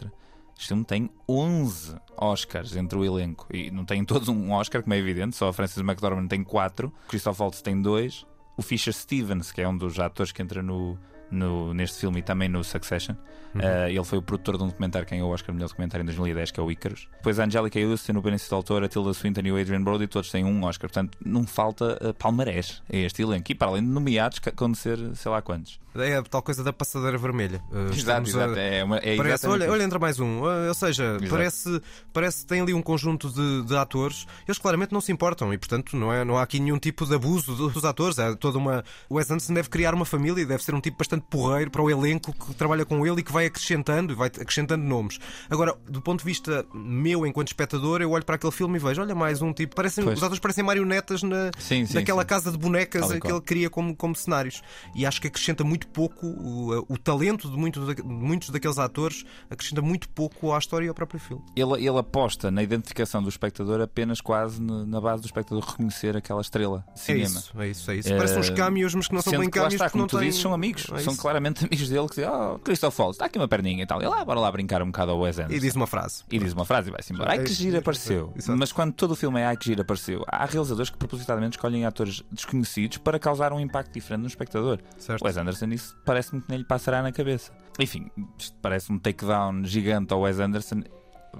Este 0.58 0.68
filme 0.68 0.84
tem 0.84 1.08
11 1.28 1.94
Oscars 2.16 2.74
entre 2.76 2.98
o 2.98 3.04
elenco. 3.04 3.46
E 3.54 3.70
não 3.70 3.84
tem 3.84 4.04
todos 4.04 4.28
um 4.28 4.50
Oscar, 4.52 4.82
como 4.82 4.92
é 4.94 4.98
evidente, 4.98 5.36
só 5.36 5.48
a 5.48 5.52
Frances 5.52 5.78
McDormand 5.78 6.26
tem 6.26 6.42
4, 6.42 6.88
o 6.88 7.08
Christoph 7.08 7.38
Waltz 7.40 7.62
tem 7.62 7.80
2, 7.80 8.26
o 8.56 8.62
Fisher 8.62 8.92
Stevens, 8.92 9.52
que 9.52 9.60
é 9.60 9.68
um 9.68 9.76
dos 9.76 9.98
atores 10.00 10.32
que 10.32 10.42
entra 10.42 10.60
no, 10.60 10.98
no- 11.30 11.72
neste 11.72 12.00
filme 12.00 12.18
e 12.18 12.22
também 12.22 12.48
no 12.48 12.64
Succession. 12.64 13.14
eh, 13.60 13.90
ele 13.92 14.04
foi 14.04 14.18
o 14.18 14.22
produtor 14.22 14.58
de 14.58 14.64
um 14.64 14.66
documentário 14.66 15.06
que 15.06 15.14
ganhou 15.14 15.30
o 15.30 15.32
Oscar 15.32 15.54
melhor 15.54 15.68
documentário 15.68 16.02
em 16.02 16.06
2010, 16.06 16.50
que 16.50 16.58
é 16.58 16.62
o 16.62 16.70
Icarus. 16.72 17.08
Depois 17.18 17.38
a 17.38 17.44
Angelica 17.44 17.78
Houston, 17.78 18.12
o 18.16 18.20
Benício 18.20 18.50
Del 18.50 18.62
Toro, 18.64 18.84
a 18.84 18.88
Tilda 18.88 19.14
Swinton 19.14 19.40
e 19.44 19.52
o 19.52 19.56
Adrian 19.60 19.82
Brody, 19.82 20.06
todos 20.08 20.30
têm 20.30 20.44
um 20.44 20.64
Oscar. 20.64 20.90
Portanto, 20.90 21.16
não 21.24 21.46
falta 21.46 21.98
uh, 22.02 22.12
palmarés 22.14 22.82
a 22.92 22.96
este 22.96 23.22
elenco. 23.22 23.50
E 23.50 23.54
para 23.54 23.68
além 23.68 23.82
de 23.82 23.88
nomeados, 23.88 24.40
acontecer 24.44 24.98
sei 25.14 25.30
lá 25.30 25.40
quantos. 25.40 25.80
É 26.04 26.16
a 26.16 26.22
tal 26.22 26.42
coisa 26.42 26.62
da 26.64 26.72
passadeira 26.72 27.16
vermelha. 27.18 27.62
Uh, 27.70 27.76
Exato, 27.86 27.94
estamos 27.96 28.36
a- 28.36 28.44
exato. 28.44 28.58
É, 28.58 28.84
uma, 28.84 28.96
é 28.98 29.16
Parece, 29.16 29.46
olha, 29.46 29.70
olha, 29.70 29.82
entra 29.82 29.98
mais 29.98 30.18
um. 30.20 30.42
Uh, 30.42 30.68
Ou 30.68 30.74
seja, 30.74 31.04
Exato. 31.16 31.28
parece, 31.30 31.82
parece 32.12 32.40
que 32.40 32.46
tem 32.46 32.60
ali 32.60 32.74
um 32.74 32.82
conjunto 32.82 33.28
de, 33.30 33.62
de 33.64 33.76
atores. 33.76 34.26
Eles 34.46 34.58
claramente 34.58 34.92
não 34.92 35.00
se 35.00 35.10
importam 35.12 35.52
e, 35.52 35.58
portanto, 35.58 35.96
não, 35.96 36.12
é, 36.12 36.24
não 36.24 36.36
há 36.38 36.42
aqui 36.42 36.60
nenhum 36.60 36.78
tipo 36.78 37.04
de 37.06 37.14
abuso 37.14 37.54
do- 37.54 37.70
dos 37.70 37.84
atores. 37.84 38.18
É 38.18 38.34
toda 38.34 38.58
uma. 38.58 38.84
O 39.08 39.16
Wes 39.16 39.30
Anderson 39.30 39.54
deve 39.54 39.68
criar 39.68 39.94
uma 39.94 40.04
família 40.04 40.42
e 40.42 40.46
deve 40.46 40.62
ser 40.62 40.74
um 40.74 40.80
tipo 40.80 40.98
bastante 40.98 41.24
porreiro 41.28 41.70
para 41.70 41.82
o 41.82 41.90
elenco 41.90 42.32
que 42.32 42.54
trabalha 42.54 42.84
com 42.84 43.06
ele 43.06 43.20
e 43.20 43.22
que 43.22 43.32
vai 43.32 43.46
acrescentando 43.46 44.12
e 44.12 44.16
vai 44.16 44.28
acrescentando 44.28 44.84
nomes. 44.84 45.18
Agora, 45.50 45.74
do 45.88 46.00
ponto 46.00 46.20
de 46.20 46.24
vista 46.24 46.64
meu, 46.72 47.26
enquanto 47.26 47.48
espectador, 47.48 48.00
eu 48.02 48.10
olho 48.10 48.24
para 48.24 48.36
aquele 48.36 48.52
filme 48.52 48.76
e 48.76 48.78
vejo, 48.80 49.00
olha, 49.00 49.14
mais 49.14 49.42
um 49.42 49.52
tipo. 49.52 49.74
Parecem, 49.74 50.04
Pois. 50.04 50.18
os 50.18 50.22
atores 50.22 50.38
parecem 50.40 50.62
marionetas 50.64 51.22
na, 51.22 51.50
Sim, 51.58 51.84
sim, 51.86 51.94
naquela 51.94 52.22
sim. 52.22 52.28
casa 52.28 52.50
de 52.52 52.58
bonecas 52.58 53.06
que 53.12 53.26
ele 53.30 53.40
cria 53.40 53.68
como, 53.70 53.94
como 53.96 54.14
cenários. 54.14 54.62
E 54.94 55.04
acho 55.06 55.20
que 55.20 55.26
acrescenta 55.26 55.64
muito 55.64 55.87
pouco 55.92 56.26
o, 56.26 56.84
o 56.88 56.98
talento 56.98 57.50
de, 57.50 57.56
muito 57.56 57.94
de 57.94 58.02
muitos 58.02 58.50
daqueles 58.50 58.78
atores, 58.78 59.24
acrescenta 59.50 59.82
muito 59.82 60.08
pouco 60.10 60.52
à 60.52 60.58
história 60.58 60.86
e 60.86 60.88
ao 60.88 60.94
próprio 60.94 61.18
filme. 61.20 61.42
Ele, 61.56 61.74
ele 61.86 61.98
aposta 61.98 62.50
na 62.50 62.62
identificação 62.62 63.22
do 63.22 63.28
espectador 63.28 63.80
apenas 63.80 64.20
quase 64.20 64.60
na 64.62 65.00
base 65.00 65.22
do 65.22 65.26
espectador 65.26 65.64
reconhecer 65.64 66.16
aquela 66.16 66.40
estrela 66.40 66.84
de 66.94 67.00
É 67.00 67.04
cinema. 67.04 67.24
isso, 67.38 67.52
é 67.60 67.68
isso, 67.68 67.90
é 67.90 67.96
isso. 67.96 68.12
Eh, 68.12 68.16
Parecem 68.16 68.38
uns 68.38 68.50
cameos, 68.50 68.94
mas 68.94 69.08
que 69.08 69.14
não 69.14 69.22
são 69.22 69.30
Sendo 69.30 69.40
bem 69.40 69.50
cameos 69.50 69.74
está, 69.74 69.90
como 69.90 70.02
não 70.02 70.08
tu 70.08 70.18
têm... 70.18 70.26
dizes, 70.28 70.40
são 70.40 70.52
amigos. 70.54 70.86
É 70.92 70.98
são 71.00 71.16
claramente 71.16 71.64
amigos 71.64 71.88
dele 71.88 72.08
que 72.08 72.16
dizem: 72.16 72.28
Oh, 72.30 72.58
Christoph 72.58 72.98
Waltz, 72.98 73.14
está 73.16 73.26
aqui 73.26 73.38
uma 73.38 73.48
perninha 73.48 73.82
e 73.82 73.86
tal. 73.86 74.02
E 74.02 74.06
lá, 74.06 74.24
bora 74.24 74.40
lá 74.40 74.50
brincar 74.52 74.82
um 74.82 74.86
bocado 74.86 75.12
ao 75.12 75.20
Wes 75.20 75.38
Anderson. 75.38 75.54
E 75.56 75.60
diz 75.60 75.74
uma 75.74 75.86
frase. 75.86 76.22
E 76.30 76.38
diz 76.38 76.52
uma 76.52 76.64
frase 76.64 76.88
e 76.88 76.92
vai-se 76.92 77.12
embora. 77.12 77.30
Ai 77.30 77.42
que 77.42 77.52
gira 77.52 77.78
apareceu. 77.78 78.32
Exato. 78.36 78.58
Mas 78.58 78.72
quando 78.72 78.92
todo 78.92 79.12
o 79.12 79.16
filme 79.16 79.40
é 79.40 79.46
ai 79.46 79.56
que 79.56 79.66
gira 79.66 79.82
apareceu, 79.82 80.24
há 80.26 80.44
realizadores 80.44 80.90
que 80.90 80.96
propositadamente 80.96 81.56
escolhem 81.56 81.84
atores 81.84 82.22
desconhecidos 82.30 82.98
para 82.98 83.18
causar 83.18 83.52
um 83.52 83.60
impacto 83.60 83.92
diferente 83.92 84.20
no 84.22 84.26
espectador. 84.26 84.78
Certo. 84.98 85.24
Wes 85.24 85.36
Anderson, 85.36 85.66
isso 85.74 85.96
parece-me 86.04 86.40
que 86.40 86.48
nem 86.48 86.58
lhe 86.58 86.64
passará 86.64 87.02
na 87.02 87.12
cabeça. 87.12 87.52
Enfim, 87.78 88.10
isto 88.38 88.56
parece 88.60 88.92
um 88.92 88.98
takedown 88.98 89.64
gigante 89.64 90.12
ao 90.12 90.20
Wes 90.20 90.38
Anderson. 90.38 90.82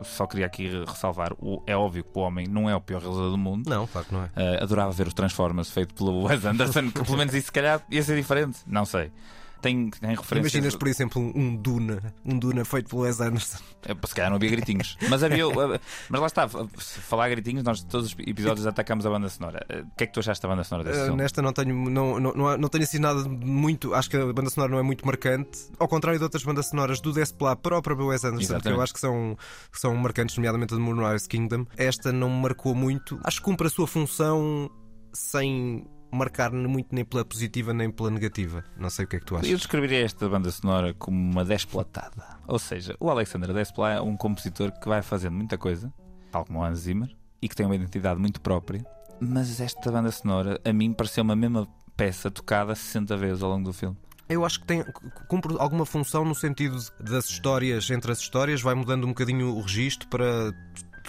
Só 0.05 0.27
queria 0.27 0.47
aqui 0.47 0.69
ressalvar: 0.87 1.33
o- 1.41 1.63
é 1.67 1.77
óbvio 1.77 2.05
que 2.05 2.19
o 2.19 2.23
homem 2.23 2.47
não 2.47 2.69
é 2.71 2.77
o 2.77 2.81
pior 2.81 3.01
realizador 3.01 3.31
do 3.33 3.39
mundo. 3.39 3.69
Não, 3.69 3.87
claro 3.87 4.07
que 4.07 4.15
não 4.15 4.23
é. 4.23 4.27
Uh, 4.27 4.63
adorava 4.63 4.93
ver 4.93 5.09
os 5.09 5.15
Transformers 5.15 5.71
feito 5.71 5.95
pelo 5.95 6.23
Wes 6.29 6.45
Anderson, 6.45 6.91
que 6.93 7.03
pelo 7.05 7.17
menos 7.19 7.35
isso 7.35 7.47
se 7.47 7.53
calhar 7.53 7.83
ia 7.91 8.03
ser 8.03 8.17
diferente. 8.17 8.59
Não 8.67 8.85
sei. 8.85 9.11
Tem, 9.61 9.91
tem 9.91 10.11
referências. 10.11 10.55
Imaginas, 10.55 10.77
por 10.77 10.89
exemplo, 10.89 11.33
um 11.35 11.57
Duna, 11.57 12.15
um 12.25 12.39
Duna 12.39 12.65
feito 12.65 12.89
pelo 12.89 13.03
Wes 13.03 13.21
Anderson. 13.21 13.59
É, 13.85 14.07
Se 14.07 14.15
calhar 14.15 14.31
não 14.31 14.37
havia 14.37 14.51
gritinhos. 14.51 14.97
Mas 15.09 15.23
havia. 15.23 15.47
uh, 15.49 15.53
Mas 16.09 16.21
lá 16.21 16.27
está, 16.27 16.49
se 16.79 17.01
falar 17.01 17.29
gritinhos, 17.31 17.63
nós 17.65 17.83
todos 17.83 18.13
os 18.13 18.17
episódios 18.19 18.67
atacamos 18.67 19.05
a 19.05 19.11
banda 19.11 19.29
sonora. 19.29 19.67
Uh, 19.71 19.87
O 19.87 19.97
que 19.97 20.05
é 20.05 20.07
que 20.07 20.13
tu 20.13 20.21
achaste 20.21 20.43
da 20.43 20.49
banda 20.49 20.65
sonora 20.65 20.91
desse 20.91 21.11
Uh, 21.11 21.17
nesta 21.17 21.43
não 21.43 21.53
tenho, 21.53 21.91
não, 21.91 22.21
não, 22.21 22.57
não, 22.59 22.69
tenho 22.69 22.85
assim 22.85 22.99
nada 22.99 23.29
muito. 23.29 23.95
Acho 23.95 24.11
que 24.11 24.17
a 24.17 24.33
banda 24.33 24.51
sonora 24.51 24.71
não 24.71 24.79
é 24.79 24.83
muito 24.83 25.05
marcante. 25.07 25.59
Ao 25.79 25.89
contrário 25.89 26.19
de 26.19 26.25
outras 26.25 26.43
bandas 26.43 26.69
sonoras 26.69 27.01
do 27.01 27.13
Desplat 27.13 27.59
para 27.61 27.79
o 27.79 27.83
próprio 27.83 28.09
Wes 28.09 28.25
Anderson, 28.25 28.39
que 28.39 28.45
Exatamente. 28.45 28.77
eu 28.77 28.83
acho 28.83 28.93
que 28.93 29.01
são, 29.01 29.37
que 29.73 29.81
são 29.81 29.95
marcantes, 29.97 30.37
nomeadamente 30.37 30.75
a 30.75 30.77
de 30.77 30.83
Moonrise 30.83 31.29
Kingdom. 31.29 31.67
Esta 31.77 32.13
não 32.13 32.31
me 32.31 32.43
marcou 32.43 32.75
muito. 32.75 33.19
Acho 33.25 33.39
que 33.39 33.45
cumpre 33.45 33.67
a 33.67 33.71
sua 33.71 33.87
função 33.87 34.71
sem 35.13 35.87
marcar 36.11 36.51
muito 36.53 36.95
nem 36.95 37.05
pela 37.05 37.25
positiva 37.25 37.73
nem 37.73 37.91
pela 37.91 38.11
negativa. 38.11 38.65
Não 38.77 38.91
sei 38.91 39.05
o 39.05 39.09
que 39.09 39.17
é 39.17 39.19
que 39.19 39.27
tu 39.27 39.37
achas. 39.37 39.49
Eu 39.49 39.57
descreveria 39.57 40.05
esta 40.05 40.29
banda 40.29 40.51
sonora 40.51 40.95
como 40.95 41.19
uma 41.19 41.45
desplatada. 41.45 42.39
Ou 42.47 42.59
seja, 42.59 42.97
o 42.99 43.11
Alexander 43.11 43.53
Desplat 43.53 43.99
é 43.99 44.01
um 44.01 44.17
compositor 44.17 44.73
que 44.73 44.89
vai 44.89 45.03
fazendo 45.03 45.35
muita 45.35 45.59
coisa, 45.59 45.93
tal 46.31 46.45
como 46.45 46.61
o 46.61 46.65
Hans 46.65 46.81
Zimmer, 46.81 47.15
e 47.41 47.49
que 47.49 47.55
tem 47.55 47.67
uma 47.67 47.77
identidade 47.77 48.21
muito 48.21 48.41
própria. 48.41 48.85
Mas 49.21 49.61
esta 49.61 49.91
banda 49.91 50.11
sonora, 50.11 50.61
a 50.65 50.73
mim, 50.73 50.93
pareceu 50.93 51.25
uma 51.25 51.37
mesma 51.37 51.67
peça 51.97 52.31
tocada 52.31 52.75
60 52.75 53.17
vezes 53.17 53.43
ao 53.43 53.51
longo 53.51 53.65
do 53.65 53.73
filme. 53.73 53.97
Eu 54.29 54.45
acho 54.45 54.61
que 54.61 54.67
tem, 54.67 54.85
cumpre 55.27 55.57
alguma 55.59 55.87
função 55.87 56.23
no 56.25 56.35
sentido 56.35 56.77
das 57.01 57.31
histórias, 57.31 57.91
entre 57.91 58.13
as 58.13 58.19
histórias, 58.19 58.61
vai 58.61 58.75
mudando 58.75 59.05
um 59.05 59.09
bocadinho 59.09 59.57
o 59.57 59.61
registro 59.63 60.07
para 60.09 60.53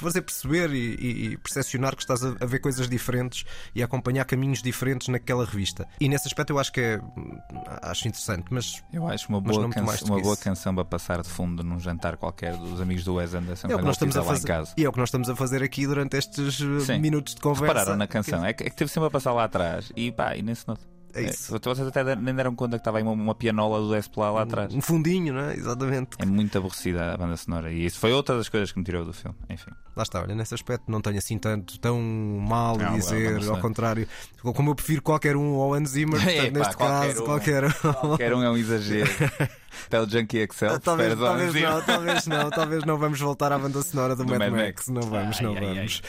fazer 0.02 0.22
perceber 0.22 0.72
e, 0.72 0.96
e, 0.96 1.26
e 1.26 1.38
percepcionar 1.38 1.96
que 1.96 2.02
estás 2.02 2.24
a, 2.24 2.36
a 2.40 2.46
ver 2.46 2.60
coisas 2.60 2.88
diferentes 2.88 3.46
e 3.74 3.82
a 3.82 3.86
acompanhar 3.86 4.26
caminhos 4.26 4.62
diferentes 4.62 5.08
naquela 5.08 5.46
revista. 5.46 5.88
E 6.00 6.10
nesse 6.10 6.28
aspecto 6.28 6.52
eu 6.52 6.60
acho 6.60 6.72
que 6.72 6.82
é 6.82 6.98
hum, 7.00 7.38
acho 7.82 8.08
interessante, 8.08 8.46
mas 8.50 8.84
Eu 8.92 9.08
acho 9.08 9.30
uma 9.30 9.42
boa, 9.42 9.70
que 9.70 9.80
uma 9.80 10.22
boa 10.22 10.38
canção 10.38 10.74
para 10.74 10.86
passar 10.86 11.22
de 11.22 11.30
fundo 11.30 11.64
num 11.64 11.80
jantar 11.80 12.18
qualquer 12.18 12.56
dos 12.58 12.82
amigos 12.82 13.04
do 13.04 13.16
Wes 13.16 13.34
Anderson 13.34 13.68
é 13.68 13.76
o 13.76 13.80
que 13.80 13.86
nós 13.86 13.96
estamos 13.96 14.18
a 14.18 14.24
fazer. 14.24 14.64
E 14.78 14.84
é 14.84 14.90
o 14.90 14.92
que 14.92 15.00
nós 15.00 15.10
estamos 15.10 15.30
a 15.30 15.36
fazer 15.36 15.64
aqui 15.64 15.86
durante 15.86 16.18
estes 16.18 16.60
uh, 16.60 16.82
Sim. 16.82 17.00
minutos 17.00 17.36
de 17.36 17.42
conversa. 17.42 17.74
Repararam 17.74 17.98
na 17.98 18.08
canção, 18.08 18.44
é 18.44 18.54
que, 18.54 18.64
é 18.64 18.70
que 18.70 18.76
teve 18.76 18.92
sempre 18.92 19.08
a 19.08 19.12
passar 19.12 19.34
lá 19.34 19.44
atrás 19.44 19.92
e 19.96 20.12
pá, 20.12 20.36
e 20.36 20.42
nem 20.42 20.56
se 20.56 20.68
nota. 20.68 20.99
É 21.14 21.24
isso. 21.24 21.56
É, 21.56 21.60
vocês 21.60 21.88
até 21.88 22.16
nem 22.16 22.34
deram 22.34 22.56
conta 22.56 22.78
que 22.78 22.82
estava 22.82 22.98
aí 22.98 23.04
uma, 23.04 23.12
uma 23.12 23.36
pianola 23.36 23.80
do 23.80 23.92
Desplat 23.92 24.34
lá 24.34 24.44
atrás. 24.44 24.74
Um 24.74 24.82
fundinho, 24.82 25.34
não 25.34 25.42
é? 25.42 25.56
Exatamente. 25.56 26.10
É 26.20 26.26
muito 26.26 26.58
aborrecida 26.58 27.14
a 27.14 27.18
banda 27.18 27.38
sonora 27.38 27.72
e 27.72 27.86
isso 27.86 28.00
foi 28.00 28.12
outra 28.14 28.38
das 28.38 28.50
coisas 28.50 28.72
que 28.72 28.80
me 28.80 28.86
tirou 28.86 29.06
do 29.06 29.14
filme. 29.14 29.36
Enfim, 29.50 29.72
Lá 30.00 30.04
está, 30.04 30.22
olha, 30.22 30.34
nesse 30.34 30.54
aspecto 30.54 30.90
não 30.90 31.02
tenho 31.02 31.18
assim 31.18 31.38
tanto 31.38 31.78
tão 31.78 32.00
mal 32.00 32.78
Não, 32.78 32.98
dizer, 32.98 33.50
ao 33.50 33.60
contrário, 33.60 34.08
como 34.42 34.70
eu 34.72 34.76
prefiro 34.76 35.02
qualquer 35.02 35.36
um 35.36 35.56
ao 35.56 35.74
Hans 35.74 35.90
Zimmer, 35.90 36.22
portanto, 36.24 36.54
neste 36.54 36.78
qualquer 36.78 37.08
caso, 37.08 37.22
um. 37.22 37.26
qualquer 37.26 37.66
um. 37.66 37.72
qualquer 37.72 38.34
um 38.34 38.42
é 38.42 38.50
um 38.50 38.58
exagero. 38.58 39.10
Pelo 39.90 40.10
Junkie 40.10 40.40
Excel, 40.40 40.80
Talvez, 40.80 41.14
ao 41.14 41.18
talvez 41.28 41.52
Zimmer? 41.54 41.70
não, 41.70 41.82
talvez 41.82 42.28
não, 42.28 42.50
talvez 42.50 42.84
não 42.86 42.98
vamos 42.98 43.20
voltar 43.20 43.52
à 43.52 43.58
banda 43.60 43.82
sonora 43.82 44.16
do, 44.16 44.24
Do 44.24 44.30
Mad, 44.32 44.40
Mad 44.40 44.52
Max. 44.52 44.64
Max. 44.66 44.88
Não 44.90 45.02
vamos, 45.02 45.38
Ai, 45.38 45.44
não 45.44 45.54
ai, 45.56 45.66
ai. 45.68 45.76
vamos. 45.76 46.02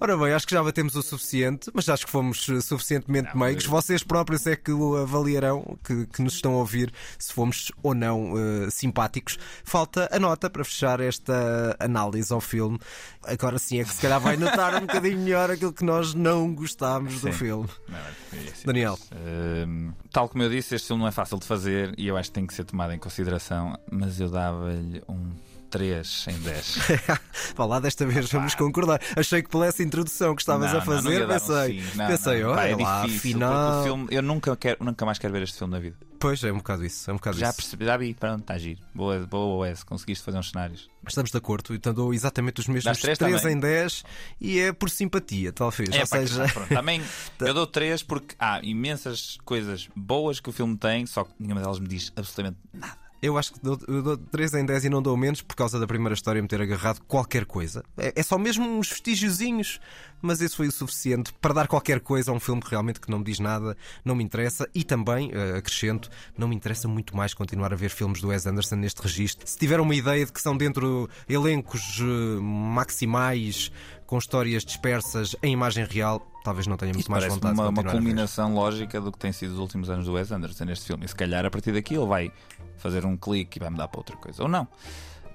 Ora 0.00 0.16
bem, 0.16 0.32
acho 0.32 0.46
que 0.46 0.54
já 0.54 0.62
batemos 0.62 0.94
o 0.94 1.02
suficiente, 1.02 1.70
mas 1.74 1.88
acho 1.88 2.04
que 2.06 2.12
fomos 2.12 2.48
eh, 2.48 2.60
suficientemente 2.60 3.30
Não, 3.34 3.40
meigos. 3.40 3.64
eu- 3.64 3.70
Vocês 3.70 4.02
próprios 4.02 4.46
é 4.46 4.56
que 4.56 4.70
o 4.72 4.96
avaliarão, 4.96 5.78
que, 5.84 6.06
que 6.06 6.22
nos 6.22 6.34
estão 6.34 6.52
a 6.54 6.56
ouvir, 6.58 6.92
se 7.18 7.32
fomos 7.32 7.70
ou 7.82 7.94
não 7.94 8.34
eh, 8.36 8.70
simpáticos. 8.70 9.38
Falta 9.64 10.08
a 10.12 10.18
nota 10.18 10.48
para 10.50 10.64
fechar 10.64 11.00
esta 11.00 11.76
análise 11.78 12.32
ao 12.32 12.40
filme. 12.40 12.78
Agora 13.24 13.58
sim 13.58 13.80
é 13.80 13.84
que 13.84 13.90
se 13.92 14.00
calhar 14.00 14.20
vai 14.20 14.36
notar 14.36 14.74
um 14.76 14.80
bocadinho 14.80 15.18
melhor 15.18 15.50
aquilo 15.50 15.72
que 15.72 15.84
nós 15.84 16.14
não 16.14 16.54
gostámos 16.54 17.14
do 17.20 17.28
Sim. 17.28 17.32
filme. 17.32 17.68
Não, 17.88 17.98
é. 17.98 18.52
Daniel. 18.64 18.98
Hum, 19.12 19.92
tal 20.12 20.28
como 20.28 20.42
eu 20.44 20.50
disse, 20.50 20.74
este 20.74 20.86
filme 20.88 21.02
não 21.02 21.08
é 21.08 21.12
fácil 21.12 21.38
de 21.38 21.46
fazer 21.46 21.92
e 21.98 22.06
eu 22.06 22.16
acho 22.16 22.30
que 22.30 22.34
tem 22.34 22.46
que 22.46 22.54
ser 22.54 22.64
tomado 22.64 22.92
em 22.92 22.98
consideração, 23.06 23.78
mas 23.88 24.18
eu 24.18 24.28
dava-lhe 24.28 25.00
um 25.08 25.30
3 25.70 26.26
em 26.28 26.38
10. 26.40 26.78
Vá 27.56 27.64
lá, 27.66 27.80
desta 27.80 28.06
vez 28.06 28.30
vamos 28.30 28.54
concordar. 28.54 29.00
Achei 29.16 29.42
que 29.42 29.48
pela 29.48 29.66
essa 29.66 29.82
introdução 29.82 30.34
que 30.34 30.42
estavas 30.42 30.72
Não, 30.72 30.80
a 30.80 30.84
não, 30.84 30.94
não 30.94 31.02
fazer, 31.02 31.26
dar 31.26 31.36
um 31.36 31.38
pensei, 31.40 31.80
sim. 31.82 31.96
Não, 31.96 32.06
pensei, 32.06 32.42
não. 32.42 32.50
olha 32.50 32.56
Pá, 32.56 32.66
é 32.66 32.76
lá, 32.76 33.06
difícil, 33.06 33.30
afinal. 33.36 33.82
filme, 33.84 34.06
eu 34.10 34.22
nunca, 34.22 34.56
quero, 34.56 34.84
nunca 34.84 35.04
mais 35.04 35.18
quero 35.18 35.32
ver 35.32 35.42
este 35.42 35.58
filme 35.58 35.72
na 35.74 35.80
vida. 35.80 35.96
Pois 36.18 36.42
é, 36.42 36.50
um 36.50 36.56
bocado 36.56 36.84
isso, 36.84 37.10
é 37.10 37.12
um 37.12 37.16
bocado 37.16 37.38
Já 37.38 37.48
isso. 37.50 37.56
percebi, 37.58 37.84
já 37.84 37.96
vi, 37.96 38.14
pronto, 38.14 38.40
está 38.40 38.56
giro. 38.56 38.80
Boa, 38.94 39.18
boa 39.26 39.58
Wes, 39.66 39.82
conseguiste 39.82 40.24
fazer 40.24 40.38
uns 40.38 40.48
cenários. 40.50 40.88
Estamos 41.06 41.30
de 41.30 41.36
acordo, 41.36 41.74
então 41.74 41.92
dou 41.92 42.12
exatamente 42.14 42.58
os 42.60 42.66
mesmos 42.66 42.84
Dás 42.84 42.98
três 42.98 43.18
3 43.18 43.40
também? 43.42 43.56
em 43.56 43.60
10 43.60 44.04
e 44.40 44.58
é 44.58 44.72
por 44.72 44.88
simpatia, 44.88 45.52
talvez. 45.52 45.90
É, 45.90 46.00
Ou 46.00 46.08
pá, 46.08 46.16
seja, 46.18 46.48
pronto, 46.52 46.68
também 46.68 47.02
eu 47.40 47.52
dou 47.54 47.66
3 47.66 48.02
porque 48.02 48.34
há 48.38 48.60
imensas 48.62 49.36
coisas 49.44 49.88
boas 49.94 50.40
que 50.40 50.48
o 50.48 50.52
filme 50.52 50.76
tem, 50.76 51.04
só 51.06 51.22
que 51.24 51.30
nenhuma 51.38 51.60
delas 51.60 51.78
me 51.78 51.86
diz 51.86 52.10
absolutamente 52.16 52.58
nada. 52.72 53.05
Eu 53.22 53.38
acho 53.38 53.52
que 53.54 53.60
dou, 53.60 53.78
eu 53.88 54.02
dou 54.02 54.16
3 54.16 54.54
em 54.54 54.66
10 54.66 54.84
e 54.84 54.88
não 54.88 55.02
dou 55.02 55.16
menos 55.16 55.42
por 55.42 55.56
causa 55.56 55.78
da 55.78 55.86
primeira 55.86 56.14
história 56.14 56.40
me 56.40 56.48
ter 56.48 56.60
agarrado 56.60 57.00
qualquer 57.06 57.44
coisa. 57.44 57.82
É, 57.96 58.12
é 58.16 58.22
só 58.22 58.38
mesmo 58.38 58.66
uns 58.66 58.88
vestígiozinhos, 58.88 59.80
mas 60.20 60.40
isso 60.40 60.56
foi 60.56 60.68
o 60.68 60.72
suficiente 60.72 61.32
para 61.40 61.54
dar 61.54 61.68
qualquer 61.68 62.00
coisa 62.00 62.30
a 62.30 62.34
um 62.34 62.40
filme 62.40 62.60
que 62.60 62.70
realmente 62.70 63.00
que 63.00 63.10
não 63.10 63.18
me 63.18 63.24
diz 63.24 63.38
nada, 63.38 63.76
não 64.04 64.14
me 64.14 64.24
interessa 64.24 64.68
e 64.74 64.84
também, 64.84 65.30
eh, 65.32 65.58
acrescento, 65.58 66.10
não 66.36 66.48
me 66.48 66.54
interessa 66.54 66.88
muito 66.88 67.16
mais 67.16 67.34
continuar 67.34 67.72
a 67.72 67.76
ver 67.76 67.90
filmes 67.90 68.20
do 68.20 68.28
Wes 68.28 68.46
Anderson 68.46 68.76
neste 68.76 69.00
registro. 69.00 69.46
Se 69.46 69.58
tiver 69.58 69.80
uma 69.80 69.94
ideia 69.94 70.24
de 70.24 70.32
que 70.32 70.40
são 70.40 70.56
dentro 70.56 71.08
elencos 71.28 71.98
eh, 72.00 72.40
maximais 72.40 73.70
com 74.06 74.18
histórias 74.18 74.64
dispersas 74.64 75.34
em 75.42 75.52
imagem 75.52 75.84
real, 75.84 76.20
talvez 76.44 76.66
não 76.66 76.76
tenha 76.76 76.92
muito 76.92 77.00
Isto 77.00 77.10
mais 77.10 77.24
vontade 77.26 77.54
uma, 77.54 77.64
de 77.64 77.80
uma 77.80 77.90
culminação 77.90 78.54
lógica 78.54 79.00
do 79.00 79.10
que 79.10 79.18
tem 79.18 79.32
sido 79.32 79.52
os 79.54 79.58
últimos 79.58 79.90
anos 79.90 80.06
do 80.06 80.12
Wes 80.12 80.30
Anderson 80.30 80.64
neste 80.64 80.86
filme. 80.86 81.04
E 81.04 81.08
se 81.08 81.14
calhar 81.14 81.44
a 81.44 81.50
partir 81.50 81.72
daqui 81.72 81.94
ele 81.94 82.06
vai 82.06 82.32
fazer 82.76 83.04
um 83.04 83.16
clique 83.16 83.58
e 83.58 83.60
vai 83.60 83.70
mudar 83.70 83.88
para 83.88 84.00
outra 84.00 84.16
coisa. 84.16 84.42
Ou 84.42 84.48
não. 84.48 84.68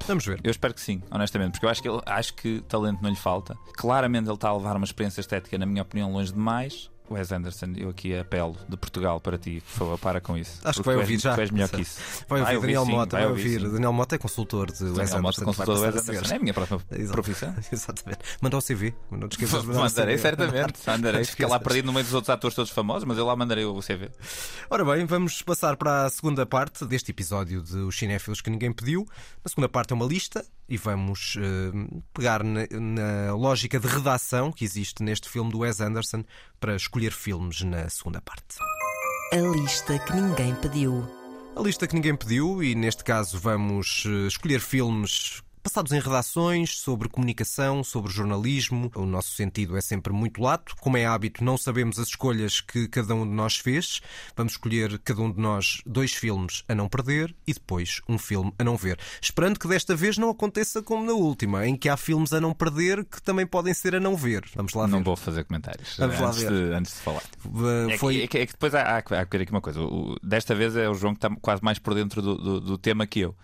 Vamos 0.08 0.26
ver. 0.26 0.40
Eu 0.44 0.52
espero 0.52 0.74
que 0.74 0.82
sim, 0.82 1.02
honestamente, 1.12 1.52
porque 1.52 1.66
eu 1.66 1.70
acho 1.70 1.82
que, 1.82 1.90
ele, 1.90 2.02
acho 2.06 2.34
que 2.34 2.62
talento 2.62 3.02
não 3.02 3.10
lhe 3.10 3.16
falta. 3.16 3.56
Claramente 3.74 4.28
ele 4.28 4.34
está 4.34 4.50
a 4.50 4.56
levar 4.56 4.76
uma 4.76 4.86
experiência 4.86 5.22
estética, 5.22 5.58
na 5.58 5.66
minha 5.66 5.82
opinião, 5.82 6.12
longe 6.12 6.34
demais. 6.34 6.90
Wes 7.12 7.32
Anderson, 7.32 7.74
eu 7.78 7.90
aqui 7.90 8.18
apelo 8.18 8.56
de 8.70 8.78
Portugal 8.78 9.20
para 9.20 9.38
ti, 9.38 9.62
por 9.66 9.72
favor, 9.78 9.98
para 10.00 10.22
com 10.22 10.38
isso. 10.38 10.60
Acho 10.64 10.80
que 10.82 10.86
vai 10.86 10.96
tu 10.96 11.00
és- 11.00 11.08
ouvir 11.10 11.20
já. 11.22 11.36
Tu 11.36 11.42
és 11.42 11.52
melhor 11.52 11.70
que 11.70 11.82
isso. 11.82 12.00
Vai 12.28 12.42
ouvir 12.56 12.62
Daniel 12.62 12.86
sim, 12.86 12.92
Mota, 12.92 13.18
vai 13.18 13.28
ouvir. 13.28 13.60
sim. 13.60 13.70
Daniel 13.72 13.94
Mota 13.94 14.16
é 14.16 14.18
consultor 14.18 14.72
de 14.72 14.84
Wes 14.84 14.94
Daniel 14.96 15.22
Mota, 15.22 15.42
Anderson. 15.42 15.46
consultor 15.46 15.76
do 15.76 15.82
vai 15.82 15.92
Wes 15.92 16.10
Anderson. 16.10 16.34
É 16.34 16.38
a 16.38 16.40
minha 16.40 16.54
próxima 16.54 16.82
Exato. 16.92 17.12
profissão. 17.14 17.56
Exatamente. 17.72 18.20
Manda 18.42 18.58
o 18.58 18.62
CV. 18.62 18.94
Não 19.12 19.28
te 19.28 19.34
esqueças 19.34 19.62
de 19.62 19.68
mandar 19.68 19.82
Mandarei, 19.82 20.16
CV. 20.16 20.22
certamente. 20.22 20.74
Mandarei. 20.88 21.26
Fica 21.26 21.48
lá 21.48 21.60
perdido 21.60 21.86
no 21.86 21.94
meio 21.94 22.06
dos 22.06 22.14
outros 22.14 22.30
atores 22.30 22.56
todos 22.56 22.72
famosos, 22.72 23.04
mas 23.06 23.18
eu 23.18 23.26
lá 23.26 23.36
mandarei 23.36 23.66
o 23.66 23.80
CV. 23.82 24.10
Ora 24.70 24.86
bem, 24.86 25.06
vamos 25.06 25.42
passar 25.42 25.76
para 25.78 26.06
a 26.06 26.10
segunda 26.10 26.46
parte 26.46 26.86
deste 26.86 27.12
episódio 27.12 27.62
de 27.62 27.78
Os 27.78 27.98
Cinéfilos 27.98 28.42
que 28.42 28.50
Ninguém 28.50 28.72
Pediu. 28.72 29.06
Na 29.44 29.50
segunda 29.50 29.68
parte 29.70 29.92
é 29.92 29.96
uma 29.96 30.06
lista 30.06 30.46
e 30.70 30.78
vamos 30.78 31.36
eh, 31.38 32.00
pegar 32.14 32.44
na, 32.44 32.62
na 32.72 33.34
lógica 33.34 33.80
de 33.80 33.88
redação 33.88 34.52
que 34.52 34.64
existe 34.64 35.04
neste 35.04 35.28
filme 35.28 35.52
do 35.52 35.60
Wes 35.60 35.82
Anderson 35.82 36.24
para 36.62 36.76
escolher 36.76 37.12
filmes 37.12 37.64
na 37.64 37.90
segunda 37.90 38.22
parte. 38.22 38.58
A 39.34 39.38
lista 39.38 39.98
que 39.98 40.14
ninguém 40.14 40.54
pediu. 40.56 41.04
A 41.56 41.62
lista 41.62 41.88
que 41.88 41.96
ninguém 41.96 42.16
pediu, 42.16 42.64
e 42.64 42.76
neste 42.76 43.04
caso 43.04 43.40
vamos 43.40 44.04
eh, 44.06 44.28
escolher 44.28 44.60
filmes 44.60 45.42
passados 45.62 45.92
em 45.92 46.00
redações, 46.00 46.80
sobre 46.80 47.08
comunicação, 47.10 47.84
sobre 47.84 48.12
jornalismo. 48.12 48.92
O 48.96 49.06
nosso 49.06 49.32
sentido 49.32 49.78
é 49.78 49.82
sempre 49.82 50.12
muito 50.14 50.42
lato. 50.42 50.76
Como 50.82 50.98
é 50.98 51.06
hábito, 51.06 51.44
não 51.44 51.58
sabemos 51.58 52.00
as 52.00 52.08
escolhas 52.08 52.60
que 52.62 52.88
cada 52.88 53.14
um 53.16 53.24
de 53.28 53.34
nós 53.34 53.58
fez. 53.58 54.02
Vamos 54.36 54.54
escolher 54.54 55.00
cada 55.00 55.22
um 55.22 55.32
de 55.32 55.40
nós 55.40 55.82
dois 55.86 56.14
filmes 56.14 56.64
a 56.68 56.76
não 56.76 56.88
perder 56.90 57.36
e 57.46 57.54
depois 57.54 58.02
um 58.08 58.18
filme 58.18 58.54
a 58.58 58.64
não 58.64 58.76
ver. 58.76 59.00
Esperando 59.22 59.60
que 59.60 59.68
desta 59.68 59.96
vez 59.96 60.18
não 60.18 60.30
aconteça 60.30 60.82
como 60.82 61.06
na 61.06 61.14
última, 61.14 61.66
em 61.68 61.76
que 61.76 61.90
há 61.90 61.98
filmes 61.98 62.34
a 62.34 62.42
não 62.42 62.54
perder 62.54 63.06
que 63.06 63.22
também 63.22 63.46
podem 63.46 63.74
ser 63.74 63.96
a 63.96 64.00
não 64.00 64.16
ver. 64.16 64.44
Vamos 64.56 64.74
lá 64.74 64.86
ver. 64.86 64.92
Não 64.92 65.04
vou 65.04 65.16
fazer 65.16 65.44
comentários 65.46 65.96
Vamos 65.98 66.20
lá 66.20 66.28
antes, 66.30 66.42
ver. 66.42 66.52
de, 66.70 66.74
antes 66.76 66.94
de 66.94 67.00
falar. 67.00 67.24
Uh, 67.46 67.90
É, 67.92 67.98
foi... 67.98 68.16
que, 68.16 68.22
é, 68.24 68.28
que, 68.28 68.38
é 68.40 68.46
que 68.46 68.52
depois 68.54 68.74
há, 68.76 68.82
há, 68.82 68.98
há 68.98 69.22
aqui 69.22 69.48
uma 69.52 69.62
coisa. 69.62 69.82
O- 69.82 70.18
desta 70.24 70.56
vez 70.56 70.76
é 70.76 70.90
o 70.90 70.94
João 70.94 71.14
que 71.14 71.18
está 71.26 71.30
quase 71.42 71.64
mais 71.64 71.80
por 71.80 71.94
dentro 71.94 72.22
do, 72.22 72.36
do- 72.38 72.60
do 72.62 72.78
tema 72.78 73.06
que 73.08 73.20
eu. 73.20 73.36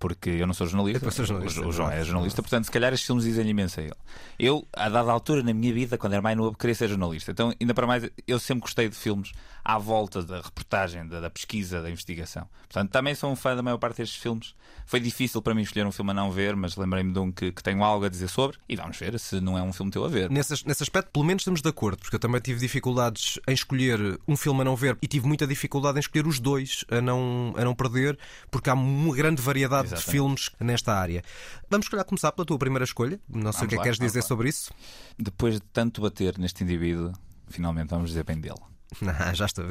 Porque 0.00 0.30
eu 0.30 0.46
não 0.46 0.54
sou 0.54 0.66
jornalista. 0.66 1.10
Jornalista, 1.10 1.60
o, 1.60 1.68
o 1.68 1.72
João 1.72 1.90
é 1.90 2.02
jornalista, 2.02 2.42
portanto, 2.42 2.64
se 2.64 2.70
calhar 2.70 2.92
estes 2.92 3.06
filmes 3.06 3.24
dizem 3.24 3.46
imenso 3.46 3.78
a 3.78 3.82
ele. 3.82 3.94
Eu, 4.38 4.66
a 4.72 4.88
dada 4.88 5.12
altura 5.12 5.42
na 5.42 5.52
minha 5.52 5.72
vida, 5.72 5.98
quando 5.98 6.14
era 6.14 6.22
mais 6.22 6.36
novo, 6.36 6.56
queria 6.56 6.74
ser 6.74 6.88
jornalista. 6.88 7.30
Então, 7.30 7.52
ainda 7.60 7.74
para 7.74 7.86
mais, 7.86 8.08
eu 8.26 8.38
sempre 8.40 8.62
gostei 8.62 8.88
de 8.88 8.96
filmes 8.96 9.32
à 9.64 9.78
volta 9.78 10.22
da 10.22 10.40
reportagem, 10.40 11.06
da, 11.06 11.20
da 11.20 11.30
pesquisa, 11.30 11.82
da 11.82 11.90
investigação. 11.90 12.48
Portanto, 12.62 12.90
também 12.90 13.14
sou 13.14 13.30
um 13.30 13.36
fã 13.36 13.54
da 13.54 13.62
maior 13.62 13.78
parte 13.78 13.98
destes 13.98 14.20
filmes. 14.20 14.54
Foi 14.86 14.98
difícil 14.98 15.40
para 15.42 15.54
mim 15.54 15.62
escolher 15.62 15.86
um 15.86 15.92
filme 15.92 16.10
a 16.10 16.14
não 16.14 16.30
ver, 16.30 16.56
mas 16.56 16.76
lembrei-me 16.76 17.12
de 17.12 17.18
um 17.18 17.30
que, 17.30 17.52
que 17.52 17.62
tenho 17.62 17.84
algo 17.84 18.04
a 18.04 18.08
dizer 18.08 18.28
sobre 18.28 18.56
e 18.68 18.76
vamos 18.76 18.96
ver 18.96 19.18
se 19.20 19.40
não 19.40 19.56
é 19.56 19.62
um 19.62 19.72
filme 19.72 19.92
teu 19.92 20.04
a 20.04 20.08
ver. 20.08 20.30
Nesse, 20.30 20.66
nesse 20.66 20.82
aspecto, 20.82 21.10
pelo 21.12 21.24
menos 21.24 21.42
estamos 21.42 21.60
de 21.62 21.68
acordo, 21.68 21.98
porque 21.98 22.16
eu 22.16 22.20
também 22.20 22.40
tive 22.40 22.58
dificuldades 22.58 23.38
em 23.46 23.52
escolher 23.52 24.18
um 24.26 24.36
filme 24.36 24.62
a 24.62 24.64
não 24.64 24.74
ver 24.74 24.96
e 25.02 25.06
tive 25.06 25.26
muita 25.26 25.46
dificuldade 25.46 25.98
em 25.98 26.00
escolher 26.00 26.26
os 26.26 26.40
dois 26.40 26.84
a 26.90 27.00
não, 27.00 27.52
a 27.56 27.64
não 27.64 27.74
perder, 27.74 28.18
porque 28.50 28.70
há 28.70 28.74
uma 28.74 29.14
grande 29.14 29.42
variedade 29.42 29.88
de 29.88 29.89
Exatamente. 29.94 30.10
filmes 30.10 30.50
nesta 30.60 30.92
área. 30.94 31.22
Vamos, 31.68 31.86
se 31.86 31.90
calhar, 31.90 32.04
começar 32.04 32.32
pela 32.32 32.44
tua 32.46 32.58
primeira 32.58 32.84
escolha. 32.84 33.20
Não 33.28 33.52
sei 33.52 33.60
Vamos 33.60 33.62
o 33.62 33.68
que 33.68 33.74
é 33.74 33.78
que 33.78 33.82
queres 33.84 33.98
dizer 33.98 34.20
lá. 34.20 34.26
sobre 34.26 34.48
isso. 34.48 34.72
Depois 35.18 35.54
de 35.54 35.60
tanto 35.72 36.00
bater 36.00 36.38
neste 36.38 36.62
indivíduo, 36.64 37.12
finalmente 37.48 37.88
vamos 37.90 38.08
dizer 38.10 38.24
bem 38.24 38.40
dele. 38.40 38.60
Ah, 39.20 39.32
já 39.32 39.46
estou. 39.46 39.66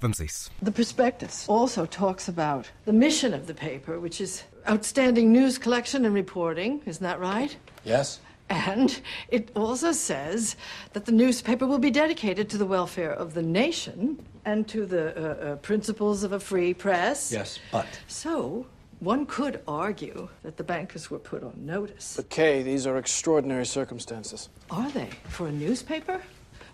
Vamos 0.00 0.20
a 0.20 0.24
isso. 0.24 0.50
The 0.64 0.72
prospectus 0.72 1.48
also 1.48 1.86
talks 1.86 2.28
about 2.28 2.68
the 2.86 2.92
mission 2.92 3.32
of 3.32 3.46
the 3.46 3.54
paper, 3.54 4.00
which 4.00 4.20
is 4.20 4.44
outstanding 4.68 5.30
news 5.30 5.58
collection 5.58 6.04
and 6.04 6.12
reporting. 6.12 6.80
Isn't 6.84 7.02
that 7.06 7.20
right? 7.20 7.56
Yes? 7.84 8.20
And 8.50 9.00
it 9.30 9.50
also 9.54 9.92
says 9.92 10.56
that 10.92 11.04
the 11.06 11.12
newspaper 11.12 11.66
will 11.66 11.78
be 11.78 11.90
dedicated 11.90 12.50
to 12.50 12.58
the 12.58 12.66
welfare 12.66 13.12
of 13.12 13.32
the 13.34 13.42
nation 13.42 14.18
and 14.44 14.66
to 14.68 14.84
the 14.86 15.14
uh, 15.16 15.52
uh, 15.52 15.56
principles 15.62 16.24
of 16.24 16.32
a 16.32 16.38
free 16.40 16.74
press. 16.74 17.30
Yes, 17.32 17.58
but. 17.72 17.86
So, 18.08 18.66
one 19.00 19.26
could 19.26 19.60
argue 19.66 20.28
that 20.42 20.56
the 20.56 20.64
bankers 20.64 21.10
were 21.10 21.18
put 21.18 21.42
on 21.42 21.54
notice. 21.56 22.14
But, 22.16 22.30
Kay, 22.30 22.62
these 22.62 22.86
are 22.86 22.96
extraordinary 22.96 23.66
circumstances. 23.66 24.48
Are 24.70 24.90
they? 24.90 25.10
For 25.28 25.48
a 25.48 25.52
newspaper? 25.52 26.22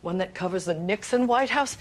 One 0.02 0.18
that 0.18 0.34
covers 0.34 0.64
the 0.64 0.74
Nixon 0.74 1.26
White 1.26 1.50
House? 1.50 1.76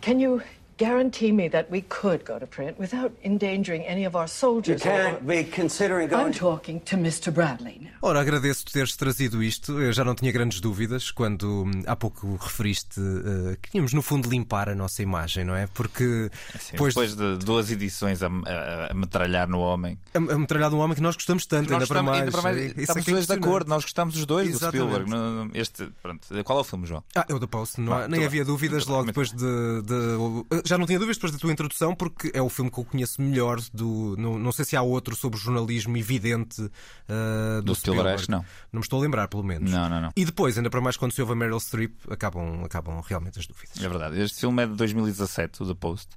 Can 0.00 0.18
you 0.20 0.42
guarantee 0.78 1.32
me 1.32 1.48
that 1.50 1.68
we 1.70 1.82
could 1.82 2.24
go 2.24 2.38
to 2.38 2.46
print 2.46 2.74
without 2.78 3.12
endangering 3.24 3.84
any 3.86 4.06
of 4.06 4.16
our 4.16 4.24
You 4.24 4.28
soldiers? 4.28 4.82
can't 4.82 5.16
or- 5.16 5.20
be 5.24 5.44
considering 5.44 6.06
I'm 6.12 6.16
going. 6.30 6.32
talking 6.32 6.80
to 6.80 6.96
Mr. 6.96 7.30
Bradley 7.30 7.78
now. 7.80 7.90
Ora, 8.02 8.20
agradeço-te 8.20 8.72
teres 8.72 8.96
trazido 8.96 9.42
isto. 9.42 9.80
Eu 9.80 9.92
já 9.92 10.04
não 10.04 10.14
tinha 10.14 10.30
grandes 10.32 10.60
dúvidas 10.60 11.10
quando 11.10 11.64
hum, 11.64 11.82
há 11.86 11.94
pouco 11.96 12.36
referiste 12.36 13.00
eh, 13.00 13.56
que 13.62 13.70
tínhamos, 13.70 13.92
no 13.92 14.02
fundo, 14.02 14.28
limpar 14.28 14.68
a 14.68 14.74
nossa 14.74 15.02
imagem, 15.02 15.44
não 15.44 15.54
é? 15.56 15.66
Porque 15.68 16.30
Sim, 16.58 16.72
depois, 16.72 16.94
depois 16.94 17.16
de 17.16 17.36
duas 17.44 17.70
edições 17.70 18.22
a, 18.22 18.26
a, 18.26 18.90
a 18.90 18.94
metralhar 18.94 19.48
no 19.48 19.60
homem. 19.60 19.98
a, 20.12 20.18
a 20.18 20.38
metralhar 20.38 20.72
um 20.74 20.78
homem 20.78 20.94
que 20.94 21.02
nós 21.02 21.14
gostamos 21.14 21.46
tanto, 21.46 21.72
ainda, 21.72 21.78
Nós 21.80 21.88
para 21.88 22.00
estamos, 22.00 22.10
mais. 22.10 22.20
ainda 22.20 22.32
para 22.32 22.42
mais, 22.42 22.56
Isso 22.56 22.74
é 22.78 22.82
estamos 22.82 23.04
que 23.04 23.10
é 23.10 23.14
os 23.14 23.26
dois 23.26 23.38
de 23.40 23.46
acordo, 23.46 23.68
nós 23.68 23.82
gostamos 23.84 24.16
os 24.16 24.26
dois 24.26 24.48
Exatamente. 24.48 24.86
do 24.86 24.92
Spielberg. 24.94 25.10
No- 25.10 25.50
Este, 25.54 25.88
pronto, 26.02 26.44
qual 26.44 26.58
é 26.58 26.60
o 26.60 26.64
filme, 26.64 26.86
João? 26.86 27.02
Ah, 27.14 27.24
é 27.28 27.34
o 27.34 27.38
da 27.38 27.46
Post, 27.46 27.80
não 27.80 27.92
há- 27.92 28.04
Ah, 28.04 28.08
nem 28.08 28.24
havia 28.24 28.44
bem. 28.44 28.52
dúvidas 28.52 28.86
logo 28.86 29.04
depois 29.06 29.30
de, 29.30 29.36
de- 29.82 30.63
Já 30.64 30.78
não 30.78 30.86
tinha 30.86 30.98
dúvidas 30.98 31.16
depois 31.18 31.32
da 31.32 31.38
tua 31.38 31.52
introdução, 31.52 31.94
porque 31.94 32.30
é 32.32 32.40
o 32.40 32.48
filme 32.48 32.70
que 32.70 32.78
eu 32.78 32.84
conheço 32.84 33.20
melhor 33.20 33.60
do. 33.72 34.16
Não, 34.18 34.38
não 34.38 34.50
sei 34.50 34.64
se 34.64 34.74
há 34.74 34.82
outro 34.82 35.14
sobre 35.14 35.38
jornalismo 35.38 35.96
evidente 35.96 36.70
ah, 37.08 37.60
do, 37.60 37.66
Do 37.66 37.74
Spielberg, 37.74 38.22
que 38.22 38.30
não. 38.30 38.44
Não 38.72 38.80
me 38.80 38.80
estou 38.80 38.98
a 38.98 39.02
lembrar, 39.02 39.28
pelo 39.28 39.44
menos. 39.44 39.70
Não, 39.70 39.88
não, 39.88 40.00
não. 40.00 40.12
E 40.16 40.24
depois, 40.24 40.56
ainda 40.56 40.70
para 40.70 40.80
mais 40.80 40.96
quando 40.96 41.12
se 41.12 41.20
ouve 41.20 41.34
a 41.34 41.36
Meryl 41.36 41.60
Streep, 41.60 41.94
acabam, 42.10 42.64
acabam 42.64 43.00
realmente 43.06 43.38
as 43.38 43.46
dúvidas. 43.46 43.76
É 43.82 43.88
verdade. 43.88 44.20
Este 44.20 44.40
filme 44.40 44.62
é 44.62 44.66
de 44.66 44.74
2017, 44.74 45.62
o 45.62 45.66
The 45.66 45.74
Post. 45.74 46.08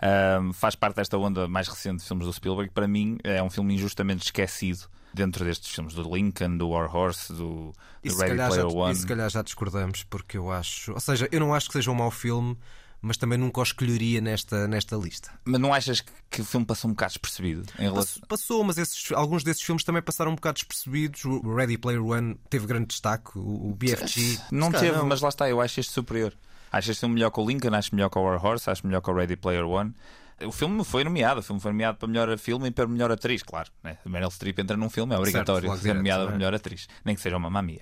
Ahm, 0.00 0.52
faz 0.52 0.76
parte 0.76 0.96
desta 0.96 1.18
onda 1.18 1.48
mais 1.48 1.66
recente 1.66 2.02
de 2.02 2.04
filmes 2.04 2.26
do 2.26 2.32
Spielberg. 2.32 2.70
Para 2.72 2.86
mim, 2.86 3.18
é 3.24 3.42
um 3.42 3.50
filme 3.50 3.74
injustamente 3.74 4.24
esquecido 4.24 4.88
dentro 5.16 5.44
destes 5.44 5.74
filmes 5.74 5.94
do 5.94 6.14
Lincoln, 6.14 6.58
do 6.58 6.68
War 6.68 6.94
Horse, 6.94 7.32
do, 7.32 7.72
do 8.04 8.16
Ready 8.16 8.16
calhar 8.16 8.36
já, 8.36 8.48
Player 8.48 8.76
One. 8.76 8.92
e 8.92 8.96
se 8.96 9.06
calhar 9.06 9.30
já 9.30 9.42
discordamos, 9.42 10.04
porque 10.04 10.36
eu 10.36 10.52
acho. 10.52 10.92
Ou 10.92 11.00
seja, 11.00 11.26
eu 11.32 11.40
não 11.40 11.54
acho 11.54 11.68
que 11.68 11.72
seja 11.72 11.90
um 11.90 11.94
mau 11.94 12.10
filme, 12.10 12.56
mas 13.00 13.16
também 13.16 13.38
nunca 13.38 13.60
o 13.60 13.62
escolheria 13.62 14.20
nesta, 14.20 14.66
nesta 14.66 14.96
lista. 14.96 15.30
Mas 15.44 15.60
não 15.60 15.72
achas 15.72 16.00
que, 16.00 16.10
o 16.40 16.44
filme 16.44 16.66
passou 16.66 16.90
um 16.90 16.94
bocado 16.94 17.12
despercebido 17.12 17.64
relação. 17.78 18.20
Pass- 18.20 18.28
Passou, 18.28 18.64
mas 18.64 18.78
esses- 18.78 19.12
alguns 19.12 19.42
desses 19.44 19.62
filmes 19.62 19.84
também 19.84 20.02
passaram 20.02 20.32
um 20.32 20.34
bocado 20.34 20.54
despercebidos. 20.54 21.24
O 21.24 21.54
Ready 21.54 21.78
Player 21.78 22.04
One 22.04 22.36
teve 22.50 22.66
grande 22.66 22.86
destaque, 22.88 23.38
o, 23.38 23.70
o 23.70 23.74
BFG. 23.74 24.38
Não 24.50 24.70
teve, 24.72 24.96
não. 24.98 25.06
mas 25.06 25.20
lá 25.20 25.28
está, 25.28 25.48
eu 25.48 25.60
acho 25.60 25.78
este 25.80 25.92
superior. 25.92 26.32
Acho 26.72 26.90
este 26.90 27.00
filme 27.00 27.14
melhor 27.14 27.30
que 27.30 27.40
o 27.40 27.46
Lincoln, 27.46 27.74
acho 27.74 27.94
melhor 27.94 28.10
que 28.10 28.18
o 28.18 28.22
War 28.22 28.44
Horse, 28.44 28.68
acho 28.68 28.86
melhor 28.86 29.00
que 29.00 29.10
o 29.10 29.14
Ready 29.14 29.36
Player 29.36 29.64
One. 29.64 29.94
O 30.44 30.52
filme 30.52 30.84
foi 30.84 31.02
nomeado, 31.02 31.40
o 31.40 31.42
filme 31.42 31.60
foi 31.60 31.72
nomeado 31.72 31.96
para 31.96 32.06
melhor 32.08 32.36
filme 32.38 32.68
e 32.68 32.70
para 32.70 32.86
melhor 32.86 33.10
atriz, 33.10 33.42
claro. 33.42 33.70
Né? 33.82 33.96
Meryl 34.04 34.30
Streep 34.30 34.58
entra 34.58 34.76
num 34.76 34.90
filme, 34.90 35.14
é 35.14 35.18
obrigatório 35.18 35.68
logo 35.68 35.80
ser 35.80 35.94
nomeada 35.94 36.24
é? 36.24 36.26
para 36.26 36.36
melhor 36.36 36.54
atriz, 36.54 36.86
nem 37.04 37.14
que 37.14 37.20
seja 37.22 37.36
uma 37.38 37.48
mamia. 37.48 37.80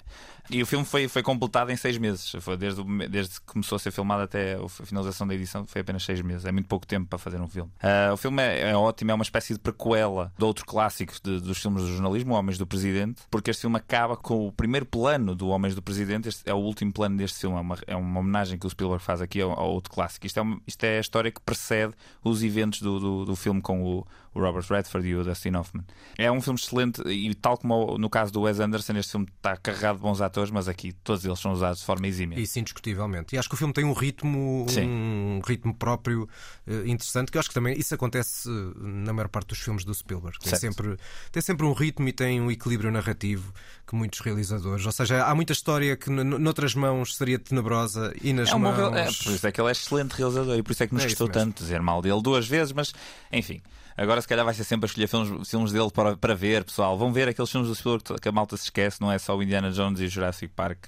E 0.51 0.63
o 0.63 0.67
filme 0.67 0.85
foi, 0.85 1.09
foi 1.09 1.23
completado 1.23 1.73
em 1.73 1.77
seis 1.77 1.97
meses, 1.99 2.31
foi 2.41 2.57
desde, 2.57 2.81
o- 2.81 3.09
desde 3.09 3.41
que 3.41 3.47
começou 3.47 3.77
a 3.77 3.79
ser 3.79 3.91
filmado 3.91 4.23
até 4.23 4.55
a 4.55 4.69
finalização 4.69 5.27
da 5.27 5.35
edição, 5.35 5.67
foi 5.67 5.81
apenas 5.81 6.05
seis 6.05 6.21
meses. 6.21 6.45
É 6.45 6.53
muito 6.53 6.67
pouco 6.69 6.87
tempo 6.87 7.07
para 7.09 7.19
fazer 7.19 7.41
um 7.41 7.49
filme. 7.49 7.73
Ah, 7.83 8.11
o 8.13 8.17
filme 8.17 8.43
é, 8.43 8.71
é 8.71 8.77
ótimo, 8.77 9.11
é 9.11 9.15
uma 9.15 9.23
espécie 9.25 9.55
de 9.55 9.59
prequela 9.59 10.31
de 10.39 10.45
outro 10.45 10.65
clássico 10.67 11.15
de- 11.25 11.41
dos 11.41 11.59
filmes 11.59 11.83
do 11.83 11.89
jornalismo, 11.89 12.35
Homens 12.35 12.59
do 12.59 12.67
Presidente, 12.67 13.23
porque 13.31 13.51
este 13.51 13.63
filme 13.63 13.77
acaba 13.79 14.17
com 14.17 14.47
o 14.47 14.53
primeiro 14.53 14.85
plano 14.87 15.35
do 15.35 15.49
Homens 15.49 15.75
do 15.75 15.81
Presidente. 15.83 16.29
Este 16.29 16.43
é 16.49 16.53
o 16.55 16.59
último 16.59 16.93
plano 16.93 17.17
deste 17.17 17.41
filme, 17.41 17.57
é 17.57 17.61
uma, 17.61 17.79
é 17.87 17.97
uma 17.97 18.21
homenagem 18.21 18.59
que 18.59 18.67
o 18.67 18.71
Spielberg 18.71 19.03
faz 19.03 19.21
aqui 19.23 19.41
ao, 19.41 19.51
ao 19.59 19.71
outro 19.73 19.91
clássico. 19.93 20.27
Isto 20.27 20.39
é, 20.39 20.43
uma- 20.43 20.61
isto 20.67 20.85
é 20.85 20.99
a 20.99 21.01
história 21.01 21.31
que 21.33 21.41
precede 21.41 21.95
os 22.23 22.44
eventos 22.45 22.81
do, 22.81 23.01
do, 23.01 23.25
do 23.25 23.37
filme 23.37 23.61
com 23.61 23.83
o, 23.83 24.07
o 24.35 24.41
Robert 24.41 24.65
Redford 24.69 25.07
e 25.09 25.15
o 25.15 25.23
Dustin 25.25 25.55
Hoffman. 25.55 25.85
É 26.19 26.31
um 26.31 26.41
filme 26.41 26.59
excelente 26.59 27.01
e, 27.09 27.33
tal 27.35 27.57
como 27.57 27.97
no 27.99 28.11
caso 28.11 28.33
do 28.33 28.41
Wes 28.43 28.59
Anderson, 28.61 28.95
este 28.97 29.13
filme 29.13 29.27
está 29.37 29.57
carregado 29.57 29.97
de 29.99 30.03
bons 30.03 30.21
atores, 30.21 30.51
mas 30.51 30.69
aqui 30.69 30.93
todos 30.93 31.25
eles 31.25 31.39
são 31.39 31.53
usados 31.53 31.79
de 31.81 31.85
forma 31.87 32.07
exímia. 32.07 32.39
Isso 32.41 32.59
indiscutivelmente. 32.59 33.35
E 33.35 33.39
acho 33.39 33.49
que 33.49 33.55
o 33.55 33.59
filme 33.59 33.73
tem 33.73 33.85
um 33.85 33.93
ritmo, 33.93 34.67
Sim. 34.69 34.87
um 34.89 35.41
ritmo 35.47 35.73
próprio 35.75 36.29
eh, 36.67 36.83
interessante, 36.87 37.31
que 37.31 37.39
eu 37.39 37.41
acho 37.41 37.49
que 37.49 37.55
também 37.55 37.79
isso 37.79 37.95
acontece 37.95 38.49
eh, 38.49 38.73
na 38.77 39.13
maior 39.13 39.29
parte 39.29 39.49
dos 39.49 39.59
filmes 39.59 39.85
do 39.85 39.95
Spielberg. 39.95 40.39
Tem 40.41 40.51
Certo. 40.51 40.61
sempre, 40.61 40.97
tem 41.31 41.43
sempre 41.43 41.65
um 41.67 41.73
ritmo 41.73 42.09
e 42.09 42.13
tem 42.13 42.41
um 42.41 42.51
equilíbrio 42.51 42.91
narrativo 42.91 43.53
que 43.87 43.95
muitos 43.95 44.21
realizadores. 44.21 44.85
Ou 44.85 44.93
seja, 44.93 45.25
há 45.25 45.35
muita 45.35 45.53
história 45.53 45.97
que 45.97 46.11
noutras 46.11 46.75
mãos 46.75 47.17
seria 47.17 47.39
tenebrosa 47.39 48.13
e 48.23 48.33
nas 48.33 48.49
É 48.49 48.55
um 48.55 48.59
bom 48.61 48.65
mãos. 48.73 48.77
real- 48.77 48.95
é, 48.97 49.05
por 49.05 49.33
isso 49.33 49.47
é 49.47 49.53
que 49.53 49.61
ele 49.61 49.69
é 49.69 49.73
excelente 49.73 50.13
realizador 50.13 50.57
e 50.57 50.63
por 50.63 50.73
isso 50.73 50.83
é 50.83 50.87
que 50.87 50.95
nos 50.95 51.05
É 51.05 51.07
mesmo. 51.07 51.29
tanto 51.29 51.63
dizer 51.63 51.81
mal 51.81 52.03
dele 52.03 52.21
duas 52.23 52.47
vezes, 52.49 52.73
mas 52.73 52.93
enfim. 53.33 53.61
Agora 53.97 54.21
se 54.21 54.29
calhar 54.29 54.45
vai 54.45 54.55
ser 54.55 54.65
sempre 54.65 54.87
a 54.87 54.89
escolher 54.89 55.07
filmes, 55.07 55.49
filmes 55.49 55.73
dele 55.73 55.91
para, 55.93 56.17
para 56.17 56.35
ver, 56.35 56.65
pessoal. 56.65 56.99
Vão 56.99 57.13
ver 57.13 57.29
aqueles 57.29 57.51
filmes 57.51 57.69
do 57.69 57.75
Spielberg 57.75 58.21
que 58.21 58.29
a 58.29 58.33
malta 58.33 58.57
se 58.57 58.65
esquece, 58.65 59.01
não 59.01 59.11
é 59.11 59.19
só 59.19 59.37
o 59.37 59.43
Indiana 59.43 59.71
Jones 59.71 60.01
e 60.01 60.05
o 60.05 60.09
Jurassic 60.09 60.53
Park 60.55 60.87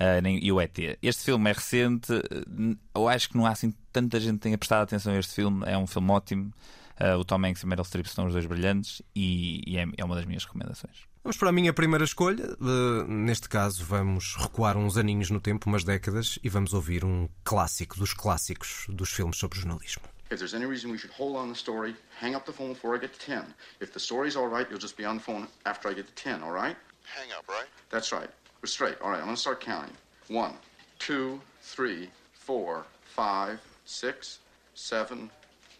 ah, 0.00 0.20
nem, 0.22 0.42
e 0.42 0.50
o 0.50 0.58
ET. 0.58 0.76
Este 1.02 1.24
filme 1.24 1.50
é 1.50 1.52
recente, 1.52 2.10
eh, 2.12 2.76
eu 2.94 3.06
acho 3.06 3.28
que 3.28 3.36
não 3.36 3.44
há 3.44 3.50
assim 3.50 3.72
tanta 3.92 4.18
gente 4.18 4.36
que 4.36 4.40
tenha 4.40 4.56
prestado 4.56 4.82
atenção 4.82 5.12
a 5.12 5.18
este 5.18 5.34
filme. 5.34 5.62
É 5.66 5.76
um 5.76 5.86
filme 5.86 6.10
ótimo. 6.10 6.52
Ah, 6.98 7.18
o 7.18 7.24
Tom 7.24 7.44
Hanks 7.44 7.62
e 7.62 7.66
Meryl 7.66 7.84
Streep 7.84 8.06
são 8.06 8.26
os 8.26 8.32
dois 8.32 8.46
brilhantes 8.46 9.02
e, 9.14 9.62
e 9.66 9.76
é, 9.78 9.86
é 9.98 10.04
uma 10.04 10.16
das 10.16 10.24
minhas 10.24 10.44
recomendações. 10.44 11.10
Vamos 11.22 11.36
para 11.36 11.50
a 11.50 11.52
minha 11.52 11.72
primeira 11.72 12.02
escolha. 12.02 12.44
Eh, 12.44 13.04
neste 13.06 13.46
caso, 13.46 13.84
vamos 13.84 14.36
recuar 14.36 14.76
uns 14.78 14.96
aninhos 14.96 15.30
no 15.30 15.38
tempo, 15.38 15.68
umas 15.68 15.84
décadas, 15.84 16.38
e 16.42 16.48
vamos 16.48 16.72
ouvir 16.72 17.04
um 17.04 17.28
clássico 17.44 17.98
dos 17.98 18.14
clássicos 18.14 18.86
dos 18.88 19.10
filmes 19.12 19.36
sobre 19.36 19.60
jornalismo. 19.60 20.02
If 20.30 20.38
there's 20.38 20.54
any 20.54 20.64
reason 20.64 20.92
we 20.92 20.98
should 20.98 21.10
hold 21.10 21.36
on 21.36 21.48
the 21.48 21.56
story, 21.56 21.94
hang 22.16 22.36
up 22.36 22.46
the 22.46 22.52
phone 22.52 22.68
before 22.68 22.94
I 22.94 22.98
get 22.98 23.12
to 23.12 23.18
10. 23.18 23.52
If 23.80 23.92
the 23.92 23.98
story's 23.98 24.36
all 24.36 24.46
right, 24.46 24.64
you'll 24.70 24.78
just 24.78 24.96
be 24.96 25.04
on 25.04 25.16
the 25.16 25.22
phone 25.22 25.48
after 25.66 25.88
I 25.88 25.92
get 25.92 26.06
to 26.06 26.14
10, 26.14 26.44
all 26.44 26.52
right? 26.52 26.76
Hang 27.04 27.32
up, 27.36 27.48
right? 27.48 27.66
That's 27.90 28.12
right. 28.12 28.30
We're 28.62 28.68
straight. 28.68 28.94
All 29.02 29.10
right, 29.10 29.18
I'm 29.18 29.24
going 29.24 29.34
to 29.34 29.40
start 29.40 29.60
counting. 29.60 29.92
One, 30.28 30.54
two, 31.00 31.40
three, 31.62 32.08
four, 32.32 32.84
five, 33.02 33.60
six, 33.86 34.38
seven, 34.74 35.30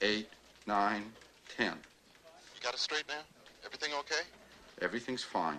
eight, 0.03 0.29
nine, 0.67 1.05
ten. 1.57 1.75
You 2.55 2.61
got 2.61 2.75
it 2.75 2.81
straight 2.81 3.05
now? 3.07 3.21
Everything 3.65 3.93
okay? 4.01 4.23
Everything's 4.83 5.23
fine. 5.23 5.59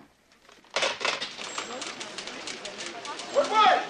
I, 3.34 3.82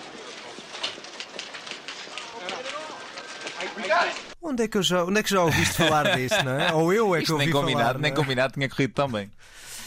Onde 4.40 4.64
é 4.64 4.68
que 4.68 4.77
eu 4.77 4.83
já, 4.83 5.05
onde 5.05 5.20
é 5.20 5.22
que 5.22 5.31
já 5.31 5.40
ouviste 5.42 5.75
falar 5.75 6.16
disto, 6.16 6.42
não 6.44 6.53
é? 6.61 6.72
Ou 6.72 6.92
eu 6.92 7.14
é 7.14 7.18
que 7.18 7.25
Isto 7.25 7.35
ouvi 7.35 7.44
nem 7.46 7.53
combinado, 7.53 7.85
falar, 7.85 7.98
nem 7.98 8.12
é? 8.12 8.14
combinado 8.14 8.53
tinha 8.55 8.68
corrido 8.68 8.92
tão 8.92 9.09
bem. 9.09 9.31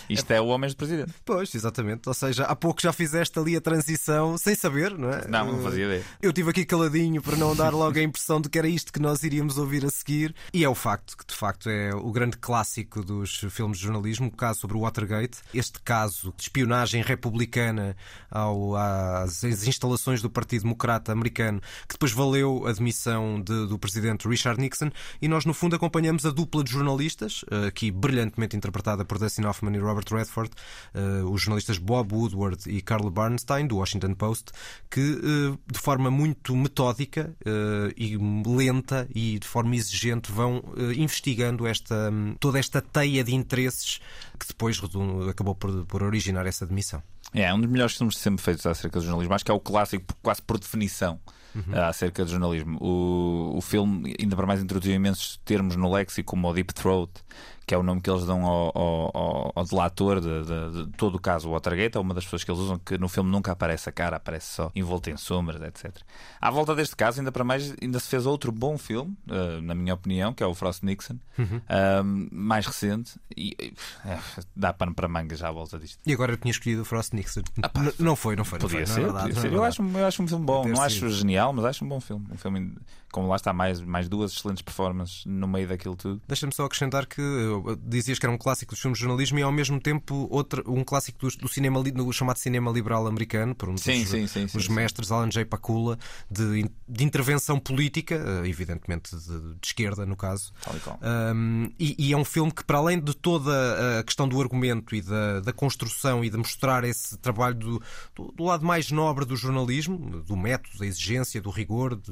Isto 0.09 0.31
é 0.31 0.41
o 0.41 0.47
Homens 0.47 0.71
de 0.71 0.77
Presidente. 0.77 1.13
Pois, 1.23 1.53
exatamente. 1.55 2.07
Ou 2.07 2.13
seja, 2.13 2.43
há 2.45 2.55
pouco 2.55 2.81
já 2.81 2.91
fizeste 2.93 3.37
ali 3.39 3.55
a 3.55 3.61
transição 3.61 4.37
sem 4.37 4.55
saber, 4.55 4.97
não 4.97 5.09
é? 5.11 5.27
Não, 5.27 5.51
não 5.53 5.61
fazia 5.63 5.85
ideia. 5.85 6.03
Eu 6.21 6.29
estive 6.29 6.49
aqui 6.49 6.65
caladinho 6.65 7.21
para 7.21 7.35
não 7.35 7.55
dar 7.55 7.73
logo 7.73 7.97
a 7.97 8.01
impressão 8.01 8.39
de 8.41 8.49
que 8.49 8.57
era 8.59 8.67
isto 8.67 8.91
que 8.93 8.99
nós 8.99 9.23
iríamos 9.23 9.57
ouvir 9.57 9.85
a 9.85 9.89
seguir. 9.89 10.33
E 10.53 10.63
é 10.63 10.69
o 10.69 10.75
facto 10.75 11.17
que, 11.17 11.25
de 11.25 11.33
facto, 11.35 11.69
é 11.69 11.93
o 11.93 12.11
grande 12.11 12.37
clássico 12.37 13.03
dos 13.03 13.37
filmes 13.49 13.77
de 13.77 13.83
jornalismo, 13.83 14.27
o 14.27 14.31
caso 14.31 14.59
sobre 14.61 14.77
o 14.77 14.81
Watergate. 14.81 15.37
Este 15.53 15.79
caso 15.81 16.33
de 16.37 16.43
espionagem 16.43 17.01
republicana 17.03 17.95
ao, 18.29 18.75
às 18.75 19.43
instalações 19.43 20.21
do 20.21 20.29
Partido 20.29 20.63
Democrata 20.63 21.11
americano, 21.11 21.61
que 21.87 21.93
depois 21.95 22.11
valeu 22.11 22.65
a 22.67 22.71
demissão 22.73 23.41
de- 23.41 23.67
do 23.67 23.77
presidente 23.79 24.27
Richard 24.27 24.59
Nixon. 24.59 24.91
E 25.21 25.27
nós, 25.27 25.45
no 25.45 25.53
fundo, 25.53 25.75
acompanhamos 25.75 26.25
a 26.25 26.31
dupla 26.31 26.63
de 26.63 26.71
jornalistas, 26.71 27.43
eh, 27.51 27.67
aqui 27.67 27.91
brilhantemente 27.91 28.55
interpretada 28.55 29.03
por 29.05 29.17
Dustin 29.19 29.43
Hoffman 29.45 29.75
e 29.75 29.79
Robert 29.79 29.94
Redford, 30.03 30.51
eh, 30.93 31.23
os 31.23 31.41
jornalistas 31.41 31.77
Bob 31.77 32.13
Woodward 32.13 32.69
e 32.69 32.81
Carl 32.81 33.09
Bernstein, 33.09 33.67
do 33.67 33.77
Washington 33.77 34.13
Post, 34.13 34.51
que 34.89 34.99
eh, 35.01 35.57
de 35.71 35.79
forma 35.79 36.09
muito 36.11 36.55
metódica 36.55 37.33
eh, 37.45 37.93
e 37.95 38.17
lenta 38.45 39.07
e 39.13 39.39
de 39.39 39.47
forma 39.47 39.75
exigente 39.75 40.31
vão 40.31 40.63
investigando 40.95 41.67
esta, 41.67 42.11
toda 42.39 42.59
esta 42.59 42.81
teia 42.81 43.23
de 43.23 43.33
interesses 43.33 43.99
que 44.39 44.47
depois 44.47 44.79
acabou 45.29 45.55
por, 45.55 45.85
por 45.85 46.03
originar 46.03 46.45
essa 46.45 46.65
demissão. 46.65 47.01
É, 47.33 47.53
um 47.53 47.59
dos 47.59 47.69
melhores 47.69 47.95
filmes 47.95 48.17
sempre 48.17 48.43
feitos 48.43 48.65
acerca 48.65 48.99
do 48.99 49.05
jornalismo. 49.05 49.33
Acho 49.33 49.45
que 49.45 49.51
é 49.51 49.53
o 49.53 49.59
clássico, 49.59 50.05
quase 50.21 50.41
por 50.41 50.59
definição, 50.59 51.19
Uhum. 51.55 51.83
acerca 51.83 52.25
do 52.25 52.31
jornalismo. 52.31 52.77
O, 52.81 53.57
o 53.57 53.61
filme, 53.61 54.13
ainda 54.19 54.35
para 54.35 54.45
mais, 54.45 54.61
introduziu 54.61 54.93
imensos 54.93 55.39
termos 55.45 55.77
no 55.77 55.89
léxico, 55.89 56.31
como 56.31 56.49
o 56.49 56.53
Deep 56.53 56.73
Throat, 56.73 57.11
que 57.65 57.73
é 57.73 57.77
o 57.77 57.83
nome 57.83 57.99
que 58.01 58.09
eles 58.09 58.25
dão 58.25 58.45
ao, 58.45 58.71
ao, 58.77 59.51
ao- 59.55 59.65
delator 59.65 60.21
de, 60.21 60.43
de- 60.43 60.85
de 60.85 60.91
todo 60.97 61.15
o 61.15 61.19
caso 61.19 61.49
Watergate. 61.49 61.97
É 61.97 61.99
uma 61.99 62.13
das 62.13 62.23
pessoas 62.23 62.43
que 62.43 62.51
eles 62.51 62.61
usam 62.61 62.77
que 62.77 62.97
no 62.97 63.07
filme 63.09 63.31
nunca 63.31 63.51
aparece 63.51 63.89
a 63.89 63.91
cara, 63.91 64.17
aparece 64.17 64.53
só 64.53 64.71
envolto 64.75 65.09
em 65.09 65.17
sombras, 65.17 65.61
etc. 65.61 65.95
À 66.39 66.51
volta 66.51 66.75
deste 66.75 66.95
caso, 66.95 67.19
ainda 67.19 67.31
para 67.31 67.43
mais, 67.43 67.73
ainda 67.81 67.99
se 67.99 68.07
fez 68.07 68.25
outro 68.25 68.51
bom 68.51 68.77
filme, 68.77 69.15
ah, 69.29 69.59
na 69.61 69.73
minha 69.73 69.93
opinião, 69.93 70.33
que 70.33 70.43
é 70.43 70.45
o 70.45 70.53
Frost 70.53 70.83
Nixon, 70.83 71.17
Uhum. 71.37 71.59
ah, 71.67 72.01
mais 72.31 72.65
recente, 72.65 73.13
e 73.35 73.55
é, 74.05 74.17
dá 74.55 74.71
pano 74.71 74.93
para 74.93 75.07
manga 75.07 75.35
já 75.35 75.49
à 75.49 75.51
volta 75.51 75.77
disto. 75.79 75.99
E 76.05 76.13
agora 76.13 76.33
eu 76.33 76.37
tinha 76.37 76.51
escolhido 76.51 76.83
o 76.83 76.85
Frost 76.85 77.13
Nixon. 77.13 77.41
Não 77.99 78.15
foi, 78.15 78.35
não 78.35 78.45
foi. 78.45 78.59
não 78.59 78.67
Podia 78.69 78.85
foi, 78.85 78.93
ser, 78.95 79.01
não 79.01 79.09
é 79.09 79.11
verdade, 79.11 79.33
podia 79.33 79.33
não 79.35 79.65
é 79.65 79.71
ser. 79.71 79.81
Eu, 79.81 79.85
acho, 79.87 79.97
eu 79.97 80.05
acho 80.07 80.23
um 80.23 80.27
filme 80.27 80.45
bom. 80.45 80.67
Não 80.67 80.81
acho 80.81 81.09
genial, 81.09 81.51
mas 81.53 81.65
acho 81.65 81.83
um 81.83 81.89
bom 81.89 81.99
filme. 81.99 82.25
Um 82.31 82.37
filme, 82.37 82.75
como 83.15 83.29
lá 83.29 83.37
está, 83.37 83.53
mais, 83.53 83.79
mais 83.79 84.09
duas 84.09 84.33
excelentes 84.33 84.61
performances 84.61 85.23
no 85.25 85.47
meio 85.47 85.69
daquilo 85.69 85.95
tudo. 85.95 86.21
Deixa-me 86.27 86.53
só 86.53 86.65
acrescentar 86.65 87.05
que 87.05 87.21
dizias 87.81 88.19
que 88.19 88.25
era 88.25 88.33
um 88.35 88.37
clássico 88.37 88.73
dos 88.73 88.81
filmes 88.81 88.97
de 88.97 89.05
jornalismo 89.05 89.39
e 89.39 89.41
ao 89.41 89.53
mesmo 89.53 89.79
tempo 89.79 90.27
outra, 90.29 90.61
um 90.69 90.83
clássico 90.83 91.17
do, 91.19 91.37
do 91.37 91.47
cinema, 91.47 91.81
do 91.81 92.11
chamado 92.11 92.37
cinema 92.39 92.69
liberal 92.69 93.07
americano, 93.07 93.55
por 93.55 93.69
um 93.69 93.75
dos, 93.75 93.83
Sim, 93.83 94.03
sim, 94.05 94.27
sim, 94.27 94.73
mestres 94.73 95.13
Alan 95.13 95.29
J. 95.29 95.45
Pakula, 95.45 95.97
de, 96.29 96.69
de 96.89 97.03
intervenção 97.05 97.57
política, 97.57 98.17
uh, 98.17 98.45
evidentemente 98.45 99.15
de, 99.15 99.39
de 99.55 99.65
esquerda 99.65 100.05
no 100.05 100.17
caso. 100.17 100.51
Tal 100.61 100.75
e 100.75 100.79
qual. 100.81 100.99
Um, 101.01 101.71
e, 101.79 101.95
e 101.97 102.11
é 102.11 102.17
um 102.17 102.25
filme 102.25 102.51
que, 102.51 102.65
para 102.65 102.79
além 102.79 102.99
de 102.99 103.15
toda 103.15 103.99
a 103.99 104.03
questão 104.03 104.27
do 104.27 104.41
argumento 104.41 104.93
e 104.93 105.01
da, 105.01 105.39
da 105.39 105.53
construção 105.53 106.21
e 106.21 106.29
de 106.29 106.35
mostrar 106.35 106.83
esse 106.83 107.17
trabalho 107.17 107.55
do, 107.55 107.81
do- 108.13 108.31
do 108.33 108.43
lado 108.43 108.65
mais 108.65 108.91
nobre 108.91 109.23
do 109.23 109.37
jornalismo, 109.37 109.97
do 110.21 110.35
método, 110.35 110.77
da 110.79 110.85
exigência, 110.85 111.41
do 111.41 111.49
rigor, 111.49 111.95
de 111.95 112.11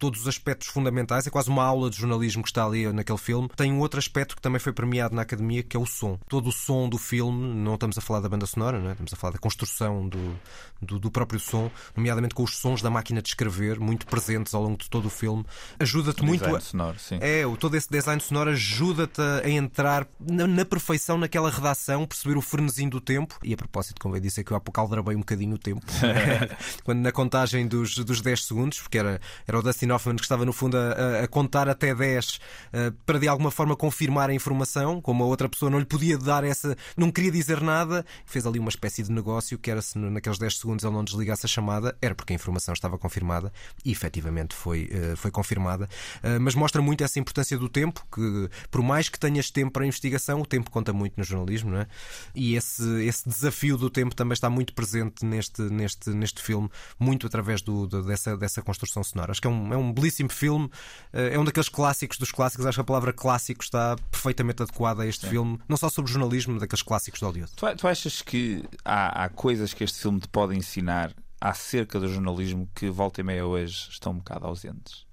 todos 0.00 0.22
os 0.22 0.28
aspectos 0.28 0.68
fundamentais, 0.68 1.26
é 1.26 1.30
quase 1.30 1.50
uma 1.50 1.62
aula 1.62 1.90
de 1.90 1.98
jornalismo 1.98 2.42
que 2.42 2.48
está 2.48 2.64
ali 2.64 2.90
naquele 2.90 3.18
filme. 3.18 3.48
Tem 3.54 3.70
um 3.70 3.78
outro 3.80 4.00
aspecto 4.00 4.34
que 4.34 4.40
também 4.40 4.58
foi 4.58 4.72
premiado 4.72 5.14
na 5.14 5.22
academia, 5.22 5.62
que 5.62 5.76
é 5.76 5.80
o 5.80 5.84
som. 5.84 6.18
Todo 6.26 6.48
o 6.48 6.52
som 6.52 6.88
do 6.88 6.96
filme, 6.96 7.54
não 7.54 7.74
estamos 7.74 7.98
a 7.98 8.00
falar 8.00 8.20
da 8.20 8.28
banda 8.28 8.46
sonora, 8.46 8.80
não 8.80 8.88
é? 8.88 8.92
estamos 8.92 9.12
a 9.12 9.16
falar 9.16 9.34
da 9.34 9.38
construção 9.38 10.08
do, 10.08 10.40
do, 10.80 10.98
do 10.98 11.10
próprio 11.10 11.38
som, 11.38 11.70
nomeadamente 11.94 12.34
com 12.34 12.42
os 12.42 12.56
sons 12.56 12.80
da 12.80 12.88
máquina 12.88 13.20
de 13.20 13.28
escrever, 13.28 13.78
muito 13.78 14.06
presentes 14.06 14.54
ao 14.54 14.62
longo 14.62 14.78
de 14.78 14.88
todo 14.88 15.06
o 15.06 15.10
filme. 15.10 15.44
Ajuda-te 15.78 16.24
muito 16.24 16.40
Design 16.40 16.56
a. 16.56 16.60
sonoro, 16.60 16.98
sim. 16.98 17.18
É, 17.20 17.42
todo 17.58 17.76
esse 17.76 17.90
design 17.90 18.20
sonoro 18.22 18.50
ajuda-te 18.50 19.20
a 19.20 19.50
entrar 19.50 20.06
na, 20.18 20.46
na 20.46 20.64
perfeição 20.64 21.18
naquela 21.18 21.50
redação, 21.50 22.06
perceber 22.06 22.38
o 22.38 22.42
frenesinho 22.42 22.88
do 22.88 23.00
tempo. 23.00 23.38
E 23.44 23.52
a 23.52 23.56
propósito, 23.56 24.00
convém 24.00 24.22
dizer 24.22 24.44
que 24.44 24.52
eu 24.52 24.56
há 24.56 24.60
pouco 24.60 24.80
aldrabei 24.80 25.14
um 25.14 25.20
bocadinho 25.20 25.56
o 25.56 25.58
tempo. 25.58 25.84
Quando 26.84 27.00
na 27.00 27.12
contagem 27.12 27.68
dos, 27.68 27.96
dos 27.96 28.22
10 28.22 28.44
segundos, 28.46 28.80
porque 28.80 28.96
era, 28.96 29.20
era 29.46 29.58
o 29.58 29.62
Dustin 29.62 29.89
Hoffman 29.90 30.16
que 30.16 30.22
estava 30.22 30.44
no 30.44 30.52
fundo 30.52 30.76
a, 30.76 31.24
a- 31.24 31.28
contar 31.28 31.68
até 31.68 31.94
10 31.94 32.40
eh, 32.72 32.92
para 33.06 33.18
de 33.18 33.28
alguma 33.28 33.50
forma 33.50 33.76
confirmar 33.76 34.30
a 34.30 34.34
informação, 34.34 35.00
como 35.00 35.22
a 35.24 35.26
outra 35.26 35.48
pessoa 35.48 35.70
não 35.70 35.78
lhe 35.78 35.84
podia 35.84 36.16
dar 36.18 36.44
essa, 36.44 36.76
não 36.96 37.10
queria 37.10 37.30
dizer 37.30 37.60
nada, 37.60 38.04
fez 38.24 38.46
ali 38.46 38.58
uma 38.58 38.68
espécie 38.68 39.02
de 39.02 39.10
negócio 39.12 39.58
que 39.58 39.70
era 39.70 39.82
se 39.82 39.98
naqueles 39.98 40.38
10 40.38 40.58
segundos 40.58 40.84
ele 40.84 40.94
não 40.94 41.04
desligasse 41.04 41.46
a 41.46 41.48
chamada, 41.48 41.96
era 42.00 42.14
porque 42.14 42.32
a 42.32 42.36
informação 42.36 42.72
estava 42.74 42.96
confirmada 42.98 43.52
e 43.84 43.90
efetivamente 43.92 44.54
foi, 44.54 44.88
eh, 44.92 45.14
foi 45.16 45.30
confirmada. 45.30 45.88
Eh, 46.22 46.38
mas 46.38 46.54
mostra 46.54 46.80
muito 46.82 47.02
essa 47.04 47.18
importância 47.18 47.56
do 47.58 47.68
tempo, 47.68 48.04
que 48.14 48.48
por 48.70 48.82
mais 48.82 49.08
que 49.08 49.18
tenhas 49.18 49.50
tempo 49.50 49.70
para 49.72 49.84
a 49.84 49.86
investigação, 49.86 50.40
o 50.40 50.46
tempo 50.46 50.70
conta 50.70 50.92
muito 50.92 51.14
no 51.16 51.24
jornalismo, 51.24 51.70
não 51.70 51.80
é? 51.80 51.86
E 52.34 52.54
esse, 52.54 52.82
esse 53.04 53.28
desafio 53.28 53.76
do 53.76 53.88
tempo 53.90 54.14
também 54.14 54.32
está 54.34 54.48
muito 54.50 54.72
presente 54.74 55.24
neste, 55.24 55.62
neste, 55.62 56.10
neste 56.10 56.42
filme, 56.42 56.68
muito 56.98 57.26
através 57.26 57.62
do, 57.62 57.86
do- 57.86 58.02
dessa, 58.02 58.36
dessa 58.36 58.62
construção 58.62 59.02
sonora. 59.02 59.32
Acho 59.32 59.40
que 59.40 59.46
é 59.46 59.50
um, 59.50 59.72
é 59.72 59.76
um 59.76 59.79
belíssimo 59.92 60.30
filme, 60.30 60.70
eh, 61.12 61.34
é 61.34 61.38
um 61.38 61.44
daqueles 61.44 61.68
clássicos 61.68 62.18
dos 62.18 62.30
clássicos. 62.30 62.66
Acho 62.66 62.76
que 62.76 62.80
a 62.82 62.84
palavra 62.84 63.12
clássico 63.12 63.62
está 63.62 63.96
perfeitamente 64.10 64.62
adequada 64.62 65.02
a 65.02 65.06
este 65.06 65.26
filme, 65.26 65.58
não 65.68 65.76
só 65.76 65.88
sobre 65.88 66.10
jornalismo, 66.10 66.58
daqueles 66.58 66.82
clássicos 66.82 67.20
de 67.20 67.26
Hollywood. 67.26 67.52
Tu, 67.56 67.76
tu 67.76 67.88
achas 67.88 68.22
que 68.22 68.64
há, 68.84 69.24
há 69.24 69.28
coisas 69.28 69.72
que 69.72 69.84
este 69.84 70.00
filme 70.00 70.20
te 70.20 70.28
pode 70.28 70.56
ensinar 70.56 71.14
acerca 71.40 71.98
do 71.98 72.08
jornalismo 72.08 72.68
que 72.74 72.90
volta 72.90 73.20
e 73.20 73.24
meia 73.24 73.46
hoje 73.46 73.88
estão 73.90 74.12
um 74.12 74.16
bocado 74.16 74.46
ausentes? 74.46 75.06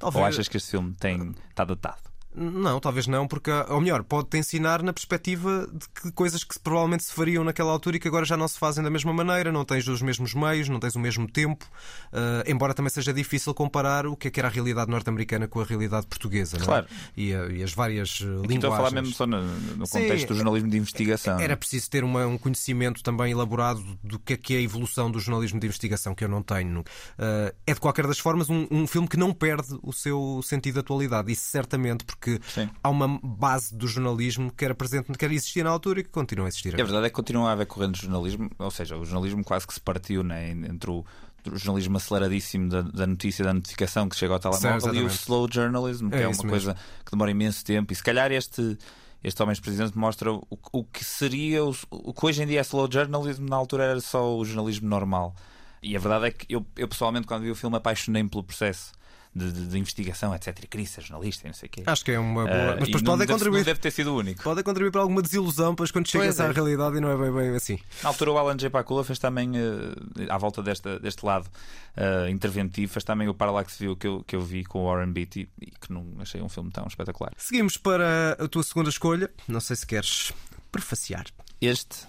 Ou 0.00 0.24
achas 0.24 0.48
que 0.48 0.56
este 0.56 0.70
filme 0.70 0.94
tem, 0.94 1.34
está 1.50 1.64
datado? 1.64 2.07
Não, 2.38 2.78
talvez 2.78 3.06
não, 3.06 3.26
porque, 3.26 3.50
ou 3.68 3.80
melhor, 3.80 4.04
pode-te 4.04 4.38
ensinar 4.38 4.82
na 4.82 4.92
perspectiva 4.92 5.68
de 5.72 5.88
que 5.88 6.12
coisas 6.12 6.44
que 6.44 6.58
provavelmente 6.58 7.02
se 7.02 7.12
fariam 7.12 7.42
naquela 7.42 7.72
altura 7.72 7.96
e 7.96 8.00
que 8.00 8.06
agora 8.06 8.24
já 8.24 8.36
não 8.36 8.46
se 8.46 8.58
fazem 8.58 8.84
da 8.84 8.90
mesma 8.90 9.12
maneira, 9.12 9.50
não 9.50 9.64
tens 9.64 9.88
os 9.88 10.00
mesmos 10.00 10.34
meios, 10.34 10.68
não 10.68 10.78
tens 10.78 10.94
o 10.94 11.00
mesmo 11.00 11.26
tempo, 11.28 11.66
eh, 12.12 12.44
embora 12.46 12.72
também 12.74 12.90
seja 12.90 13.12
difícil 13.12 13.52
comparar 13.54 14.06
o 14.06 14.16
que 14.16 14.28
é 14.28 14.30
que 14.30 14.38
era 14.38 14.48
a 14.48 14.50
realidade 14.52 14.90
norte-americana 14.90 15.48
com 15.48 15.60
a 15.60 15.64
realidade 15.64 16.06
portuguesa, 16.06 16.56
é? 16.58 16.60
Claro. 16.60 16.86
E, 17.16 17.32
eh, 17.32 17.48
e 17.56 17.62
as 17.62 17.72
várias 17.72 18.20
eh, 18.22 18.24
linguagens. 18.26 18.54
estou 18.54 18.72
a 18.72 18.76
falar 18.76 18.90
mesmo 18.92 19.14
só 19.14 19.26
no, 19.26 19.42
no 19.76 19.86
Sim, 19.86 20.02
contexto 20.02 20.28
do 20.28 20.34
jornalismo 20.34 20.70
de 20.70 20.76
investigação. 20.76 21.40
Era 21.40 21.56
preciso 21.56 21.90
ter 21.90 22.04
uma- 22.04 22.26
um 22.26 22.38
conhecimento 22.38 23.02
também 23.02 23.32
elaborado 23.32 23.82
do 24.04 24.18
que 24.18 24.34
é 24.34 24.36
que 24.36 24.54
é 24.54 24.58
a 24.58 24.62
evolução 24.62 25.10
do 25.10 25.18
jornalismo 25.18 25.58
de 25.58 25.66
investigação, 25.66 26.14
que 26.14 26.22
eu 26.24 26.28
não 26.28 26.42
tenho. 26.42 26.80
Uh, 26.80 27.54
é 27.66 27.74
de 27.74 27.80
qualquer 27.80 28.06
das 28.06 28.18
formas 28.18 28.48
um, 28.48 28.66
um 28.70 28.86
filme 28.86 29.08
que 29.08 29.16
não 29.16 29.32
perde 29.32 29.76
o 29.82 29.92
seu 29.92 30.40
sentido 30.44 30.74
de 30.74 30.80
atualidade. 30.80 31.32
Isso 31.32 31.42
certamente, 31.42 32.04
porque 32.04 32.27
Sim. 32.54 32.68
há 32.82 32.88
uma 32.90 33.18
base 33.22 33.74
do 33.74 33.86
jornalismo 33.86 34.52
que 34.52 34.64
era 34.64 34.74
presente, 34.74 35.10
que 35.12 35.24
era 35.24 35.32
existia 35.34 35.64
na 35.64 35.70
altura 35.70 36.00
e 36.00 36.02
que 36.04 36.10
continua 36.10 36.46
a 36.46 36.48
existir 36.48 36.68
A 36.68 36.72
agora. 36.72 36.84
verdade 36.84 37.06
é 37.06 37.10
que 37.10 37.16
continua 37.16 37.48
a 37.48 37.52
haver 37.52 37.66
correntes 37.66 38.00
de 38.00 38.06
jornalismo, 38.06 38.50
ou 38.58 38.70
seja, 38.70 38.96
o 38.96 39.04
jornalismo 39.04 39.42
quase 39.44 39.66
que 39.66 39.74
se 39.74 39.80
partiu 39.80 40.22
né, 40.22 40.50
entre 40.50 40.90
o, 40.90 41.04
o 41.50 41.56
jornalismo 41.56 41.96
aceleradíssimo 41.96 42.68
da, 42.68 42.82
da 42.82 43.06
notícia, 43.06 43.44
da 43.44 43.54
notificação 43.54 44.08
que 44.08 44.16
chega 44.16 44.34
ao 44.34 44.38
telemóvel 44.40 44.94
e 44.94 45.02
o 45.02 45.06
slow 45.06 45.48
journalism, 45.50 46.08
que 46.10 46.16
É 46.16 46.22
é, 46.22 46.28
uma 46.28 46.36
coisa 46.36 46.74
que 47.04 47.10
demora 47.10 47.30
imenso 47.30 47.64
tempo. 47.64 47.92
E 47.92 47.96
se 47.96 48.02
calhar 48.02 48.30
este, 48.32 48.76
este 49.24 49.42
Homens 49.42 49.60
Presidente 49.60 49.96
mostra 49.96 50.32
o, 50.32 50.46
o 50.72 50.84
que 50.84 51.04
seria, 51.04 51.64
o, 51.64 51.74
o 51.90 52.12
que 52.12 52.26
hoje 52.26 52.42
em 52.42 52.46
dia 52.46 52.60
é 52.60 52.62
slow 52.62 52.88
journalism, 52.90 53.46
na 53.48 53.56
altura 53.56 53.84
era 53.84 54.00
só 54.00 54.36
o 54.36 54.44
jornalismo 54.44 54.88
normal. 54.88 55.34
E 55.82 55.96
a 55.96 55.98
verdade 56.00 56.26
é 56.26 56.30
que 56.30 56.46
eu, 56.52 56.66
eu 56.76 56.88
pessoalmente, 56.88 57.26
quando 57.26 57.42
vi 57.42 57.50
o 57.50 57.54
filme, 57.54 57.76
apaixonei-me 57.76 58.28
pelo 58.28 58.42
processo. 58.44 58.92
De, 59.34 59.52
de- 59.52 59.66
de 59.66 59.78
investigação, 59.78 60.34
etc. 60.34 60.58
E 60.64 60.66
queria 60.66 60.86
ser 60.86 61.02
jornalista 61.02 61.46
e 61.46 61.48
não 61.48 61.54
sei 61.54 61.68
o 61.68 61.70
quê. 61.70 61.82
Acho 61.86 62.02
que 62.04 62.10
é 62.12 62.18
uma 62.18 62.44
boa. 62.44 62.50
Ah, 62.50 62.76
Mas 62.80 62.86
depois 62.86 63.02
pode 63.04 63.18
deve, 63.18 63.32
contribuir. 63.34 63.62
deve 63.64 63.78
ter 63.78 63.90
sido 63.92 64.12
o 64.12 64.16
único. 64.18 64.42
Pode 64.42 64.62
contribuir 64.64 64.90
para 64.90 65.02
alguma 65.02 65.20
desilusão, 65.20 65.74
pois 65.76 65.90
quando 65.92 66.08
chegas 66.08 66.36
Pois 66.36 66.40
é. 66.40 66.48
à 66.48 66.52
realidade 66.52 66.96
e 66.96 67.00
não 67.00 67.10
é 67.10 67.16
bem, 67.16 67.30
bem 67.30 67.54
assim. 67.54 67.78
Na 68.02 68.08
altura, 68.08 68.32
o 68.32 68.38
Alan 68.38 68.56
J. 68.56 68.70
Pakula 68.70 69.04
fez 69.04 69.18
também, 69.18 69.52
eh, 69.54 70.26
à 70.30 70.38
volta 70.38 70.62
desta, 70.62 70.98
deste 70.98 71.24
lado 71.24 71.46
eh, 71.94 72.30
interventivo, 72.30 72.90
fez 72.90 73.04
também 73.04 73.28
o 73.28 73.34
Parallax 73.34 73.76
View 73.78 73.94
que 73.96 74.06
eu, 74.06 74.24
que 74.26 74.34
eu 74.34 74.40
vi 74.40 74.64
com 74.64 74.80
o 74.80 74.86
Warren 74.90 75.12
Beatty 75.12 75.48
e 75.60 75.66
que 75.66 75.92
não 75.92 76.06
achei 76.20 76.40
um 76.40 76.48
filme 76.48 76.70
tão 76.72 76.86
espetacular. 76.86 77.30
Seguimos 77.36 77.76
para 77.76 78.32
a 78.40 78.48
tua 78.48 78.62
segunda 78.64 78.88
escolha. 78.88 79.30
Não 79.46 79.60
sei 79.60 79.76
se 79.76 79.86
queres 79.86 80.32
prefaciar. 80.72 81.26
Este 81.60 82.06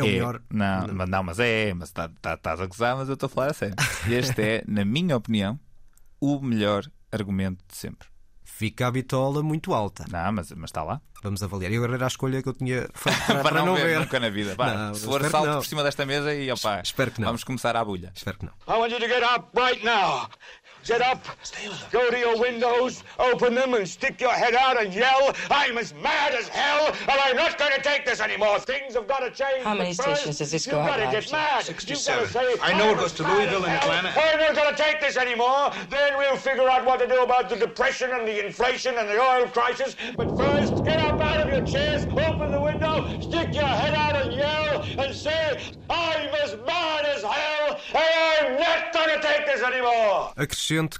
É 0.00 0.04
o 0.04 0.06
melhor. 0.06 0.42
Não, 0.50 0.88
mas, 0.94 1.08
não, 1.08 1.22
mas 1.22 1.38
é, 1.38 1.72
mas 1.74 1.90
tá- 1.90 2.10
tá- 2.20 2.34
estás 2.34 2.60
a 2.60 2.66
gozar, 2.66 2.96
mas 2.96 3.08
eu 3.08 3.14
estou 3.14 3.26
a 3.26 3.30
falar 3.30 3.50
a 3.50 3.54
sério. 3.54 3.76
Este 4.10 4.40
é, 4.42 4.64
na 4.66 4.84
minha 4.84 5.16
opinião, 5.16 5.58
o 6.20 6.40
melhor 6.40 6.84
argumento 7.12 7.64
de 7.68 7.76
sempre. 7.76 8.08
Fica 8.44 8.86
a 8.86 8.90
bitola 8.90 9.42
muito 9.42 9.72
alta. 9.72 10.04
Não, 10.10 10.32
mas 10.32 10.50
mas 10.52 10.68
está 10.68 10.82
lá. 10.82 11.00
Vamos 11.22 11.42
avaliar. 11.42 11.70
E 11.72 11.76
agora 11.76 11.94
era 11.94 12.04
a 12.04 12.08
escolha 12.08 12.42
que 12.42 12.48
eu 12.48 12.52
tinha 12.52 12.88
feito 12.94 13.18
para, 13.26 13.42
Para, 13.42 13.62
não, 13.64 13.74
ver, 13.74 13.84
ver. 13.86 13.98
nunca 14.00 14.20
na 14.20 14.28
vida. 14.28 14.54
Vá, 14.54 14.74
Não, 14.74 14.94
se 14.94 15.04
eu 15.06 15.10
for 15.10 15.24
salto 15.30 15.46
não. 15.48 15.58
por 15.58 15.66
cima 15.66 15.82
desta 15.82 16.04
mesa 16.04 16.34
e 16.34 16.50
opá, 16.50 16.80
Espero 16.82 17.10
que 17.10 17.20
não. 17.20 17.28
vamos 17.28 17.42
começar 17.44 17.74
à 17.76 17.82
bulha. 17.84 18.12
Espero 18.14 18.38
que 18.38 18.44
não. 18.46 18.52
I 18.68 18.78
want 18.78 18.92
you 18.92 18.98
to 19.00 19.06
get 19.08 19.22
up 19.22 19.48
right 19.58 19.82
now. 19.84 20.28
Get 20.86 21.02
up, 21.02 21.24
go 21.92 22.10
to 22.10 22.18
your 22.18 22.38
windows, 22.40 23.04
open 23.18 23.54
them, 23.54 23.74
and 23.74 23.88
stick 23.88 24.20
your 24.20 24.32
head 24.32 24.54
out 24.54 24.80
and 24.80 24.92
yell, 24.92 25.34
I'm 25.50 25.78
as 25.78 25.94
mad 25.94 26.34
as 26.34 26.48
hell, 26.48 26.88
and 26.88 27.20
I'm 27.24 27.36
not 27.36 27.58
going 27.58 27.72
to 27.72 27.82
take 27.82 28.04
this 28.06 28.20
anymore. 28.20 28.58
Things 28.58 28.94
have 28.94 29.06
got 29.06 29.20
to 29.20 29.30
change. 29.30 29.62
How 29.62 29.74
many 29.74 29.94
first, 29.94 30.22
stations 30.22 30.38
does 30.38 30.50
this 30.50 30.66
you've 30.66 30.74
go 30.74 30.78
got 30.84 30.98
out 30.98 31.12
to 31.12 31.20
get 31.20 31.30
mad. 31.30 31.62
67. 31.64 32.20
You've 32.22 32.32
got 32.32 32.42
to 32.42 32.56
say, 32.56 32.62
I 32.62 32.76
know 32.78 32.92
it 32.92 32.98
goes 32.98 33.12
to 33.12 33.22
Louisville 33.22 33.64
and 33.64 33.78
hell." 33.78 33.90
Atlanta. 33.92 34.12
We're 34.16 34.46
not 34.46 34.54
going 34.54 34.74
to 34.74 34.82
take 34.82 35.00
this 35.00 35.16
anymore. 35.16 35.72
Then 35.90 36.16
we'll 36.16 36.36
figure 36.36 36.68
out 36.68 36.84
what 36.84 36.98
to 37.00 37.06
do 37.06 37.22
about 37.22 37.48
the 37.48 37.56
depression 37.56 38.10
and 38.12 38.26
the 38.26 38.44
inflation 38.44 38.96
and 38.96 39.08
the 39.08 39.20
oil 39.20 39.46
crisis. 39.48 39.96
But 40.16 40.36
first, 40.36 40.84
get 40.84 41.00
up 41.00 41.20
out 41.20 41.46
of 41.46 41.52
your 41.52 41.66
chairs, 41.66 42.04
open 42.04 42.50
the 42.52 42.60
window, 42.60 43.06
stick 43.20 43.54
your 43.54 43.64
head 43.64 43.94
out 43.94 44.16
and 44.16 44.32
yell, 44.32 44.82
and 44.82 45.14
say, 45.14 45.74
I'm 45.88 46.34
as 46.42 46.56
mad 46.66 47.04
as 47.04 47.22
hell, 47.22 47.80
and 47.94 48.48
I'm 48.48 48.58
not 48.58 48.92
going 48.92 49.20
to 49.20 49.26
take 49.26 49.46
this 49.46 49.62
anymore. 49.62 50.32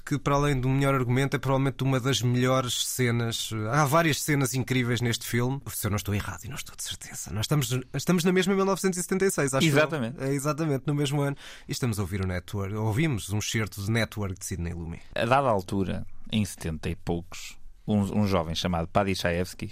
Que, 0.03 0.17
para 0.17 0.35
além 0.35 0.59
do 0.59 0.67
melhor 0.69 0.93
argumento, 0.93 1.35
é 1.35 1.39
provavelmente 1.39 1.83
uma 1.83 1.99
das 1.99 2.21
melhores 2.21 2.85
cenas. 2.85 3.51
Há 3.71 3.85
várias 3.85 4.21
cenas 4.21 4.53
incríveis 4.53 5.01
neste 5.01 5.25
filme. 5.25 5.61
Se 5.67 5.87
eu 5.87 5.91
não 5.91 5.97
estou 5.97 6.13
errado, 6.13 6.45
e 6.45 6.47
não 6.47 6.55
estou 6.55 6.75
de 6.75 6.83
certeza. 6.83 7.31
Nós 7.31 7.45
estamos, 7.45 7.77
estamos 7.93 8.23
na 8.23 8.31
mesma 8.31 8.53
em 8.53 8.55
1976, 8.57 9.53
acho. 9.53 9.67
Exatamente. 9.67 10.21
É 10.21 10.33
exatamente, 10.33 10.83
no 10.85 10.93
mesmo 10.93 11.21
ano. 11.21 11.37
E 11.67 11.71
estamos 11.71 11.99
a 11.99 12.01
ouvir 12.01 12.23
o 12.23 12.27
Network. 12.27 12.73
Ouvimos 12.75 13.31
um 13.31 13.41
certo 13.41 13.81
de 13.81 13.91
Network 13.91 14.39
de 14.39 14.45
Sidney 14.45 14.73
Lumet. 14.73 15.03
A 15.15 15.25
dada 15.25 15.47
altura, 15.47 16.05
em 16.31 16.43
70 16.43 16.89
e 16.89 16.95
poucos, 16.95 17.60
um, 17.91 18.21
um 18.21 18.27
jovem 18.27 18.55
chamado 18.55 18.87
Paddy 18.87 19.13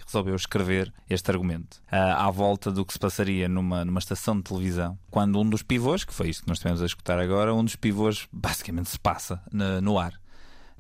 resolveu 0.06 0.36
escrever 0.36 0.94
este 1.10 1.30
argumento 1.32 1.82
ah, 1.92 2.26
à 2.28 2.32
volta 2.32 2.72
do 2.72 2.86
que 2.86 2.94
se 2.94 3.00
passaria 3.00 3.48
numa, 3.50 3.84
numa 3.86 4.00
estação 4.00 4.36
de 4.38 4.44
televisão, 4.44 4.98
quando 5.10 5.40
um 5.40 5.50
dos 5.50 5.64
pivôs, 5.64 6.04
que 6.04 6.14
foi 6.14 6.30
isto 6.30 6.44
que 6.44 6.48
nós 6.50 6.58
estivemos 6.58 6.82
a 6.82 6.86
escutar 6.86 7.20
agora, 7.20 7.54
um 7.54 7.64
dos 7.64 7.76
pivôs 7.76 8.28
basicamente 8.32 8.90
se 8.90 9.00
passa 9.00 9.42
na- 9.52 9.82
no 9.82 9.98
ar. 9.98 10.14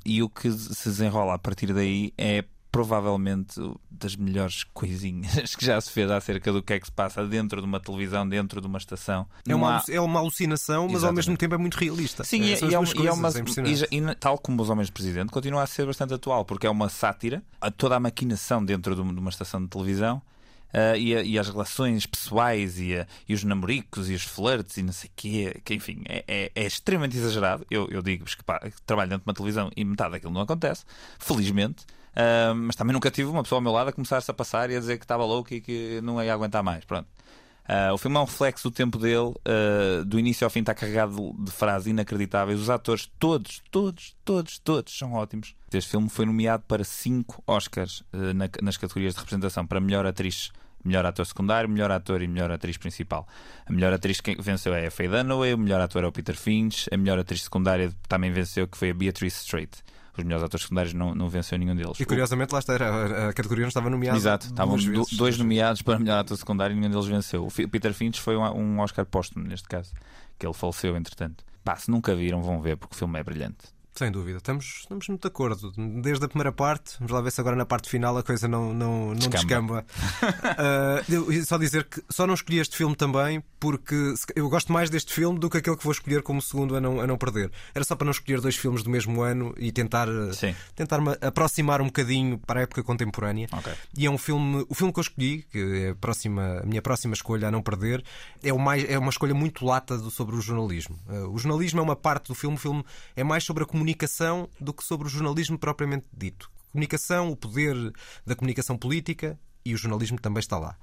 E 0.05 0.23
o 0.23 0.29
que 0.29 0.49
se 0.51 0.89
desenrola 0.89 1.33
a 1.35 1.39
partir 1.39 1.73
daí 1.73 2.13
é 2.17 2.43
provavelmente 2.71 3.59
das 3.89 4.15
melhores 4.15 4.63
coisinhas 4.73 5.55
que 5.55 5.65
já 5.65 5.79
se 5.81 5.91
fez 5.91 6.09
acerca 6.09 6.51
do 6.51 6.61
que 6.63 6.73
é 6.73 6.79
que 6.79 6.85
se 6.85 6.91
passa 6.91 7.25
dentro 7.25 7.61
de 7.61 7.67
uma 7.67 7.79
televisão, 7.79 8.27
dentro 8.27 8.61
de 8.61 8.67
uma 8.67 8.77
estação. 8.77 9.27
É 9.47 9.53
uma, 9.55 9.77
há- 9.77 9.83
é 9.89 9.99
uma 9.99 10.19
alucinação, 10.19 10.83
mas 10.83 10.91
ao 10.91 10.97
Exatamente. 10.97 11.15
mesmo 11.17 11.37
tempo 11.37 11.55
é 11.55 11.57
muito 11.57 11.75
realista. 11.75 12.23
Sim, 12.23 12.41
É, 12.43 12.45
e, 12.45 12.51
é, 12.53 12.73
é 12.73 12.79
uma, 12.79 13.29
é 13.29 13.31
e, 13.91 13.97
e 14.11 14.15
tal 14.15 14.37
como 14.37 14.61
Os 14.61 14.69
Homens 14.69 14.87
de 14.87 14.91
Presidente, 14.93 15.29
continua 15.31 15.63
a 15.63 15.67
ser 15.67 15.85
bastante 15.85 16.13
atual, 16.13 16.45
porque 16.45 16.65
é 16.67 16.69
uma 16.69 16.89
sátira 16.89 17.43
a 17.59 17.69
toda 17.71 17.95
a 17.95 17.99
maquinação 17.99 18.63
dentro 18.63 18.95
de 18.95 19.01
uma 19.01 19.29
estação 19.29 19.61
de 19.61 19.67
televisão. 19.67 20.21
ah, 20.71 20.95
e, 20.95 21.15
a- 21.15 21.23
e 21.23 21.39
as 21.39 21.49
relações 21.49 22.05
pessoais 22.05 22.79
e, 22.79 22.95
a- 22.95 23.07
e 23.27 23.33
os 23.33 23.43
namoricos 23.43 24.07
e 24.09 24.13
os 24.13 24.21
flirts 24.23 24.77
e 24.77 24.83
não 24.83 24.93
sei 24.93 25.09
o 25.09 25.13
quê, 25.15 25.61
que 25.65 25.73
enfim, 25.73 26.03
é, 26.07 26.23
é- 26.27 26.51
é 26.53 26.65
extremamente 26.65 27.17
exagerado. 27.17 27.65
Eu, 27.71 27.87
eu 27.89 28.01
digo-vos 28.03 28.35
que, 28.35 28.43
pá, 28.43 28.59
que 28.59 28.79
trabalho 28.85 29.09
dentro 29.09 29.23
de 29.25 29.29
uma 29.29 29.33
televisão 29.33 29.71
e 29.75 29.83
metade 29.83 30.11
daquilo 30.11 30.31
não 30.31 30.41
acontece, 30.41 30.85
felizmente. 31.17 31.83
Ah, 32.21 32.53
mas 32.53 32.75
também 32.75 32.93
nunca 32.93 33.09
tive 33.09 33.29
uma 33.29 33.43
pessoa 33.43 33.57
ao 33.59 33.63
meu 33.63 33.71
lado 33.71 33.89
a 33.89 33.93
começar-se 33.93 34.29
a 34.29 34.33
passar 34.33 34.69
e 34.69 34.75
a 34.75 34.79
dizer 34.79 34.97
que 34.97 35.05
estava 35.05 35.23
louco 35.23 35.53
e 35.53 35.61
que 35.61 36.01
não 36.03 36.21
ia 36.21 36.33
aguentar 36.33 36.61
mais. 36.61 36.83
Pronto. 36.83 37.07
Ah, 37.71 37.93
o 37.93 37.97
filme 37.97 38.17
é 38.17 38.19
um 38.19 38.23
reflexo 38.25 38.69
do 38.69 38.73
tempo 38.73 38.97
dele, 38.97 39.33
ah, 39.45 40.03
do 40.03 40.19
início 40.19 40.43
ao 40.43 40.49
fim 40.49 40.59
está 40.59 40.73
carregado 40.73 41.33
de 41.39 41.51
frases 41.51 41.87
inacreditáveis. 41.87 42.59
Os 42.59 42.69
atores, 42.69 43.09
todos, 43.19 43.61
todos, 43.71 44.15
todos, 44.25 44.59
todos 44.59 44.97
são 44.97 45.13
ótimos. 45.13 45.55
Este 45.71 45.91
filme 45.91 46.09
foi 46.09 46.25
nomeado 46.25 46.63
para 46.67 46.83
cinco 46.83 47.41
Oscars 47.47 48.03
na- 48.11 48.49
nas 48.61 48.75
categorias 48.75 49.13
de 49.13 49.19
representação 49.19 49.65
para 49.65 49.79
melhor 49.79 50.05
atriz. 50.05 50.51
Melhor 50.83 51.05
ator 51.05 51.25
secundário, 51.25 51.69
melhor 51.69 51.91
ator 51.91 52.21
e 52.21 52.27
melhor 52.27 52.49
atriz 52.49 52.77
principal. 52.77 53.27
A 53.65 53.71
melhor 53.71 53.91
atriz 53.91 54.21
que 54.21 54.41
venceu 54.41 54.73
é 54.73 54.87
a 54.87 54.91
Faye 54.91 55.09
Dunaway, 55.09 55.53
o 55.53 55.57
melhor 55.57 55.81
ator 55.81 56.05
é 56.05 56.07
o 56.07 56.11
Peter 56.11 56.35
Finch, 56.37 56.87
a 56.89 56.95
melhor 56.95 57.19
atriz 57.19 57.43
secundária 57.43 57.91
também 58.07 58.31
venceu, 58.31 58.65
que 58.65 58.77
foi 58.77 58.91
a 58.91 58.93
Beatrice 58.93 59.41
Strait. 59.43 59.83
Os 60.19 60.23
melhores 60.25 60.43
atores 60.45 60.63
secundários 60.63 60.93
não, 60.93 61.13
não 61.15 61.27
venceu 61.29 61.57
nenhum 61.57 61.75
deles. 61.75 61.99
E 61.99 62.05
curiosamente, 62.05 62.51
lá 62.53 62.59
está, 62.59 62.73
era, 62.73 63.29
a 63.29 63.33
categoria 63.33 63.63
não 63.63 63.69
estava 63.69 63.89
nomeada. 63.89 64.17
Exato, 64.17 64.45
estavam 64.47 64.77
do- 64.77 65.05
dois 65.17 65.37
nomeados 65.37 65.81
para 65.81 65.97
melhor 65.99 66.19
ator 66.19 66.37
secundário 66.37 66.75
e 66.75 66.79
nenhum 66.79 66.91
deles 66.91 67.05
venceu. 67.07 67.45
O 67.47 67.69
Peter 67.69 67.93
Finch 67.93 68.19
foi 68.19 68.37
um, 68.37 68.43
um 68.43 68.79
Oscar 68.79 69.05
póstumo, 69.05 69.45
neste 69.47 69.67
caso, 69.67 69.93
que 70.37 70.45
ele 70.45 70.53
faleceu 70.53 70.95
entretanto. 70.95 71.43
Pá, 71.63 71.75
se 71.75 71.89
nunca 71.91 72.15
viram, 72.15 72.41
vão 72.41 72.61
ver, 72.61 72.77
porque 72.77 72.95
o 72.95 72.97
filme 72.97 73.19
é 73.19 73.23
brilhante. 73.23 73.57
Sem 73.95 74.11
dúvida, 74.11 74.37
estamos, 74.37 74.65
estamos 74.81 75.07
muito 75.09 75.21
de 75.23 75.27
acordo. 75.27 75.73
Desde 76.01 76.23
a 76.23 76.27
primeira 76.27 76.51
parte, 76.53 76.95
vamos 76.99 77.11
lá 77.11 77.19
ver 77.19 77.31
se 77.31 77.41
agora 77.41 77.55
na 77.55 77.65
parte 77.65 77.89
final 77.89 78.17
a 78.17 78.23
coisa 78.23 78.47
não, 78.47 78.73
não, 78.73 79.07
não 79.07 79.15
Descamba. 79.15 79.83
descamba. 79.83 79.85
Ia 81.33 81.43
só 81.45 81.57
dizer 81.57 81.83
que 81.85 82.01
só 82.09 82.25
não 82.25 82.33
escolhi 82.33 82.59
este 82.59 82.77
filme 82.77 82.95
também 82.95 83.43
porque 83.59 84.13
eu 84.35 84.47
gosto 84.49 84.71
mais 84.71 84.89
deste 84.89 85.13
filme 85.13 85.37
do 85.37 85.49
que 85.49 85.57
aquele 85.57 85.75
que 85.75 85.83
vou 85.83 85.91
escolher 85.91 86.21
como 86.23 86.41
segundo 86.41 86.77
a 86.77 86.79
não, 86.81 87.01
a 87.01 87.07
não 87.07 87.17
perder. 87.17 87.51
Era 87.75 87.83
só 87.83 87.93
para 87.95 88.05
não 88.05 88.11
escolher 88.11 88.39
dois 88.39 88.55
filmes 88.55 88.83
do 88.83 88.89
mesmo 88.89 89.21
ano 89.21 89.53
e 89.57 89.69
tentar, 89.71 90.07
ah, 90.07 90.31
Sim. 90.33 90.55
tentar 90.75 90.99
aproximar 91.19 91.81
um 91.81 91.85
bocadinho 91.87 92.37
para 92.37 92.61
a 92.61 92.63
época 92.63 92.81
contemporânea. 92.83 93.47
Ok. 93.51 93.73
E 93.97 94.05
é 94.05 94.09
um 94.09 94.17
filme, 94.17 94.65
o 94.69 94.73
filme 94.75 94.93
que 94.93 94.99
eu 94.99 95.03
escolhi, 95.03 95.43
que 95.51 95.57
é 95.87 95.89
a, 95.89 95.95
próxima, 95.95 96.59
a 96.63 96.65
minha 96.65 96.81
próxima 96.81 97.13
escolha 97.13 97.49
a 97.49 97.51
não 97.51 97.61
perder, 97.61 98.01
é, 98.41 98.53
o 98.53 98.59
mais, 98.59 98.89
é 98.89 98.97
uma 98.97 99.09
escolha 99.09 99.33
muito 99.33 99.65
lata 99.65 99.97
do- 99.97 100.09
sobre 100.11 100.35
o 100.37 100.41
jornalismo. 100.41 100.97
Ah, 101.09 101.27
o 101.27 101.37
jornalismo 101.37 101.79
é 101.81 101.83
uma 101.83 101.95
parte 101.97 102.27
do 102.29 102.35
filme, 102.35 102.55
o 102.55 102.59
filme 102.59 102.85
é 103.15 103.23
mais 103.25 103.43
sobre 103.43 103.63
a 103.63 103.65
comunicação 103.65 103.78
do 104.59 104.73
que 104.73 104.83
sobre 104.83 105.07
o 105.07 105.09
jornalismo 105.09 105.57
propriamente 105.57 106.07
dito. 106.15 106.49
Comunicação, 106.71 107.31
o 107.31 107.35
poder 107.35 107.75
da 108.25 108.35
comunicação 108.35 108.77
política 108.77 109.39
e 109.65 109.73
o 109.73 109.77
jornalismo 109.77 110.19
também 110.19 110.39
está 110.39 110.57
lá. 110.57 110.77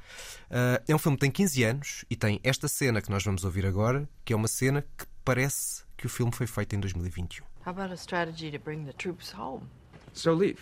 Ah, 0.51 0.83
é 0.87 0.95
um 0.95 0.99
filme 0.99 1.17
que 1.17 1.23
tem 1.23 1.31
15 1.31 1.65
anos 1.65 2.05
e 2.11 2.17
tem 2.17 2.41
esta 2.43 2.69
cena 2.69 3.01
que 3.01 3.11
nós 3.11 3.25
vamos 3.25 3.45
ouvir 3.45 3.67
agora, 3.67 4.09
que 4.25 4.33
é 4.33 4.37
uma 4.37 4.49
cena 4.49 4.83
que 4.83 5.07
parece 5.25 5.85
que 5.97 6.07
o 6.07 6.09
filme 6.09 6.33
foi 6.33 6.47
feito 6.47 6.75
em 6.77 6.81
2021. 6.81 7.45
How 7.67 7.73
about 7.73 7.93
a 7.93 7.97
strategy 7.97 8.51
to 8.51 8.59
bring 8.59 8.85
the 8.85 8.93
troops 8.93 9.33
home? 9.33 9.63
So 10.13 10.33
leave. 10.33 10.59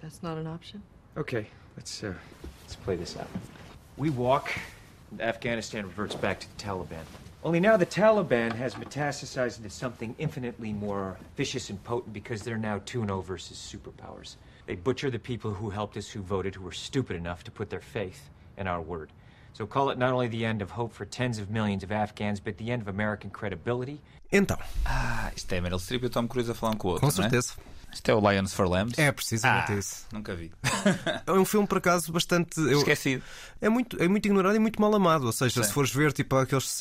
That's 0.00 0.22
not 0.22 0.38
an 0.38 0.46
option. 0.52 0.82
Okay, 1.16 1.46
let's 1.76 2.02
uh, 2.02 2.14
let's 2.62 2.74
play 2.74 2.96
this 2.96 3.16
out. 3.16 3.28
We 3.96 4.10
walk, 4.10 4.50
Afghanistan 5.20 5.84
reverts 5.86 6.16
back 6.16 6.40
to 6.40 6.48
the 6.48 6.56
Taliban. 6.56 7.04
Only 7.44 7.58
now 7.58 7.76
the 7.76 7.86
Taliban 7.86 8.52
has 8.52 8.74
metastasized 8.76 9.58
into 9.58 9.68
something 9.70 10.14
infinitely 10.18 10.72
more 10.72 11.18
vicious 11.36 11.70
and 11.70 11.82
potent 11.82 12.12
because 12.12 12.42
they're 12.42 12.56
now 12.56 12.80
2 12.84 13.02
0 13.04 13.20
versus 13.20 13.58
superpowers. 13.58 14.36
They 14.66 14.76
butcher 14.76 15.10
the 15.10 15.18
people 15.18 15.52
who 15.52 15.70
helped 15.70 15.96
us, 15.96 16.08
who 16.08 16.22
voted, 16.22 16.54
who 16.54 16.62
were 16.62 16.70
stupid 16.72 17.16
enough 17.16 17.42
to 17.44 17.50
put 17.50 17.68
their 17.68 17.80
faith 17.80 18.30
in 18.56 18.68
our 18.68 18.80
word. 18.80 19.10
So 19.54 19.66
call 19.66 19.90
it 19.90 19.98
not 19.98 20.12
only 20.12 20.28
the 20.28 20.44
end 20.44 20.62
of 20.62 20.70
hope 20.70 20.92
for 20.92 21.04
tens 21.04 21.40
of 21.40 21.50
millions 21.50 21.82
of 21.82 21.90
Afghans, 21.90 22.38
but 22.38 22.58
the 22.58 22.70
end 22.70 22.80
of 22.80 22.88
American 22.88 23.30
credibility 23.30 23.98
Então, 24.30 24.56
Ah, 24.86 25.30
isto 25.36 25.52
é 25.52 25.60
Meryl 25.60 25.78
Streep 25.78 26.04
e 26.04 26.06
o 26.06 26.10
Tom 26.10 26.26
Cruise 26.26 26.50
a 26.50 26.54
falar 26.54 26.72
um 26.72 26.76
com 26.76 26.88
o 26.88 26.90
outro. 26.92 27.10
com 27.10 27.20
não 27.20 27.26
é? 27.26 27.30
Isto 27.92 28.10
é 28.10 28.14
o 28.14 28.30
Lions 28.30 28.54
for 28.54 28.68
Lambs. 28.68 28.98
É 28.98 29.10
precisamente 29.12 29.72
Ah, 29.72 29.76
isso. 29.76 30.06
Nunca 30.12 30.34
vi. 30.34 30.50
É 31.26 31.32
um 31.32 31.44
filme, 31.44 31.66
por 31.66 31.78
acaso, 31.78 32.10
bastante. 32.12 32.58
eu- 32.60 32.78
Esquecido. 32.78 33.22
É 33.60 33.68
muito, 33.68 33.96
é 34.02 34.08
muito 34.08 34.26
ignorado 34.26 34.56
e 34.56 34.58
muito 34.58 34.80
mal 34.80 34.92
amado. 34.94 35.24
Ou 35.26 35.32
seja, 35.32 35.62
Sim. 35.62 35.68
se 35.68 35.72
fores 35.72 35.92
ver 35.92 36.12
tipo, 36.12 36.34
aqueles 36.36 36.80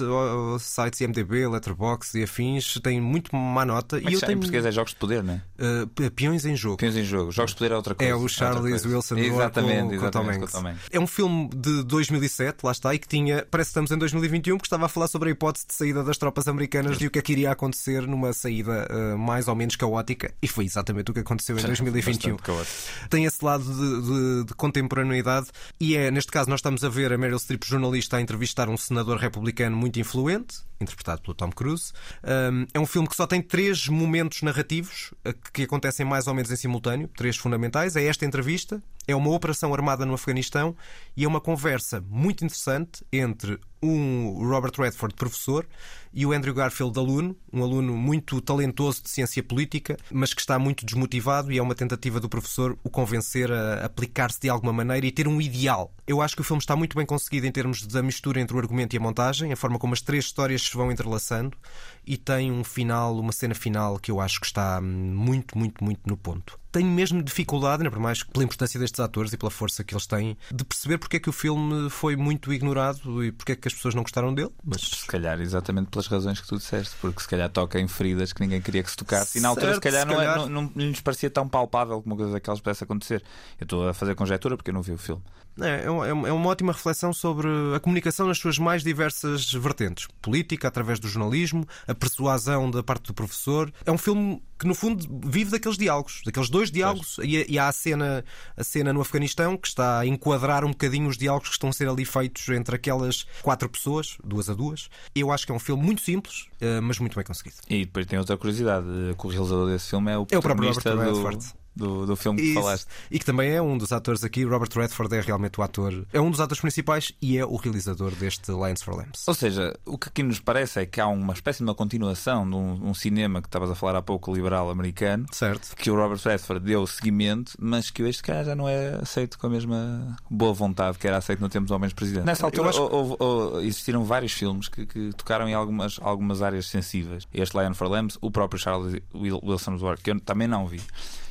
sites 0.60 1.00
IMDB, 1.02 1.47
Letterboxd 1.47 2.19
e 2.19 2.24
afins, 2.24 2.74
tem 2.82 3.00
muito 3.00 3.36
má 3.36 3.63
nota. 3.65 3.97
É 3.97 4.00
e 4.00 4.04
que 4.06 4.15
eu 4.15 4.19
tenho 4.19 4.32
Em 4.34 4.38
português 4.38 4.65
é 4.65 4.71
Jogos 4.71 4.91
de 4.93 4.97
Poder, 4.97 5.24
não 5.24 5.36
é? 5.36 5.41
uh, 5.84 6.12
peões 6.12 6.43
em 6.45 6.56
jogo. 6.56 6.78
Peões 6.78 6.95
em 6.97 7.04
jogo. 7.04 7.32
Jogos 7.32 7.52
de 7.52 7.58
Poder 7.58 7.71
é 7.74 7.76
outra 7.76 7.93
coisa. 7.93 8.12
É 8.12 8.15
o 8.15 8.19
outra 8.21 8.34
Charles 8.36 8.62
coisa. 8.62 8.88
Wilson 8.89 9.17
Exatamente, 9.17 9.88
com, 9.89 9.93
exatamente, 9.93 10.38
com 10.39 10.43
Hanks. 10.45 10.52
Tom 10.54 10.67
Hanks. 10.67 10.82
É 10.91 11.00
um 11.00 11.08
filme 11.08 11.50
de 11.56 11.84
2007, 11.84 12.58
lá 12.63 12.71
está, 12.71 12.93
e 12.95 13.00
que 13.00 13.08
tinha. 13.08 13.45
Parece 13.50 13.67
que 13.67 13.71
estamos 13.71 13.91
em 13.91 13.97
2021, 13.97 14.58
porque 14.58 14.65
estava 14.67 14.86
a 14.86 14.89
falar 14.89 15.08
sobre 15.08 15.30
a 15.30 15.32
hipótese 15.32 15.67
de 15.67 15.74
saída 15.76 16.04
das 16.04 16.17
tropas 16.17 16.47
americanas 16.47 17.00
e 17.00 17.06
o 17.08 17.12
que 17.12 17.19
é 17.19 17.21
que 17.21 17.32
iria 17.32 17.52
acontecer 17.52 18.02
numa 18.08 18.34
saída 18.34 18.88
uh, 18.91 19.17
mais 19.17 19.47
ou 19.47 19.56
menos 19.56 19.76
caótica. 19.76 20.34
E 20.41 20.47
foi 20.47 20.65
exatamente 20.65 21.00
o 21.09 21.13
que 21.13 21.19
aconteceu 21.21 21.57
em 21.57 21.61
2021. 21.63 22.36
Bastante 22.36 22.43
caótico. 22.43 23.09
Tem 23.09 23.26
esse 23.26 23.43
lado 23.43 23.63
de, 23.63 24.01
de- 24.41 24.45
de 24.45 24.53
contemporaneidade 24.53 25.47
e 25.80 25.95
é, 25.95 26.11
neste 26.11 26.32
caso, 26.32 26.49
nós 26.49 26.59
estamos 26.59 26.84
a 26.84 26.89
ver 26.89 27.11
a 27.13 27.17
Meryl 27.17 27.39
Streep, 27.39 27.63
jornalista, 27.65 28.17
a 28.17 28.21
entrevistar 28.21 28.69
um 28.69 28.78
senador 28.78 29.17
republicano 29.17 29.76
muito 29.76 29.99
influente, 29.99 30.57
interpretado 30.80 31.21
pelo 31.21 31.34
Tom 31.34 31.51
Cruise. 31.51 31.91
Um, 32.23 32.65
é 32.73 32.80
um 32.80 32.86
filme 32.86 33.07
que 33.07 33.15
só 33.15 33.26
tem 33.28 33.41
três 33.41 33.88
momentos 33.88 34.41
narrativos 34.41 35.13
que 35.53 35.63
acontecem 35.63 36.05
mais 36.05 36.28
ou 36.28 36.34
menos 36.34 36.51
em 36.51 36.55
simultâneo, 36.55 37.07
três 37.15 37.38
fundamentais. 37.38 37.95
É 37.95 38.03
esta 38.05 38.26
entrevista, 38.26 38.82
é 39.08 39.16
uma 39.16 39.32
operação 39.32 39.74
armada 39.74 40.06
no 40.06 40.14
Afeganistão 40.14 40.76
e 41.16 41.24
é 41.24 41.28
uma 41.28 41.41
conversa 41.41 42.04
muito 42.08 42.45
interessante 42.45 43.06
entre 43.12 43.60
um 43.84 44.47
Robert 44.47 44.74
Redford, 44.78 45.16
professor, 45.16 45.68
e 46.14 46.26
o 46.26 46.32
Andrew 46.32 46.54
Garfield, 46.54 46.97
aluno, 46.99 47.36
um 47.52 47.64
aluno 47.64 47.97
muito 47.97 48.39
talentoso 48.41 49.02
de 49.02 49.10
ciência 49.10 49.41
política, 49.41 49.97
mas 50.12 50.34
que 50.34 50.41
está 50.41 50.60
muito 50.60 50.86
desmotivado 50.86 51.52
e 51.52 51.58
é 51.58 51.62
uma 51.62 51.74
tentativa 51.74 52.20
do 52.20 52.30
professor 52.30 52.78
o 52.84 52.89
convencer 52.89 53.52
a 53.52 53.86
aplicar-se 53.86 54.39
de 54.39 54.49
alguma 54.49 54.72
maneira 54.72 55.08
e 55.08 55.12
ter 55.12 55.28
um 55.28 55.41
ideal. 55.41 55.91
Eu 56.06 56.22
acho 56.22 56.36
que 56.36 56.41
o 56.41 56.45
filme 56.45 56.62
está 56.62 56.76
muito 56.76 56.95
bem 56.95 57.06
conseguido 57.06 57.47
em 57.47 57.52
termos 57.52 57.86
da 57.88 58.04
mistura 58.04 58.39
entre 58.39 58.56
o 58.56 58.60
argumento 58.60 58.93
e 58.93 58.97
a 58.97 59.02
montagem, 59.02 59.52
a 59.52 59.56
forma 59.56 59.80
como 59.80 59.93
as 59.93 60.02
três 60.02 60.26
histórias 60.26 60.62
se 60.62 60.78
vão 60.78 60.91
entrelaçando 60.91 61.58
e 62.06 62.18
tem 62.18 62.52
um 62.52 62.64
final, 62.64 63.18
uma 63.18 63.32
cena 63.32 63.56
final 63.56 63.97
que 63.97 64.12
eu 64.12 64.20
acho 64.20 64.39
que 64.39 64.45
está 64.45 64.80
muito, 64.80 65.58
muito, 65.58 65.84
muito 65.84 66.02
no 66.06 66.18
ponto. 66.18 66.61
Tenho 66.72 66.88
mesmo 66.88 67.22
dificuldade, 67.22 67.82
ainda 67.84 67.91
por 67.91 67.99
mais 67.99 68.24
pela 68.24 68.43
importância 68.45 68.80
destes 68.80 68.99
atores 68.99 69.34
e 69.34 69.38
pela 69.38 69.51
força 69.51 69.84
que 69.84 69.93
eles 69.93 70.05
têm, 70.07 70.38
de 70.53 70.63
perceber 70.63 70.97
porque 70.97 71.17
é 71.17 71.19
que 71.19 71.30
o 71.30 71.34
filme 71.34 71.89
foi 71.89 72.15
muito 72.15 72.53
ignorado 72.53 73.24
e 73.24 73.32
porque 73.32 73.51
é 73.51 73.55
que 73.55 73.67
as 73.67 73.74
pessoas 73.74 73.93
não 73.95 74.03
gostaram 74.03 74.34
dele. 74.34 74.51
Mas 74.63 74.82
Se 74.82 75.05
calhar, 75.07 75.39
exatamente 75.41 75.89
pelas 75.89 76.07
razões 76.07 76.39
que 76.39 76.47
tu 76.47 76.57
disseste, 76.57 76.95
porque 77.01 77.22
se 77.22 77.28
calhar 77.28 77.49
toca 77.49 77.80
em 77.80 77.88
feridas 77.88 78.32
que 78.34 78.41
ninguém 78.41 78.61
queria 78.61 78.84
que 78.84 78.89
se 78.91 78.95
tocasse 78.97 79.38
e 79.38 79.41
na 79.41 79.49
altura, 79.49 79.74
Certo, 79.74 79.76
se 79.76 79.82
calhar, 79.82 80.01
se 80.07 80.13
não, 80.13 80.22
é- 80.22 80.26
calhar. 80.26 80.38
não, 80.38 80.49
não, 80.63 80.72
não 80.76 80.86
lhes 80.88 81.01
parecia 81.01 81.30
tão 81.30 81.47
palpável 81.47 82.01
como 82.01 82.13
uma 82.13 82.17
coisa 82.17 82.32
daquelas 82.34 82.59
pudesse 82.61 82.84
acontecer. 82.84 83.24
Eu 83.59 83.65
estou 83.65 83.88
a 83.89 83.93
fazer 83.93 84.15
conjectura 84.15 84.55
porque 84.55 84.69
eu 84.69 84.74
não 84.74 84.82
vi 84.82 84.91
o 84.93 84.97
filme. 84.97 85.22
É, 85.60 85.84
é 85.86 85.89
uma- 85.89 86.08
é 86.08 86.10
é 86.12 86.34
uma 86.34 86.49
ótima 86.49 86.72
reflexão 86.72 87.12
sobre 87.14 87.47
a 87.76 87.80
comunicação 87.80 88.28
nas 88.28 88.38
suas 88.38 88.58
mais 88.58 88.84
diversas 88.84 89.52
vertentes. 89.54 90.08
Política, 90.22 90.68
através 90.68 90.99
do 90.99 91.08
jornalismo, 91.08 91.68
a 91.88 91.93
persuasão 91.93 92.70
da 92.72 92.82
parte 92.82 93.08
do 93.08 93.14
professor. 93.14 93.72
É 93.86 93.91
um 93.91 93.97
filme 93.97 94.41
que, 94.58 94.66
no 94.68 94.74
fundo, 94.76 95.04
vive 95.26 95.52
daqueles 95.52 95.78
diálogos, 95.78 96.22
daqueles 96.26 96.49
dois 96.49 96.72
diálogos. 96.72 97.18
E, 97.24 97.45
e 97.52 97.60
há 97.60 97.68
a 97.68 97.72
cena, 97.72 98.24
a 98.56 98.64
cena 98.64 98.93
no 98.93 99.02
Afeganistão 99.02 99.58
que 99.58 99.68
está 99.68 99.99
a 99.99 100.06
enquadrar 100.06 100.64
um 100.64 100.70
bocadinho 100.70 101.10
os 101.10 101.18
diálogos 101.18 101.49
que 101.49 101.56
estão 101.56 101.70
a 101.70 101.74
ser 101.74 101.89
ali 101.89 102.06
feitos 102.06 102.47
entre 102.49 102.76
aquelas 102.76 103.26
quatro 103.41 103.68
pessoas, 103.68 104.18
duas 104.24 104.49
a 104.49 104.54
duas. 104.54 104.89
Eu 105.14 105.32
acho 105.32 105.45
que 105.45 105.52
é 105.52 105.56
um 105.56 105.60
filme 105.60 105.84
muito 105.84 106.02
simples, 106.02 106.45
eh, 106.62 106.80
mas 106.80 106.97
muito 106.99 107.16
bem 107.16 107.24
conseguido. 107.26 107.58
E 107.70 107.86
depois 107.86 108.06
tem 108.06 108.18
outra 108.20 108.38
curiosidade: 108.38 108.86
que 109.20 109.26
o 109.26 109.30
realizador 109.30 109.68
desse 109.70 109.89
filme 109.89 110.12
é 110.12 110.18
o 110.18 110.26
É 110.32 110.38
o 110.38 110.41
próprio 110.41 110.70
Robert 110.70 110.95
do, 110.95 111.02
Redford. 111.02 111.61
Do, 111.82 112.05
do 112.05 112.15
filme 112.15 112.39
que 112.39 112.45
Isso. 112.49 112.61
falaste. 112.61 112.88
E 113.09 113.19
que 113.19 113.25
também 113.25 113.51
é 113.51 113.61
um 113.61 113.77
dos 113.77 113.91
atores 113.91 114.23
aqui. 114.23 114.43
Robert 114.45 114.69
Redford 114.75 115.15
é 115.15 115.21
realmente 115.21 115.59
o 115.59 115.63
ator, 115.63 116.05
é 116.13 116.21
um 116.21 116.29
dos 116.32 116.39
atores 116.39 116.61
principais 116.61 117.11
e 117.21 117.38
é 117.38 117.45
o 117.45 117.55
realizador 117.55 118.11
deste 118.11 118.51
Lions 118.51 118.82
for 118.82 118.95
Lambs. 118.95 119.27
Ou 119.27 119.34
seja, 119.34 119.75
o 119.86 119.97
que 119.97 120.07
aqui 120.09 120.23
nos 120.23 120.39
parece 120.39 120.79
é 120.82 120.86
que 120.86 121.01
há 121.01 121.07
uma 121.07 121.34
espécie 121.34 121.57
de 121.59 121.63
uma 121.63 121.75
continuação 121.75 122.49
de 122.49 122.55
um, 122.55 122.89
um 122.89 122.93
cinema 122.93 123.41
que 123.41 123.47
estavas 123.47 123.69
a 123.69 123.75
falar 123.75 123.97
há 123.97 124.01
pouco, 124.01 124.34
liberal 124.34 124.69
americano, 124.69 125.25
Certo. 125.32 125.75
que 125.75 125.89
o 125.91 125.95
Robert 125.95 126.19
Redford 126.23 126.63
deu 126.65 126.86
seguimento, 126.88 127.53
mas 127.59 127.89
que 127.89 128.03
este 128.03 128.23
cara 128.23 128.43
já 128.43 128.55
não 128.55 128.67
é 128.67 128.95
aceito 129.01 129.38
com 129.39 129.47
a 129.47 129.49
mesma 129.49 130.15
boa 130.29 130.53
vontade 130.53 130.97
que 130.97 131.07
era 131.07 131.17
aceito 131.17 131.39
no 131.41 131.49
tempo 131.49 131.65
dos 131.65 131.71
Homens 131.71 131.93
Presidentes. 131.93 132.25
Nessa 132.25 132.45
altura 132.45 132.69
acho- 132.69 132.82
houve- 132.84 133.15
houve- 133.19 133.65
existiram 133.67 134.03
vários 134.03 134.32
filmes 134.34 134.67
que, 134.69 134.86
que 134.86 135.09
tocaram 135.13 135.47
em 135.49 135.53
algumas, 135.53 135.99
algumas 136.01 136.41
áreas 136.41 136.67
sensíveis. 136.67 137.27
Este 137.34 137.57
Lion 137.57 137.73
for 137.73 137.88
Lambs, 137.88 138.17
o 138.21 138.29
próprio 138.29 138.59
Charles 138.59 139.01
Wil- 139.13 139.39
Wilson 139.43 139.77
Work, 139.82 140.03
que 140.03 140.11
eu 140.11 140.19
também 140.19 140.47
não 140.47 140.67
vi. 140.67 140.82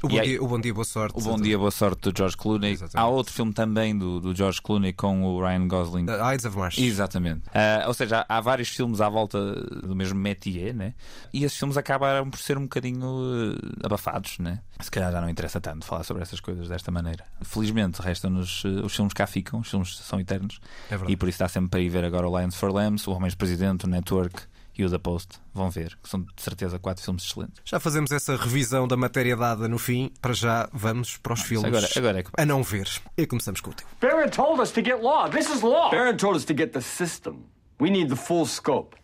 O 0.02 0.08
E 0.10 0.18
aí- 0.18 0.38
o 0.40 0.48
bom 0.48 0.58
dia, 0.58 0.74
boa 0.74 0.84
sorte. 0.84 1.16
o 1.16 1.22
Bom 1.22 1.36
Dia, 1.40 1.56
Boa 1.56 1.70
Sorte 1.70 2.10
do 2.10 2.16
George 2.16 2.36
Clooney. 2.36 2.72
Exatamente. 2.72 2.96
Há 2.96 3.06
outro 3.06 3.32
filme 3.32 3.52
também 3.52 3.96
do, 3.96 4.20
do 4.20 4.34
George 4.34 4.60
Clooney 4.60 4.92
com 4.92 5.22
o 5.22 5.40
Ryan 5.40 5.68
Gosling. 5.68 6.06
The 6.06 6.34
Ides 6.34 6.44
of 6.46 6.56
March. 6.56 6.78
Exatamente. 6.78 7.42
Ah, 7.54 7.84
ou 7.86 7.94
seja, 7.94 8.26
há 8.28 8.40
há 8.40 8.42
vários 8.42 8.70
filmes 8.70 9.00
à 9.00 9.08
volta 9.08 9.54
do 9.54 9.94
mesmo 9.94 10.18
métier, 10.18 10.74
né? 10.74 10.94
E 11.32 11.44
esses 11.44 11.56
filmes 11.58 11.76
acabaram 11.76 12.28
por 12.28 12.40
ser 12.40 12.56
um 12.56 12.62
bocadinho 12.62 13.54
eh, 13.54 13.86
abafados, 13.86 14.38
né? 14.38 14.60
Se 14.80 14.90
calhar 14.90 15.12
já 15.12 15.20
não 15.20 15.28
interessa 15.28 15.60
tanto 15.60 15.84
falar 15.84 16.04
sobre 16.04 16.22
essas 16.22 16.40
coisas 16.40 16.68
desta 16.68 16.90
maneira. 16.90 17.24
Felizmente, 17.42 18.00
restam-nos 18.00 18.62
eh, 18.64 18.68
os 18.84 18.96
filmes 18.96 19.12
cá 19.12 19.26
ficam, 19.26 19.60
os 19.60 19.68
filmes 19.68 19.96
são 19.98 20.18
eternos. 20.18 20.58
É 20.90 20.98
e 21.06 21.16
por 21.16 21.28
isso 21.28 21.36
está 21.36 21.48
sempre 21.48 21.68
para 21.70 21.80
ir 21.80 21.90
ver 21.90 22.04
agora 22.04 22.26
o 22.28 22.38
Lions 22.38 22.56
for 22.56 22.72
Lambs, 22.72 23.06
o 23.06 23.12
Homens 23.12 23.34
Presidente, 23.34 23.84
o 23.84 23.88
Network 23.88 24.42
e 24.80 24.84
o 24.84 24.90
The 24.90 24.98
Post. 24.98 25.38
Vão 25.54 25.70
ver, 25.70 25.96
que 26.02 26.08
são 26.08 26.22
de 26.22 26.42
certeza 26.42 26.78
quatro 26.78 27.02
filmes 27.04 27.24
excelentes. 27.24 27.60
Já 27.64 27.78
fazemos 27.80 28.10
essa 28.10 28.36
revisão 28.36 28.86
da 28.88 28.96
matéria 28.96 29.36
dada 29.36 29.68
no 29.68 29.78
fim. 29.78 30.10
Para 30.20 30.32
já, 30.32 30.68
vamos 30.72 31.16
para 31.18 31.32
os 31.34 31.42
filmes 31.42 31.66
agora- 31.68 31.88
agora 31.96 32.18
é 32.20 32.22
que- 32.22 32.30
a 32.36 32.44
não 32.46 32.62
ver. 32.62 32.88
E 33.16 33.26
começamos 33.26 33.60
com 33.60 33.70
o 33.70 33.74
teu. 33.74 33.86
Barron 34.00 34.28
told 34.28 34.60
us 34.60 34.70
to 34.70 34.82
get 34.84 35.00
law. 35.02 35.28
This 35.28 35.48
is 35.48 35.62
law. 35.62 35.90
Barron 35.90 36.16
told 36.16 36.36
us 36.36 36.44
to 36.44 36.54
get 36.56 36.72
the 36.72 36.80
system. 36.80 37.44
We 37.80 37.90
need 37.90 38.08
the 38.08 38.16
full 38.16 38.46
scope. 38.46 38.96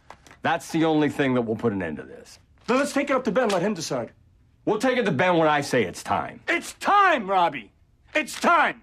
That's 0.42 0.70
the 0.70 0.84
only 0.84 1.10
thing 1.10 1.34
that 1.34 1.46
will 1.46 1.56
put 1.56 1.72
an 1.72 1.82
end 1.82 1.96
to 2.00 2.06
this. 2.06 2.38
Then 2.66 2.78
let's 2.78 2.92
take 2.92 3.10
it 3.12 3.16
up 3.16 3.24
to 3.24 3.30
Ben. 3.32 3.48
Let 3.50 3.62
him 3.62 3.74
decide. 3.74 4.12
We'll 4.64 4.78
take 4.80 4.98
it 4.98 5.04
to 5.04 5.12
Ben 5.12 5.36
when 5.38 5.48
I 5.48 5.62
say 5.62 5.82
it's 5.84 6.02
time. 6.02 6.40
It's 6.48 6.74
time, 6.78 7.28
Robbie. 7.28 7.70
It's 8.14 8.38
time. 8.40 8.82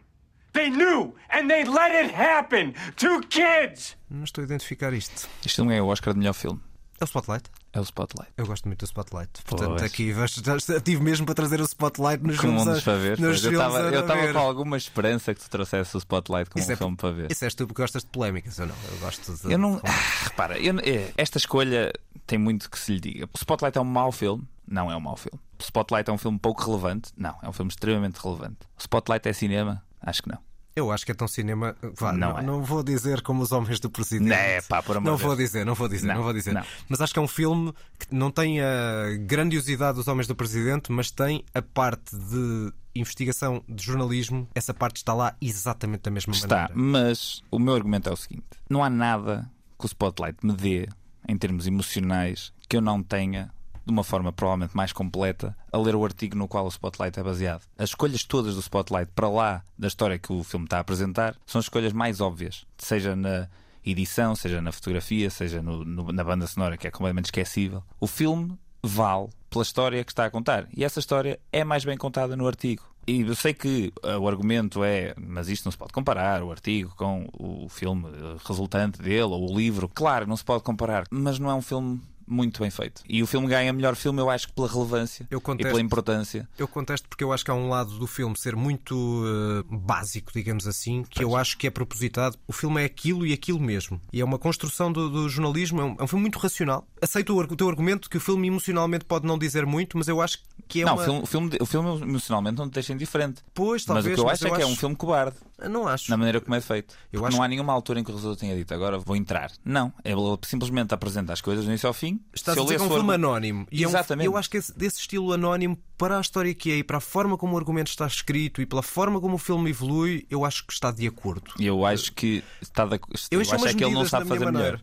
They 0.54 0.70
knew, 0.70 1.16
and 1.32 1.50
they 1.50 1.64
let 1.66 1.92
it 2.06 2.14
happen. 2.14 2.74
Two 2.96 3.22
kids. 3.28 3.98
Não 4.10 4.24
estou 4.24 4.44
a 4.44 4.46
identificar 4.46 4.94
isto. 4.94 5.28
Este 5.44 5.56
filme 5.56 5.76
é 5.76 5.82
o 5.82 5.88
Oscar 5.88 6.14
de 6.14 6.20
melhor 6.20 6.34
filme. 6.34 6.62
É 7.04 7.06
o 7.06 7.08
Spotlight? 7.08 7.50
É 7.74 7.80
o 7.80 7.84
Spotlight. 7.84 8.32
Eu 8.38 8.46
gosto 8.48 8.66
muito 8.68 8.80
do 8.80 8.86
Spotlight. 8.86 9.30
Portanto, 9.46 9.70
Pois. 9.72 9.84
aqui 9.84 10.12
vais- 10.14 10.32
já 10.32 10.80
tive 10.80 11.04
mesmo 11.04 11.26
para 11.26 11.36
trazer 11.36 11.60
o 11.60 11.64
Spotlight 11.66 12.24
nos 12.24 12.38
filmes. 12.40 12.64
Comuns 12.64 12.88
a- 12.88 12.96
ver. 12.96 13.20
nos 13.20 13.42
filmes 13.42 13.60
eu 13.94 14.02
estava 14.02 14.34
com 14.34 14.40
alguma 14.40 14.78
esperança 14.78 15.34
que 15.34 15.42
tu 15.42 15.50
trouxesse 15.50 15.96
o 15.96 16.00
Spotlight 16.00 16.50
como 16.50 16.62
Isso 16.62 16.72
um 16.72 16.74
é, 16.74 16.78
filme 16.78 16.96
para 16.96 17.12
ver. 17.12 17.32
Isso 17.32 17.44
és 17.44 17.54
tu 17.56 17.68
porque 17.68 17.82
gostas 17.82 18.04
de 18.04 18.10
polémicas, 18.10 18.58
eu 18.58 18.68
não. 18.68 18.76
Eu 18.92 18.98
gosto 19.00 19.34
de. 19.36 19.52
Eu 19.52 19.58
não. 19.58 19.82
Ah, 19.84 20.24
repara, 20.24 20.58
eu- 20.60 20.80
é, 20.80 21.12
esta 21.18 21.38
escolha 21.38 21.92
tem 22.26 22.38
muito 22.38 22.70
que 22.70 22.80
se 22.80 22.94
lhe 22.94 23.00
diga. 23.00 23.26
O 23.26 23.38
Spotlight 23.38 23.78
é 23.78 23.82
um 23.82 23.86
mau 23.86 24.12
filme? 24.12 24.48
Não 24.68 24.90
é 24.92 24.96
um 24.96 25.02
mau 25.02 25.18
filme. 25.18 25.40
O 25.60 25.64
Spotlight 25.64 26.10
é 26.10 26.14
um 26.14 26.18
filme 26.18 26.40
pouco 26.40 26.64
relevante? 26.66 27.12
Não, 27.18 27.36
é 27.42 27.50
um 27.50 27.54
filme 27.54 27.70
extremamente 27.70 28.18
relevante. 28.18 28.60
O 28.78 28.82
Spotlight 28.82 29.28
é 29.28 29.34
cinema? 29.34 29.84
Acho 30.02 30.24
que 30.24 30.30
não. 30.30 30.38
Eu 30.76 30.92
acho 30.92 31.06
que 31.06 31.12
é 31.12 31.16
tão 31.16 31.28
cinema. 31.28 31.76
Vá, 32.00 32.12
Não 32.12 32.32
não, 32.32 32.40
é. 32.40 32.42
não 32.42 32.64
vou 32.64 32.82
dizer 32.84 33.22
como 33.22 33.44
os 33.44 33.52
homens 33.52 33.80
do 33.80 33.90
presidente. 33.90 34.30
Não 34.30 34.36
é, 34.36 34.62
pá, 34.62 34.82
por 34.82 34.98
amor 34.98 35.10
Não 35.12 35.16
de 35.18 35.22
vou 35.24 35.36
Deus. 35.36 35.50
dizer, 35.50 35.66
não 35.66 35.76
vou 35.76 35.88
dizer, 35.88 36.08
não, 36.08 36.16
Não, 36.16 36.24
vou 36.24 36.34
dizer. 36.34 36.66
Mas 36.90 37.00
acho 37.02 37.14
que 37.14 37.20
é 37.20 37.22
um 37.22 37.28
filme 37.28 37.72
que 38.00 38.08
não 38.14 38.32
tem 38.32 38.60
a 38.62 39.16
grandiosidade 39.20 39.98
dos 39.98 40.08
homens 40.08 40.26
do 40.28 40.36
presidente, 40.36 40.92
mas 40.92 41.12
tem 41.12 41.44
a 41.54 41.62
parte 41.62 42.16
de 42.16 42.74
investigação 42.96 43.64
de 43.70 43.84
jornalismo. 43.84 44.48
Essa 44.56 44.74
parte 44.74 44.98
está 44.98 45.14
lá 45.14 45.36
exatamente 45.42 46.02
da 46.02 46.12
mesma 46.12 46.34
Está, 46.34 46.70
maneira. 46.70 46.74
mas 46.76 47.44
o 47.52 47.60
meu 47.60 47.76
argumento 47.76 48.10
é 48.10 48.12
o 48.14 48.16
seguinte: 48.18 48.46
não 48.70 48.84
há 48.84 48.90
nada 48.90 49.50
que 49.78 49.86
o 49.86 49.88
Spotlight 49.88 50.38
me 50.44 50.54
dê, 50.54 50.88
em 51.28 51.38
termos 51.38 51.68
emocionais, 51.68 52.52
que 52.68 52.78
eu 52.78 52.82
não 52.82 53.04
tenha, 53.04 53.52
de 53.86 53.92
uma 53.92 54.04
forma 54.04 54.32
provavelmente 54.32 54.76
mais 54.76 54.94
completa, 54.94 55.56
a 55.72 55.78
ler 55.78 55.96
o 55.96 56.04
artigo 56.06 56.36
no 56.38 56.48
qual 56.48 56.66
o 56.66 56.70
Spotlight 56.70 57.20
é 57.20 57.24
baseado. 57.24 57.64
As 57.78 57.90
escolhas 57.90 58.24
todas 58.24 58.56
do 58.56 58.62
Spotlight 58.62 59.12
para 59.14 59.30
lá 59.30 59.64
da 59.78 59.88
história 59.88 60.18
que 60.18 60.32
o 60.32 60.44
filme 60.44 60.66
está 60.66 60.78
a 60.78 60.82
apresentar 60.82 61.36
são 61.46 61.60
as 61.60 61.66
escolhas 61.66 61.92
mais 61.94 62.22
óbvias, 62.22 62.66
seja 62.78 63.16
na 63.16 63.48
edição, 63.86 64.36
seja 64.36 64.62
na 64.62 64.72
fotografia, 64.72 65.30
seja 65.30 65.62
no- 65.62 65.84
no- 65.84 66.12
na 66.12 66.24
banda 66.24 66.48
sonora, 66.48 66.78
que 66.78 66.88
é 66.88 66.92
completamente 66.92 67.26
esquecível. 67.26 67.84
O 68.00 68.08
filme 68.08 68.58
vale 68.82 69.28
pela 69.50 69.64
história 69.64 70.04
que 70.04 70.12
está 70.12 70.26
a 70.26 70.30
contar. 70.32 70.68
E 70.76 70.84
essa 70.84 71.00
história 71.00 71.40
é 71.52 71.64
mais 71.64 71.84
bem 71.86 71.98
contada 71.98 72.36
no 72.36 72.48
artigo. 72.48 72.84
E 73.06 73.20
eu 73.20 73.36
sei 73.36 73.54
que 73.54 73.92
uh, 74.02 74.18
o 74.18 74.30
argumento 74.30 74.82
é, 74.82 75.14
mas 75.18 75.50
isto 75.50 75.66
não 75.66 75.72
se 75.74 75.78
pode 75.78 75.92
comparar, 75.92 76.42
o 76.42 76.50
artigo 76.52 76.94
com 76.96 77.28
o 77.38 77.68
filme 77.68 78.06
resultante 78.48 79.02
dele, 79.02 79.24
ou 79.24 79.52
o 79.52 79.58
livro. 79.58 79.90
Claro, 79.94 80.26
não 80.26 80.38
se 80.38 80.44
pode 80.46 80.64
comparar, 80.64 81.04
mas 81.12 81.38
não 81.38 81.50
é 81.50 81.54
um 81.54 81.62
filme 81.62 82.02
muito 82.28 82.62
bem 82.62 82.70
feito. 82.70 83.02
E 83.08 83.22
o 83.22 83.28
filme 83.28 83.48
ganha 83.48 83.72
melhor 83.74 83.96
filme, 83.96 84.20
eu 84.22 84.30
acho 84.30 84.48
que 84.48 84.54
pela 84.54 84.68
relevância 84.68 85.28
Eu 85.30 85.40
e 85.40 85.42
contesto. 85.42 85.70
pela 85.70 85.82
importância. 85.82 86.48
Eu 86.58 86.68
contesto 86.68 87.08
porque 87.10 87.24
eu 87.24 87.32
acho 87.34 87.44
que 87.46 87.52
há 87.52 87.54
um 87.54 87.70
lado 87.70 87.98
do 87.98 88.08
filme 88.08 88.38
ser 88.38 88.56
muito 88.56 89.24
eh, 89.26 89.64
básico, 89.70 90.32
digamos 90.34 90.68
assim, 90.68 91.04
que 91.10 91.24
eu 91.24 91.36
acho 91.36 91.58
que 91.58 91.68
é 91.68 91.70
propositado. 91.70 92.38
O 92.48 92.54
filme 92.54 92.82
é 92.82 92.86
aquilo 92.86 93.26
e 93.26 93.34
aquilo 93.34 93.60
mesmo. 93.60 94.00
E 94.12 94.22
é 94.22 94.26
uma 94.26 94.40
construção 94.40 94.92
do, 94.92 95.10
do 95.10 95.30
jornalismo, 95.30 95.82
é 95.82 95.84
um, 95.84 95.96
é 96.00 96.04
um 96.04 96.08
filme 96.08 96.22
muito 96.24 96.40
racional. 96.40 96.88
Aceito 97.02 97.34
o, 97.36 97.40
o 97.40 97.56
teu 97.56 97.68
argumento 97.70 98.10
que 98.10 98.18
o 98.18 98.22
filme 98.22 98.48
emocionalmente 98.48 99.06
pode 99.06 99.26
não 99.28 99.38
dizer 99.38 99.66
muito, 99.66 99.98
mas 99.98 100.08
eu 100.08 100.22
acho 100.22 100.40
que 100.68 100.82
é 100.82 100.86
não, 100.86 100.94
uma. 100.96 101.02
o, 101.02 101.06
filme, 101.06 101.22
o, 101.22 101.26
filme, 101.26 101.58
o 101.62 101.66
filme 101.66 102.02
emocionalmente 102.04 102.58
não 102.58 102.70
te 102.70 102.74
deixa 102.74 102.94
indiferente. 102.94 103.42
Pois, 103.54 103.86
mas 103.86 103.96
talvez, 103.96 104.06
o 104.06 104.16
que 104.16 104.22
eu 104.22 104.26
mas 104.26 104.34
acho 104.34 104.46
é 104.46 104.50
eu 104.50 104.56
que 104.56 104.62
é 104.62 104.64
acho- 104.64 104.74
um 104.74 104.76
filme 104.78 104.96
cobarde. 104.96 105.36
Não 105.70 105.88
acho. 105.88 106.10
Na 106.10 106.18
maneira 106.18 106.40
como 106.42 106.56
é 106.56 106.62
feito. 106.62 106.94
Eu 107.12 107.26
acho 107.26 107.36
não 107.38 107.44
há 107.44 107.48
nenhuma 107.48 107.74
altura 107.74 108.00
em 108.00 108.04
que 108.04 108.10
o 108.10 108.14
realizador 108.14 108.38
tenha 108.38 108.56
dito 108.56 108.74
agora 108.74 108.98
vou 109.00 109.16
entrar. 109.16 109.52
Não. 109.64 109.94
Ele 110.04 110.20
simplesmente 110.44 110.94
apresenta 110.94 111.34
as 111.34 111.42
coisas 111.42 111.66
do 111.66 111.70
início 111.72 111.88
ao 111.88 111.94
fim. 111.94 112.20
Estás 112.34 112.56
Se 112.56 112.60
a 112.62 112.64
dizer 112.64 112.78
que 112.78 112.84
é 112.84 112.86
um 112.86 112.90
filme 112.90 113.14
anónimo. 113.14 113.68
E 113.72 113.84
é 113.84 113.88
um- 113.88 113.90
Exatamente. 113.90 114.26
eu 114.26 114.38
acho 114.38 114.50
que 114.50 114.58
esse- 114.58 114.78
desse 114.78 115.00
estilo 115.00 115.34
anónimo, 115.34 115.78
para 115.98 116.18
a 116.18 116.22
história 116.22 116.54
que 116.54 116.72
é 116.72 116.76
e 116.78 116.84
para 116.84 116.98
a 116.98 117.02
forma 117.02 117.38
como 117.38 117.56
o 117.56 117.58
argumento 117.58 117.88
está 117.88 118.06
escrito 118.08 118.62
e 118.62 118.66
pela 118.66 118.82
forma 118.84 119.20
como 119.22 119.36
o 119.36 119.38
filme 119.38 119.70
evolui, 119.70 120.26
eu 120.30 120.44
acho 120.46 120.66
que 120.66 120.74
está 120.74 120.92
de 120.92 121.08
acordo. 121.08 121.52
Eu 121.60 121.86
acho 121.86 122.12
que 122.14 122.44
está 122.62 122.86
de... 122.86 122.96
Eu 122.96 123.00
eu 123.32 123.42
acho 123.42 123.68
é 123.68 123.74
que 123.74 123.84
ele 123.84 123.94
não 123.94 124.06
sabe 124.06 124.28
fazer 124.28 124.46
maneira. 124.46 124.72
melhor. 124.78 124.82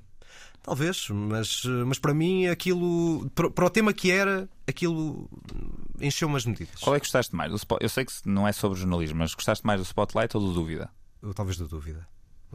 Talvez, 0.63 1.09
mas, 1.11 1.63
mas 1.87 1.99
para 1.99 2.13
mim 2.13 2.47
aquilo. 2.47 3.31
Para, 3.35 3.65
o 3.67 3.71
tema 3.71 3.93
que 3.93 4.11
era, 4.11 4.49
aquilo 4.69 5.29
encheu 6.01 6.29
umas 6.29 6.45
medidas. 6.45 6.75
Qual 6.81 6.95
é 6.95 7.01
que 7.01 7.07
gostaste 7.07 7.35
mais? 7.35 7.51
Do 7.51 7.59
Eu 7.81 7.89
sei 7.89 8.05
que 8.05 8.13
não 8.27 8.47
é 8.47 8.53
sobre 8.53 8.79
jornalismo, 8.79 9.19
mas 9.19 9.35
gostaste 9.35 9.67
mais 9.67 9.81
do 9.81 9.85
Spotlight 9.85 10.37
ou 10.37 10.43
do 10.43 10.53
Dúvida? 10.53 10.91
Eu, 11.23 11.33
talvez 11.35 11.57
da 11.59 11.65
dúvida. 11.67 12.07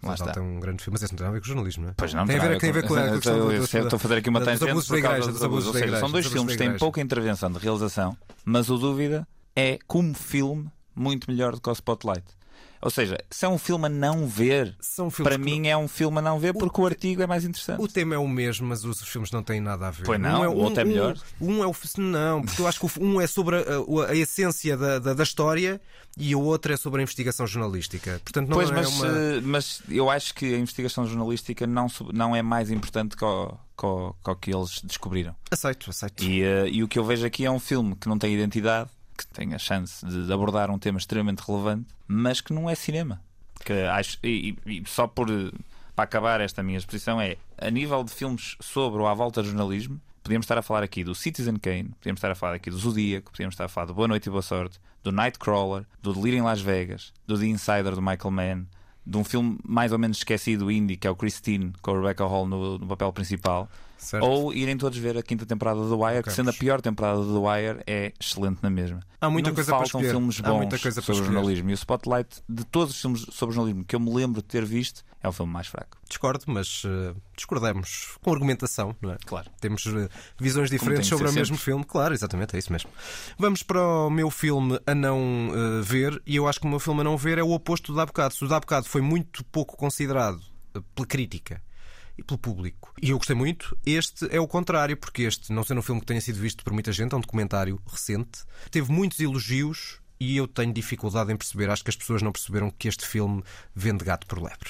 Lá 0.03 0.09
Mas 0.09 0.19
não 0.19 0.27
está. 0.27 0.39
tem 0.39 0.43
um 0.43 0.59
grande 0.59 0.83
filme, 0.83 0.95
mas 0.95 1.03
isso 1.03 1.13
não 1.13 1.17
tem 1.17 1.25
nada 1.25 1.29
a 1.37 1.39
ver 1.39 1.41
com 1.41 1.47
jornalismo, 1.47 1.83
não 1.83 1.89
é? 1.91 1.93
Pois 1.95 2.13
não, 2.13 2.25
tem 2.25 2.35
a 2.35 2.39
ver, 2.39 2.57
tem 2.59 2.69
a 2.69 2.73
ver 2.73 2.87
com 2.87 2.95
a, 2.95 3.01
com 3.01 3.07
a 3.07 3.11
questão 3.13 3.37
Eu 3.37 3.45
do- 3.51 3.57
do- 3.59 3.67
sei, 3.67 3.81
Estou 3.81 3.95
a 3.95 3.99
fazer 3.99 4.15
aqui 4.17 4.29
uma 4.29 4.39
dos 4.39 4.45
tangente 4.59 4.59
por 4.87 4.91
da 4.91 4.97
igreja, 4.99 5.19
dos 5.21 5.33
dos 5.33 5.43
abusos 5.43 5.73
da 5.73 5.79
igreja. 5.79 5.99
São 5.99 6.11
dois 6.11 6.25
dos 6.25 6.33
filmes 6.33 6.53
que 6.55 6.63
da 6.63 6.69
têm 6.69 6.77
pouca 6.77 6.99
intervenção 7.01 7.51
de 7.51 7.59
realização, 7.59 8.17
mas 8.43 8.69
o 8.69 8.77
Dúvida 8.77 9.25
é, 9.55 9.79
como 9.87 10.13
filme, 10.13 10.69
muito 10.93 11.31
melhor 11.31 11.53
do 11.55 11.61
que 11.61 11.69
o 11.69 11.73
Spotlight. 11.73 12.25
Ou 12.85 12.91
seja, 12.91 13.17
se 13.31 13.43
é 13.43 13.49
um 13.49 13.57
filme 13.57 13.87
a 13.87 13.89
não 13.89 14.27
ver, 14.27 14.77
para 15.23 15.39
mim 15.39 15.67
é 15.67 15.75
um 15.75 15.87
filme 15.87 16.19
a 16.19 16.21
não 16.21 16.37
ver 16.37 16.53
porque 16.53 16.79
o, 16.79 16.85
artigo 16.85 17.19
é 17.23 17.25
mais 17.25 17.43
interessante. 17.43 17.81
O 17.81 17.87
tema 17.87 18.13
é 18.13 18.17
o 18.19 18.27
mesmo, 18.27 18.67
mas 18.67 18.85
os 18.85 19.01
filmes 19.01 19.31
não 19.31 19.41
têm 19.41 19.59
nada 19.59 19.87
a 19.87 19.91
ver. 19.91 20.03
Pois 20.05 20.21
não, 20.21 20.43
Um 20.43 20.49
o 20.53 20.57
outro 20.57 20.81
é 20.81 20.83
melhor. 20.85 21.17
Um, 21.41 21.57
um 21.57 21.63
é 21.63 21.67
o. 21.67 21.73
Não, 21.97 22.43
porque 22.43 22.61
eu 22.61 22.67
acho 22.67 22.79
que 22.79 22.85
o- 22.85 23.03
um 23.03 23.19
é 23.19 23.25
sobre 23.25 23.55
a, 23.55 23.59
a- 23.61 24.11
a 24.11 24.15
essência 24.15 24.77
da, 24.77 24.99
da, 24.99 25.13
da 25.15 25.23
história 25.23 25.81
e 26.15 26.35
o 26.35 26.41
outro 26.41 26.71
é 26.73 26.77
sobre 26.77 27.01
a 27.01 27.03
investigação 27.03 27.47
jornalística. 27.47 28.21
Portanto, 28.23 28.49
não 28.49 28.55
Pois, 28.57 28.69
é 28.69 28.73
mas, 28.73 28.87
uma. 28.87 29.07
eh, 29.07 29.41
mas 29.41 29.81
eu 29.89 30.07
acho 30.07 30.35
que 30.35 30.53
a 30.53 30.57
investigação 30.59 31.07
jornalística 31.07 31.65
não, 31.65 31.87
não 32.13 32.35
é 32.35 32.43
mais 32.43 32.69
importante 32.69 33.17
que 33.17 33.25
o, 33.25 33.47
que 33.75 33.85
o- 33.85 34.15
que 34.39 34.53
o 34.53 34.59
eles 34.59 34.79
descobriram. 34.83 35.35
Aceito, 35.49 35.89
aceito. 35.89 36.23
E, 36.23 36.43
eh, 36.43 36.69
e 36.69 36.83
o 36.83 36.87
que 36.87 36.99
eu 36.99 37.03
vejo 37.03 37.25
aqui 37.25 37.45
é 37.45 37.49
um 37.51 37.59
filme 37.59 37.95
que 37.95 38.07
não 38.07 38.19
tem 38.19 38.31
identidade, 38.31 38.91
que 39.17 39.25
tem 39.27 39.53
a 39.53 39.57
chance 39.57 40.05
de 40.05 40.31
abordar 40.31 40.69
um 40.69 40.79
tema 40.79 40.97
extremamente 40.97 41.39
relevante, 41.39 41.87
mas 42.07 42.41
que 42.41 42.53
não 42.53 42.69
é 42.69 42.75
cinema. 42.75 43.21
Que 43.63 43.73
acho, 43.73 44.17
e, 44.23 44.55
e- 44.65 44.83
só 44.85 45.07
por 45.07 45.27
para 45.95 46.03
acabar 46.03 46.41
esta 46.41 46.61
minha 46.61 46.77
exposição 46.77 47.21
é 47.21 47.37
a 47.57 47.69
nível 47.71 48.03
de 48.03 48.11
filmes 48.11 48.57
sobre 48.59 48.99
ou 48.99 49.07
à 49.07 49.13
volta 49.13 49.41
do 49.41 49.47
jornalismo, 49.47 49.99
podíamos 50.21 50.43
estar 50.43 50.57
a 50.57 50.61
falar 50.61 50.83
aqui 50.83 51.05
do 51.05 51.15
Citizen 51.15 51.55
Kane, 51.55 51.89
podíamos 51.99 52.17
estar 52.17 52.29
a 52.31 52.35
falar 52.35 52.55
aqui 52.55 52.69
do 52.69 52.77
Zodíaco, 52.77 53.31
podíamos 53.31 53.53
estar 53.53 53.65
a 53.65 53.69
falar 53.69 53.85
do 53.87 53.93
Boa 53.93 54.07
Noite 54.07 54.27
e 54.27 54.29
Boa 54.29 54.41
Sorte, 54.41 54.77
do 55.01 55.11
Nightcrawler, 55.11 55.85
do 56.01 56.13
Delírio 56.13 56.39
em 56.39 56.41
Las 56.41 56.59
Vegas, 56.59 57.13
do 57.25 57.39
The 57.39 57.45
Insider 57.45 57.95
do 57.95 58.01
Michael 58.01 58.31
Mann, 58.31 58.65
de 59.05 59.17
um 59.17 59.23
filme 59.23 59.57
mais 59.63 59.93
ou 59.93 59.99
menos 59.99 60.17
esquecido 60.17 60.69
indie 60.69 60.97
que 60.97 61.07
é 61.07 61.09
o 61.09 61.15
Christine 61.15 61.71
com 61.81 61.91
a 61.91 61.95
Rebecca 61.95 62.25
Hall 62.25 62.45
no, 62.45 62.77
no 62.77 62.87
papel 62.87 63.13
principal. 63.13 63.69
Certo. 63.97 64.23
Ou 64.23 64.53
irem 64.53 64.77
todos 64.77 64.97
ver 64.97 65.17
a 65.17 65.23
quinta 65.23 65.45
temporada 65.45 65.79
do 65.81 65.99
Wire, 65.99 66.23
que 66.23 66.31
sendo 66.31 66.49
a 66.49 66.53
pior 66.53 66.81
temporada 66.81 67.23
do 67.23 67.43
Wire, 67.43 67.81
é 67.87 68.13
excelente 68.19 68.59
na 68.61 68.69
mesma. 68.69 68.99
Há 69.19 69.29
muita 69.29 69.49
Não 69.49 69.55
coisa 69.55 69.71
para 69.71 69.79
faltam 69.79 70.01
escolher. 70.01 70.11
filmes 70.11 70.39
Há 70.39 70.49
bons 70.49 70.57
muita 70.57 70.79
coisa 70.79 71.01
para 71.01 71.05
sobre 71.05 71.21
escolher. 71.21 71.35
jornalismo. 71.35 71.69
E 71.69 71.73
o 71.73 71.75
Spotlight, 71.75 72.43
de 72.47 72.65
todos 72.65 72.93
os 72.93 73.01
filmes 73.01 73.25
sobre 73.31 73.55
jornalismo 73.55 73.85
que 73.85 73.95
eu 73.95 73.99
me 73.99 74.13
lembro 74.13 74.41
de 74.41 74.47
ter 74.47 74.65
visto, 74.65 75.03
é 75.23 75.27
o 75.27 75.31
filme 75.31 75.51
mais 75.51 75.67
fraco. 75.67 75.97
Discordo, 76.07 76.43
mas 76.47 76.83
eh, 76.85 77.15
discordamos 77.35 78.15
com 78.21 78.31
argumentação, 78.31 78.95
não 79.01 79.11
é? 79.13 79.17
Claro. 79.25 79.49
Temos 79.59 79.85
eh, 79.87 80.07
visões 80.39 80.69
diferentes 80.69 81.07
sobre 81.07 81.27
o 81.27 81.33
mesmo 81.33 81.57
filme. 81.57 81.83
Claro, 81.83 82.13
exatamente, 82.13 82.55
é 82.55 82.59
isso 82.59 82.71
mesmo. 82.71 82.89
Vamos 83.39 83.63
para 83.63 83.81
o 83.81 84.09
meu 84.09 84.29
filme 84.29 84.79
a 84.85 84.93
não 84.93 85.51
eh, 85.51 85.81
ver, 85.81 86.21
e 86.27 86.35
eu 86.35 86.47
acho 86.47 86.59
que 86.59 86.67
o 86.67 86.69
meu 86.69 86.79
filme 86.79 87.01
a 87.01 87.03
não 87.03 87.17
ver 87.17 87.37
é 87.39 87.43
o 87.43 87.51
oposto 87.51 87.91
do 87.93 88.05
bocado. 88.05 88.35
Se 88.35 88.43
o 88.43 88.47
bocado 88.47 88.87
foi 88.87 89.01
muito 89.01 89.43
pouco 89.45 89.75
considerado 89.75 90.39
pela 90.93 91.07
crítica 91.07 91.61
e 92.17 92.23
pelo 92.23 92.37
público, 92.37 92.93
e 93.01 93.09
eu 93.09 93.17
gostei 93.17 93.35
muito, 93.35 93.77
este 93.85 94.27
é 94.29 94.39
o 94.39 94.47
contrário, 94.47 94.95
porque 94.97 95.23
este, 95.23 95.51
não 95.51 95.63
sendo 95.63 95.79
um 95.79 95.83
filme 95.83 96.01
que 96.01 96.07
tenha 96.07 96.21
sido 96.21 96.39
visto 96.39 96.63
por 96.63 96.73
muita 96.73 96.91
gente, 96.91 97.13
é 97.13 97.17
um 97.17 97.21
documentário 97.21 97.81
recente, 97.85 98.43
teve 98.71 98.91
muitos 98.91 99.19
elogios. 99.19 99.99
E 100.17 100.37
eu 100.37 100.47
tenho 100.47 100.71
dificuldade 100.71 101.33
em 101.33 101.35
perceber, 101.35 101.69
acho 101.69 101.83
que 101.83 101.89
as 101.89 101.95
pessoas 101.97 102.21
não 102.21 102.31
perceberam 102.31 102.71
que 102.71 102.87
este 102.87 103.05
filme 103.05 103.43
vende 103.75 104.05
gato 104.05 104.25
por 104.25 104.41
lebre. 104.41 104.69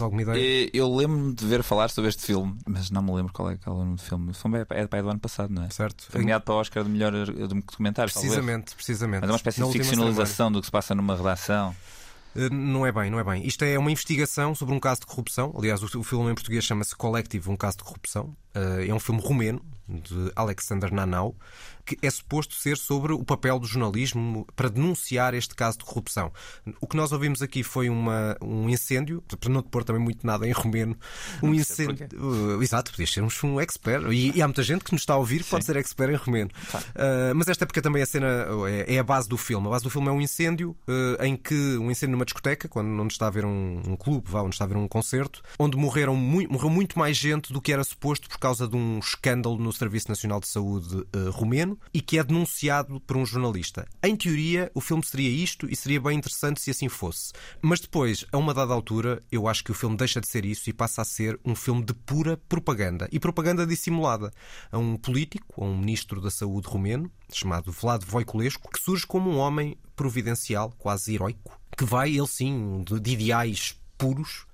Tens 0.00 0.02
alguma 0.02 0.22
ideia? 0.22 0.38
E 0.38 0.70
Eu 0.72 0.94
lembro-me 0.94 1.34
de 1.34 1.46
ver 1.46 1.62
falar 1.62 1.90
sobre 1.90 2.08
este 2.08 2.24
filme, 2.24 2.56
mas 2.66 2.90
não 2.90 3.02
me 3.02 3.12
lembro 3.12 3.32
qual 3.32 3.50
é, 3.50 3.56
qual 3.56 3.76
é 3.76 3.80
o 3.80 3.84
nome 3.84 3.96
do 3.96 4.02
filme. 4.02 4.30
O 4.30 4.34
filme 4.34 4.58
é, 4.58 4.66
é, 4.70 4.88
é 4.90 5.02
do 5.02 5.10
ano 5.10 5.20
passado, 5.20 5.52
não 5.52 5.64
é? 5.64 5.70
Certo. 5.70 6.06
Foi 6.08 6.20
nomeado 6.20 6.44
para 6.44 6.54
o 6.54 6.58
Oscar 6.58 6.82
de 6.82 6.90
melhor 6.90 7.12
de 7.12 7.46
documentário. 7.46 8.12
Precisamente, 8.12 8.74
precisamente. 8.74 9.20
Mas 9.20 9.30
é 9.30 9.32
uma 9.32 9.36
espécie 9.36 9.60
Na 9.60 9.66
de 9.66 9.72
ficcionalização 9.72 10.50
do 10.50 10.60
que 10.60 10.66
se 10.66 10.72
passa 10.72 10.94
numa 10.94 11.16
redação. 11.16 11.74
Uh, 12.34 12.52
Não 12.52 12.86
é 12.86 12.92
bem, 12.92 13.10
não 13.10 13.18
é 13.18 13.24
bem. 13.24 13.46
Isto 13.46 13.64
é 13.64 13.78
uma 13.78 13.90
investigação 13.90 14.54
sobre 14.54 14.74
um 14.74 14.80
caso 14.80 15.00
de 15.00 15.06
corrupção. 15.06 15.52
Aliás, 15.56 15.82
o 15.82 16.02
filme 16.02 16.30
em 16.30 16.34
português 16.34 16.64
chama-se 16.64 16.94
Collective, 16.94 17.50
um 17.50 17.56
caso 17.56 17.78
de 17.78 17.84
corrupção. 17.84 18.34
É 18.54 18.92
um 18.92 19.00
filme 19.00 19.20
romeno 19.20 19.60
de 20.02 20.30
Alexander 20.36 20.92
Nanau, 20.92 21.34
que 21.84 21.98
é 22.02 22.10
suposto 22.10 22.54
ser 22.54 22.76
sobre 22.76 23.12
o 23.12 23.24
papel 23.24 23.58
do 23.58 23.66
jornalismo 23.66 24.46
para 24.54 24.68
denunciar 24.68 25.34
este 25.34 25.54
caso 25.54 25.78
de 25.78 25.84
corrupção. 25.84 26.32
O 26.80 26.86
que 26.86 26.96
nós 26.96 27.10
ouvimos 27.10 27.42
aqui 27.42 27.62
foi 27.64 27.88
uma, 27.88 28.36
um 28.40 28.68
incêndio, 28.68 29.22
para 29.40 29.50
não 29.50 29.62
te 29.62 29.68
pôr 29.70 29.82
também 29.82 30.00
muito 30.00 30.24
nada 30.24 30.46
em 30.46 30.52
romeno, 30.52 30.96
um 31.42 31.52
incêndio. 31.52 32.06
Uh, 32.14 32.62
exato, 32.62 32.92
podias 32.92 33.10
ser 33.10 33.22
um, 33.22 33.60
expert. 33.60 34.04
E, 34.12 34.36
e 34.36 34.42
há 34.42 34.46
muita 34.46 34.62
gente 34.62 34.84
que 34.84 34.92
nos 34.92 35.02
está 35.02 35.14
a 35.14 35.16
ouvir 35.16 35.42
que 35.42 35.50
pode 35.50 35.64
ser 35.64 35.76
expert 35.76 36.12
em 36.12 36.16
romeno. 36.16 36.50
Uh, 36.74 37.34
mas 37.34 37.48
esta 37.48 37.64
é 37.64 37.66
porque 37.66 37.80
também 37.82 38.02
a 38.02 38.06
cena 38.06 38.46
é, 38.68 38.94
é 38.94 38.98
a 38.98 39.04
base 39.04 39.28
do 39.28 39.36
filme. 39.36 39.66
A 39.66 39.70
base 39.70 39.82
do 39.82 39.90
filme 39.90 40.08
é 40.08 40.12
um 40.12 40.20
incêndio 40.20 40.76
uh, 40.86 41.24
em 41.24 41.34
que 41.36 41.54
um 41.78 41.90
incêndio 41.90 42.12
numa 42.12 42.24
discoteca, 42.24 42.68
quando 42.68 42.88
onde 43.00 43.14
está 43.14 43.24
a 43.24 43.28
haver 43.28 43.44
um, 43.44 43.82
um 43.86 43.96
clube, 43.96 44.30
vá, 44.30 44.42
onde 44.42 44.54
está 44.54 44.64
a 44.64 44.66
haver 44.66 44.76
um 44.76 44.86
concerto, 44.86 45.42
onde 45.58 45.76
morreram 45.76 46.14
mui- 46.14 46.46
morreu 46.46 46.70
muito 46.70 46.98
mais 46.98 47.16
gente 47.16 47.52
do 47.52 47.60
que 47.60 47.72
era 47.72 47.82
suposto 47.82 48.28
por 48.28 48.38
causa 48.38 48.68
de 48.68 48.76
um 48.76 48.98
escândalo 48.98 49.58
no 49.58 49.72
Serviço 49.80 50.10
Nacional 50.10 50.40
de 50.40 50.46
Saúde 50.46 50.94
uh, 50.94 51.30
romeno 51.30 51.78
e 51.92 52.02
que 52.02 52.18
é 52.18 52.22
denunciado 52.22 53.00
por 53.00 53.16
um 53.16 53.24
jornalista. 53.24 53.88
Em 54.02 54.14
teoria, 54.14 54.70
o 54.74 54.80
filme 54.80 55.02
seria 55.04 55.30
isto 55.30 55.66
e 55.70 55.74
seria 55.74 56.00
bem 56.00 56.18
interessante 56.18 56.60
se 56.60 56.70
assim 56.70 56.88
fosse. 56.88 57.32
Mas 57.62 57.80
depois, 57.80 58.26
a 58.30 58.36
uma 58.36 58.52
dada 58.52 58.74
altura, 58.74 59.22
eu 59.32 59.48
acho 59.48 59.64
que 59.64 59.70
o 59.70 59.74
filme 59.74 59.96
deixa 59.96 60.20
de 60.20 60.28
ser 60.28 60.44
isso 60.44 60.68
e 60.68 60.72
passa 60.74 61.00
a 61.00 61.04
ser 61.04 61.40
um 61.44 61.54
filme 61.54 61.82
de 61.82 61.94
pura 61.94 62.36
propaganda. 62.36 63.08
E 63.10 63.18
propaganda 63.18 63.66
dissimulada. 63.66 64.30
A 64.70 64.76
um 64.76 64.98
político, 64.98 65.64
a 65.64 65.66
um 65.66 65.78
ministro 65.78 66.20
da 66.20 66.30
Saúde 66.30 66.68
romeno, 66.68 67.10
chamado 67.32 67.72
Vlad 67.72 68.04
Voiculescu, 68.04 68.70
que 68.70 68.82
surge 68.82 69.06
como 69.06 69.30
um 69.30 69.38
homem 69.38 69.78
providencial, 69.96 70.74
quase 70.78 71.14
heroico, 71.14 71.58
que 71.76 71.84
vai, 71.84 72.10
ele 72.10 72.26
sim, 72.26 72.84
de, 72.86 73.00
de 73.00 73.12
ideais 73.12 73.80
puros, 73.96 74.46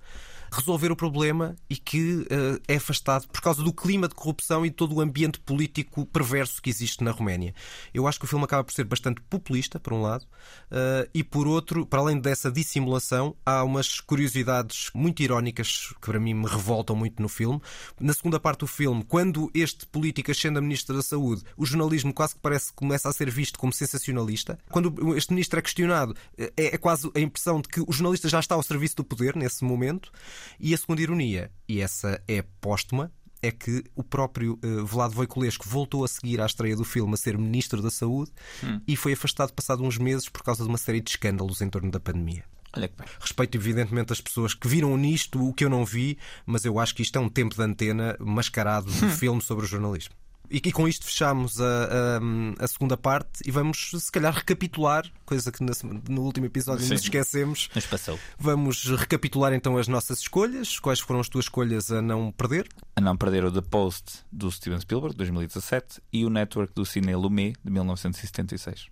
resolver 0.51 0.91
o 0.91 0.95
problema 0.95 1.55
e 1.69 1.75
que 1.75 2.25
eh, 2.29 2.59
é 2.67 2.75
afastado 2.75 3.27
por 3.27 3.41
causa 3.41 3.63
do 3.63 3.73
clima 3.73 4.07
de 4.07 4.15
corrupção 4.15 4.65
e 4.65 4.71
todo 4.71 4.95
o 4.95 5.01
ambiente 5.01 5.39
político 5.39 6.05
perverso 6.05 6.61
que 6.61 6.69
existe 6.69 7.03
na 7.03 7.11
Roménia. 7.11 7.53
Eu 7.93 8.07
acho 8.07 8.19
que 8.19 8.25
o 8.25 8.27
filme 8.27 8.45
acaba 8.45 8.63
por 8.63 8.73
ser 8.73 8.85
bastante 8.85 9.21
populista, 9.21 9.79
por 9.79 9.93
um 9.93 10.01
lado, 10.01 10.25
eh, 10.71 11.09
e 11.13 11.23
por 11.23 11.47
outro, 11.47 11.85
para 11.85 11.99
além 11.99 12.19
dessa 12.19 12.51
dissimulação, 12.51 13.35
há 13.45 13.63
umas 13.63 13.99
curiosidades 13.99 14.89
muito 14.93 15.21
irónicas 15.21 15.93
que 16.01 16.07
para 16.07 16.19
mim 16.19 16.33
me 16.33 16.47
revoltam 16.47 16.95
muito 16.95 17.21
no 17.21 17.29
filme. 17.29 17.61
Na 17.99 18.13
segunda 18.13 18.39
parte 18.39 18.59
do 18.61 18.67
filme, 18.67 19.03
quando 19.03 19.49
este 19.53 19.85
político 19.87 20.31
ascende 20.31 20.57
a 20.57 20.61
Ministro 20.61 20.95
da 20.95 21.01
Saúde, 21.01 21.43
o 21.55 21.65
jornalismo 21.65 22.13
quase 22.13 22.35
que 22.35 22.41
parece 22.41 22.69
que 22.69 22.75
começa 22.75 23.09
a 23.09 23.13
ser 23.13 23.29
visto 23.29 23.59
como 23.59 23.73
sensacionalista. 23.73 24.57
Quando 24.69 25.15
este 25.15 25.31
ministro 25.31 25.59
é 25.59 25.61
questionado, 25.61 26.15
é, 26.37 26.51
é 26.57 26.77
quase 26.77 27.09
a 27.15 27.19
impressão 27.19 27.61
de 27.61 27.67
que 27.67 27.81
o 27.81 27.91
jornalista 27.91 28.29
já 28.29 28.39
está 28.39 28.55
ao 28.55 28.63
serviço 28.63 28.97
do 28.97 29.03
poder 29.03 29.35
nesse 29.35 29.63
momento. 29.63 30.11
E 30.59 30.73
a 30.73 30.77
segunda 30.77 31.01
ironia, 31.01 31.51
e 31.67 31.81
essa 31.81 32.21
é 32.27 32.43
póstuma, 32.61 33.11
é 33.41 33.51
que 33.51 33.83
o 33.95 34.03
próprio 34.03 34.57
eh, 34.63 34.81
Vlad 34.83 35.13
Voiculescu 35.13 35.67
voltou 35.69 36.03
a 36.03 36.07
seguir 36.07 36.41
à 36.41 36.45
estreia 36.45 36.75
do 36.75 36.83
filme 36.83 37.13
a 37.13 37.17
ser 37.17 37.37
Ministro 37.37 37.81
da 37.81 37.91
Saúde 37.91 38.31
Hum. 38.63 38.81
e 38.87 38.95
foi 38.95 39.13
afastado 39.13 39.53
passado 39.53 39.83
uns 39.83 39.97
meses 39.97 40.27
por 40.27 40.41
causa 40.43 40.63
de 40.63 40.69
uma 40.69 40.77
série 40.77 40.99
de 41.01 41.11
escândalos 41.11 41.61
em 41.61 41.69
torno 41.69 41.91
da 41.91 41.99
pandemia. 41.99 42.43
Olha 42.73 42.87
que 42.87 42.97
bem. 42.97 43.07
Respeito, 43.19 43.55
evidentemente, 43.57 44.11
as 44.11 44.21
pessoas 44.21 44.53
que 44.53 44.67
viram 44.67 44.95
nisto 44.97 45.47
o 45.47 45.53
que 45.53 45.63
eu 45.63 45.69
não 45.69 45.85
vi, 45.85 46.17
mas 46.45 46.65
eu 46.65 46.79
acho 46.79 46.93
que 46.95 47.01
isto 47.01 47.17
é 47.17 47.21
um 47.21 47.29
tempo 47.29 47.55
de 47.55 47.61
antena 47.61 48.15
mascarado 48.19 48.91
de 48.91 49.09
filme 49.15 49.41
sobre 49.41 49.65
o 49.65 49.67
jornalismo. 49.67 50.13
E, 50.49 50.57
e 50.57 50.71
com 50.71 50.87
isto 50.87 51.05
fechamos 51.05 51.59
a, 51.59 51.65
a- 51.65 52.63
a 52.63 52.67
segunda 52.67 52.95
parte 52.97 53.41
e 53.45 53.51
vamos, 53.51 53.91
se 53.97 54.11
calhar, 54.11 54.33
recapitular, 54.33 55.05
coisa 55.25 55.51
que 55.51 55.57
sema- 55.73 56.01
no 56.09 56.21
último 56.21 56.45
episódio 56.45 56.85
Sim. 56.85 56.93
nos 56.93 57.01
esquecemos. 57.03 57.69
Nos 57.75 57.85
passou. 57.85 58.17
Vamos 58.39 58.83
recapitular 58.85 59.53
então 59.53 59.77
as 59.77 59.87
nossas 59.87 60.19
escolhas. 60.19 60.79
Quais 60.79 60.99
foram 60.99 61.19
as 61.19 61.27
tuas 61.29 61.45
escolhas 61.45 61.91
a 61.91 62.01
não 62.01 62.31
perder? 62.31 62.67
A 62.95 63.01
não 63.01 63.15
perder 63.17 63.43
o 63.45 63.51
The 63.51 63.61
Post 63.61 64.19
do 64.31 64.51
Steven 64.51 64.79
Spielberg, 64.79 65.13
de 65.13 65.17
2017, 65.17 66.01
e 66.13 66.25
o 66.25 66.29
Network 66.29 66.73
do 66.73 66.85
Cine 66.85 67.13
Lumet, 67.15 67.55
de 67.63 67.71
1976. 67.71 68.87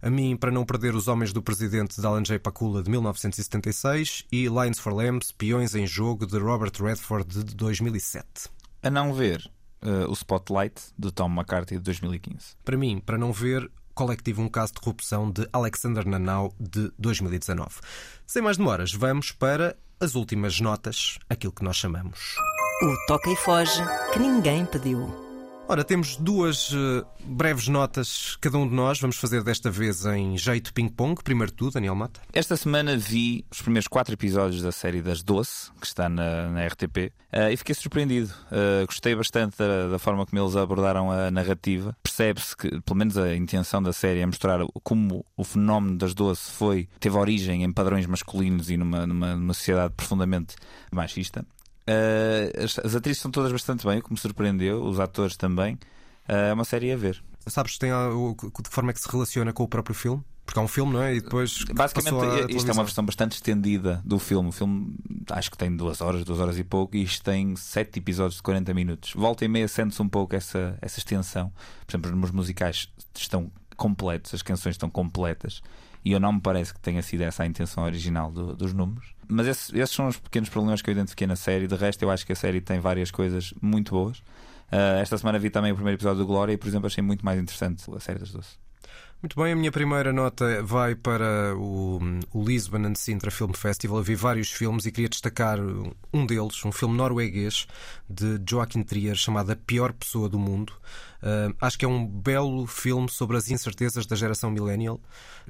A 0.00 0.08
mim, 0.10 0.36
para 0.36 0.50
não 0.50 0.64
perder 0.64 0.94
Os 0.94 1.08
Homens 1.08 1.32
do 1.32 1.42
Presidente 1.42 2.00
de 2.00 2.06
Alan 2.06 2.22
J. 2.22 2.38
Pakula, 2.38 2.82
de 2.82 2.90
1976, 2.90 4.24
e 4.30 4.48
Lines 4.48 4.78
for 4.78 4.92
Lambs, 4.94 5.32
Peões 5.32 5.74
em 5.74 5.86
Jogo, 5.86 6.26
de 6.26 6.38
Robert 6.38 6.72
Redford, 6.80 7.44
de 7.44 7.54
2007. 7.54 8.24
A 8.82 8.88
não 8.90 9.12
ver 9.12 9.50
eh, 9.82 10.06
o 10.08 10.12
Spotlight, 10.12 10.80
de 10.98 11.10
Tom 11.10 11.28
McCarthy, 11.28 11.76
de 11.76 11.82
2015. 11.82 12.56
Para 12.64 12.76
mim, 12.76 13.00
para 13.04 13.18
não 13.18 13.32
ver, 13.32 13.70
Colectivo 13.94 14.42
Um 14.42 14.48
Caso 14.48 14.74
de 14.74 14.80
Corrupção, 14.80 15.30
de 15.30 15.48
Alexander 15.52 16.06
Nanau, 16.06 16.52
de 16.58 16.90
2019. 16.98 17.80
Sem 18.26 18.42
mais 18.42 18.56
demoras, 18.56 18.92
vamos 18.92 19.32
para 19.32 19.76
as 20.00 20.14
últimas 20.14 20.60
notas, 20.60 21.18
aquilo 21.28 21.52
que 21.52 21.64
nós 21.64 21.76
chamamos. 21.76 22.34
O 22.82 23.06
toca 23.06 23.30
e 23.30 23.36
foge 23.36 23.82
que 24.12 24.18
ninguém 24.18 24.64
pediu. 24.64 25.29
Ora, 25.70 25.84
temos 25.84 26.16
duas 26.16 26.72
eh, 26.74 27.04
breves 27.24 27.68
notas, 27.68 28.36
cada 28.40 28.58
um 28.58 28.68
de 28.68 28.74
nós. 28.74 28.98
Vamos 28.98 29.18
fazer 29.18 29.44
desta 29.44 29.70
vez 29.70 30.04
em 30.04 30.36
jeito 30.36 30.74
ping-pong. 30.74 31.22
Primeiro 31.22 31.52
tudo, 31.52 31.74
Daniel 31.74 31.94
Mata. 31.94 32.20
Esta 32.32 32.56
semana 32.56 32.96
vi 32.96 33.44
os 33.48 33.62
primeiros 33.62 33.86
quatro 33.86 34.12
episódios 34.12 34.62
da 34.62 34.72
série 34.72 35.00
das 35.00 35.22
Doce, 35.22 35.70
que 35.80 35.86
está 35.86 36.08
na, 36.08 36.50
na 36.50 36.66
RTP, 36.66 37.12
eh, 37.30 37.52
e 37.52 37.56
fiquei 37.56 37.72
surpreendido. 37.76 38.34
Eh, 38.50 38.84
gostei 38.84 39.14
bastante 39.14 39.56
da, 39.58 39.86
da 39.86 39.98
forma 40.00 40.26
como 40.26 40.42
eles 40.42 40.56
abordaram 40.56 41.08
a 41.08 41.30
narrativa. 41.30 41.96
Percebe-se 42.02 42.56
que, 42.56 42.80
pelo 42.80 42.96
menos, 42.96 43.16
a 43.16 43.36
intenção 43.36 43.80
da 43.80 43.92
série 43.92 44.18
é 44.18 44.26
mostrar 44.26 44.58
como 44.82 45.24
o 45.36 45.44
fenómeno 45.44 45.96
das 45.96 46.14
Doce 46.14 46.50
foi, 46.50 46.88
teve 46.98 47.16
origem 47.16 47.62
em 47.62 47.72
padrões 47.72 48.06
masculinos 48.06 48.70
e 48.70 48.76
numa, 48.76 49.06
numa, 49.06 49.36
numa 49.36 49.54
sociedade 49.54 49.94
profundamente 49.96 50.56
machista. 50.90 51.46
Eh, 51.92 52.52
as, 52.64 52.78
as 52.78 52.94
atrizes 52.94 53.18
estão 53.18 53.30
todas 53.30 53.50
bastante 53.50 53.84
bem, 53.86 53.98
o 53.98 54.02
que 54.02 54.12
me 54.12 54.18
surpreendeu, 54.18 54.82
os 54.84 55.00
atores 55.00 55.36
também. 55.36 55.76
Eh, 56.28 56.50
É 56.50 56.52
uma 56.52 56.64
série 56.64 56.92
a 56.92 56.96
ver. 56.96 57.22
Sabes 57.46 57.76
tem, 57.78 57.90
ah, 57.90 58.10
o- 58.10 58.34
de 58.34 58.50
que 58.62 58.70
forma 58.70 58.90
é 58.90 58.94
que 58.94 59.00
se 59.00 59.10
relaciona 59.10 59.52
com 59.52 59.62
o 59.64 59.68
próprio 59.68 59.94
filme? 59.94 60.22
Porque 60.46 60.58
há 60.58 60.62
um 60.62 60.68
filme, 60.68 60.92
não 60.92 61.02
é? 61.02 61.14
E 61.14 61.20
depois. 61.20 61.64
Basicamente, 61.74 62.56
isto 62.56 62.68
é 62.68 62.72
uma 62.72 62.82
versão 62.84 63.04
bastante 63.04 63.32
estendida 63.32 64.02
do 64.04 64.18
filme. 64.18 64.48
O 64.48 64.52
filme 64.52 64.94
acho 65.30 65.50
que 65.50 65.56
tem 65.56 65.74
duas 65.76 66.00
horas, 66.00 66.24
duas 66.24 66.40
horas 66.40 66.58
e 66.58 66.64
pouco, 66.64 66.96
e 66.96 67.02
isto 67.04 67.22
tem 67.24 67.54
sete 67.56 67.98
episódios 68.00 68.36
de 68.36 68.42
40 68.42 68.74
minutos. 68.74 69.12
Volta 69.14 69.44
e 69.44 69.48
meia 69.48 69.68
sente-se 69.68 70.02
um 70.02 70.08
pouco 70.08 70.34
essa, 70.34 70.76
essa 70.82 70.98
extensão. 70.98 71.52
Por 71.86 71.96
exemplo, 71.96 72.24
os 72.24 72.30
musicais 72.32 72.88
estão 73.16 73.50
completos, 73.76 74.34
as 74.34 74.42
canções 74.42 74.74
estão 74.74 74.90
completas. 74.90 75.62
E 76.04 76.12
eu 76.12 76.20
não 76.20 76.32
me 76.32 76.40
parece 76.40 76.72
que 76.72 76.80
tenha 76.80 77.02
sido 77.02 77.22
essa 77.22 77.42
a 77.42 77.46
intenção 77.46 77.84
original 77.84 78.30
do- 78.30 78.54
dos 78.56 78.72
números. 78.72 79.14
Mas 79.28 79.46
esse- 79.46 79.78
esses 79.78 79.94
são 79.94 80.08
os 80.08 80.16
pequenos 80.18 80.48
problemas 80.48 80.80
que 80.82 80.90
eu 80.90 80.92
identifiquei 80.92 81.26
na 81.26 81.36
série. 81.36 81.66
De 81.66 81.74
resto, 81.76 82.02
eu 82.02 82.10
acho 82.10 82.24
que 82.26 82.32
a 82.32 82.36
série 82.36 82.60
tem 82.60 82.80
várias 82.80 83.10
coisas 83.10 83.52
muito 83.60 83.92
boas. 83.92 84.22
Ah, 84.72 84.98
esta 85.00 85.18
semana 85.18 85.38
vi 85.38 85.50
também 85.50 85.72
o 85.72 85.74
primeiro 85.74 85.96
episódio 85.96 86.18
do 86.20 86.26
Glória 86.26 86.52
e, 86.52 86.56
por 86.56 86.68
exemplo, 86.68 86.86
achei 86.86 87.02
muito 87.02 87.24
mais 87.24 87.38
interessante 87.40 87.84
a 87.94 88.00
série 88.00 88.18
das 88.18 88.30
Doce. 88.32 88.56
Muito 89.22 89.36
bem, 89.38 89.52
a 89.52 89.56
minha 89.56 89.70
primeira 89.70 90.14
nota 90.14 90.62
vai 90.62 90.94
para 90.94 91.54
o, 91.54 92.00
o 92.32 92.42
Lisbon 92.42 92.86
and 92.86 92.94
Sintra 92.94 93.30
Film 93.30 93.52
Festival. 93.52 93.98
Eu 93.98 94.02
vi 94.02 94.14
vários 94.14 94.50
filmes 94.50 94.86
e 94.86 94.90
queria 94.90 95.10
destacar 95.10 95.58
um 95.60 96.24
deles, 96.24 96.64
um 96.64 96.72
filme 96.72 96.96
norueguês 96.96 97.66
de 98.08 98.40
Joaquim 98.48 98.82
Trier 98.82 99.14
chamado 99.16 99.52
A 99.52 99.56
Pior 99.56 99.92
Pessoa 99.92 100.26
do 100.26 100.38
Mundo. 100.38 100.72
Ah, 101.22 101.52
acho 101.60 101.78
que 101.78 101.84
é 101.84 101.88
um 101.88 102.06
belo 102.06 102.66
filme 102.66 103.08
sobre 103.08 103.36
as 103.36 103.50
incertezas 103.50 104.06
da 104.06 104.16
geração 104.16 104.50
millennial, 104.50 105.00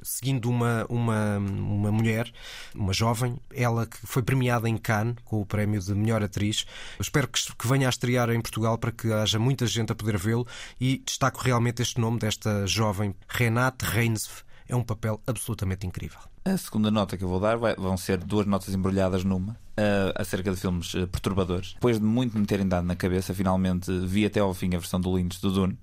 seguindo 0.01 0.49
uma, 0.49 0.85
uma, 0.89 1.37
uma 1.37 1.91
mulher, 1.91 2.31
uma 2.75 2.93
jovem, 2.93 3.39
ela 3.53 3.85
que 3.85 3.97
foi 4.05 4.21
premiada 4.21 4.67
em 4.67 4.77
Cannes 4.77 5.15
com 5.23 5.41
o 5.41 5.45
prémio 5.45 5.79
de 5.79 5.93
melhor 5.93 6.23
atriz. 6.23 6.65
Eu 6.97 7.03
espero 7.03 7.27
que, 7.27 7.41
que 7.55 7.67
venha 7.67 7.87
a 7.87 7.89
estrear 7.89 8.29
em 8.29 8.41
Portugal 8.41 8.77
para 8.77 8.91
que 8.91 9.11
haja 9.11 9.39
muita 9.39 9.65
gente 9.65 9.91
a 9.91 9.95
poder 9.95 10.17
vê-lo 10.17 10.45
e 10.79 11.01
destaco 11.05 11.41
realmente 11.41 11.81
este 11.81 11.99
nome 11.99 12.19
desta 12.19 12.65
jovem, 12.67 13.15
Renate 13.27 13.85
Reinsve. 13.85 14.43
É 14.71 14.75
um 14.75 14.83
papel 14.83 15.19
absolutamente 15.27 15.85
incrível. 15.85 16.17
A 16.45 16.55
segunda 16.57 16.89
nota 16.89 17.17
que 17.17 17.23
eu 17.25 17.27
vou 17.27 17.41
dar 17.41 17.57
vai- 17.57 17.75
vão 17.75 17.97
ser 17.97 18.17
duas 18.17 18.45
notas 18.45 18.73
embrulhadas 18.73 19.23
numa, 19.25 19.57
ah, 19.75 20.13
acerca 20.15 20.49
de 20.49 20.55
filmes 20.55 20.93
ah, 20.95 21.05
perturbadores. 21.07 21.73
Depois 21.73 21.99
de 21.99 22.05
muito 22.05 22.37
me 22.39 22.45
terem 22.45 22.65
dado 22.67 22.85
na 22.87 22.95
cabeça, 22.95 23.33
finalmente 23.35 23.91
vi 24.07 24.25
até 24.25 24.39
ao 24.39 24.53
fim 24.53 24.67
a 24.73 24.79
versão 24.79 24.99
do 25.01 25.13
Lynch 25.13 25.41
do 25.41 25.51
Dune. 25.51 25.77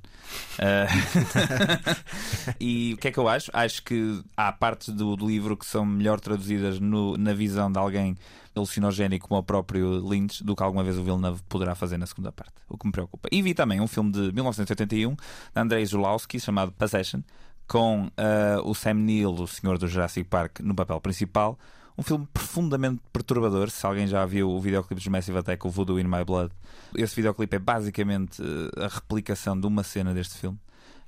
Ah, 0.59 0.87
e 2.61 2.95
o 2.95 2.97
que 2.97 3.09
é 3.09 3.13
que 3.13 3.19
eu 3.19 3.29
acho? 3.29 3.51
Acho 3.53 3.83
que 3.83 4.23
há 4.37 4.51
partes 4.53 4.89
do, 4.89 5.17
do 5.17 5.27
livro 5.27 5.57
que 5.57 5.67
são 5.67 5.85
melhor 5.85 6.19
traduzidas 6.21 6.81
no- 6.81 7.17
na 7.17 7.33
visão 7.35 7.71
de 7.71 7.79
alguém 7.79 8.17
alucinogénico 8.55 9.29
como 9.29 9.39
o 9.41 9.45
próprio 9.45 9.99
Lynch 10.09 10.43
do 10.43 10.57
que 10.57 10.63
alguma 10.63 10.83
vez 10.83 10.99
o 10.99 11.05
Villeneuve 11.05 11.41
poderá 11.49 11.75
fazer 11.77 11.97
na 11.97 12.07
segunda 12.07 12.33
parte, 12.33 12.55
o 12.69 12.77
que 12.77 12.87
me 12.87 12.93
preocupa. 12.93 13.29
E 13.31 13.41
vi 13.41 13.55
também 13.55 13.81
um 13.81 13.87
filme 13.87 14.11
de 14.11 14.33
1981 14.33 15.11
de 15.15 15.17
Andrei 15.55 15.85
Zulawski 15.87 16.41
chamado 16.41 16.73
Possession, 16.73 17.21
com 17.69 18.11
ah, 18.17 18.61
o 18.65 18.75
Sam 18.75 18.95
Neill, 18.95 19.33
o 19.33 19.47
senhor 19.47 19.79
do 19.79 19.87
Jurassic 19.87 20.29
Park, 20.29 20.61
no 20.61 20.75
papel 20.75 21.01
principal. 21.01 21.59
Um 21.97 22.03
filme 22.03 22.27
profundamente 22.33 23.03
perturbador. 23.13 23.71
Se 23.71 23.85
alguém 23.85 24.07
já 24.07 24.25
viu 24.25 24.49
o 24.49 24.61
videoclipe 24.61 25.01
de 25.01 25.11
Massive 25.11 25.39
Attack, 25.39 25.67
o 25.67 25.71
Voodoo 25.71 25.99
in 25.99 26.05
My 26.05 26.25
Blood, 26.25 26.53
esse 26.95 27.15
videoclipe 27.17 27.57
é 27.57 27.59
basicamente 27.59 28.41
eh, 28.41 28.85
a 28.85 28.89
replicação 28.89 29.59
de 29.59 29.67
uma 29.67 29.83
cena 29.83 30.15
deste 30.15 30.39
filme. 30.39 30.59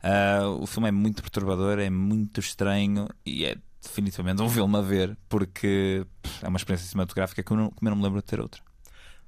Ah, 0.02 0.48
o 0.60 0.66
filme 0.66 0.88
é 0.88 0.92
muito 0.92 1.22
perturbador, 1.22 1.78
é 1.78 1.88
muito 1.88 2.40
estranho 2.40 3.08
e 3.24 3.44
é 3.44 3.56
definitivamente 3.80 4.42
um 4.42 4.48
filme 4.48 4.76
a 4.76 4.80
ver, 4.80 5.16
porque 5.28 6.04
pff, 6.22 6.44
é 6.44 6.48
uma 6.48 6.56
experiência 6.56 6.88
cinematográfica 6.88 7.42
que 7.42 7.52
eu 7.52 7.56
não, 7.56 7.70
que 7.70 7.84
eu 7.84 7.90
não 7.90 7.96
me 7.96 8.02
lembro 8.02 8.20
de 8.20 8.26
ter 8.26 8.40
outra. 8.40 8.60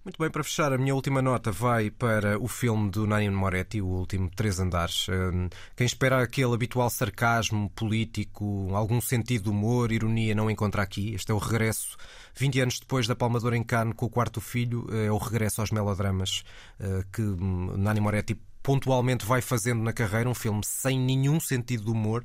Muito 0.04 0.18
bem, 0.18 0.28
para 0.28 0.42
fechar, 0.42 0.72
a 0.72 0.78
minha 0.78 0.96
última 0.96 1.22
nota 1.22 1.52
vai 1.52 1.88
para 1.88 2.36
o 2.36 2.48
filme 2.48 2.90
do 2.90 3.06
Nanni 3.06 3.30
Moretti, 3.30 3.80
o 3.80 3.86
último 3.86 4.28
Três 4.28 4.58
Andares. 4.58 5.06
Hum, 5.08 5.48
Quem 5.76 5.86
espera 5.86 6.20
aquele 6.20 6.52
habitual 6.52 6.90
sarcasmo 6.90 7.70
político, 7.70 8.70
algum 8.74 9.00
sentido 9.00 9.44
de 9.44 9.50
humor, 9.50 9.92
ironia, 9.92 10.34
não 10.34 10.50
encontra 10.50 10.82
aqui. 10.82 11.14
Este 11.14 11.30
é 11.30 11.34
o 11.34 11.38
regresso, 11.38 11.96
20 12.34 12.60
anos 12.60 12.80
depois 12.80 13.06
da 13.06 13.14
Palmadora 13.14 13.56
em 13.56 13.62
Cannes 13.62 13.94
com 13.94 14.06
o 14.06 14.10
quarto 14.10 14.40
filho, 14.40 14.88
é 14.90 15.08
o 15.08 15.18
regresso 15.18 15.60
aos 15.60 15.70
melodramas 15.70 16.42
eh, 16.80 17.04
que 17.12 17.22
hum, 17.22 17.76
Nanni 17.76 18.00
Moretti 18.00 18.36
pontualmente 18.62 19.26
vai 19.26 19.40
fazendo 19.40 19.82
na 19.82 19.92
carreira. 19.92 20.28
Um 20.28 20.34
filme 20.34 20.62
sem 20.64 20.98
nenhum 20.98 21.40
sentido 21.40 21.84
de 21.84 21.90
humor, 21.90 22.24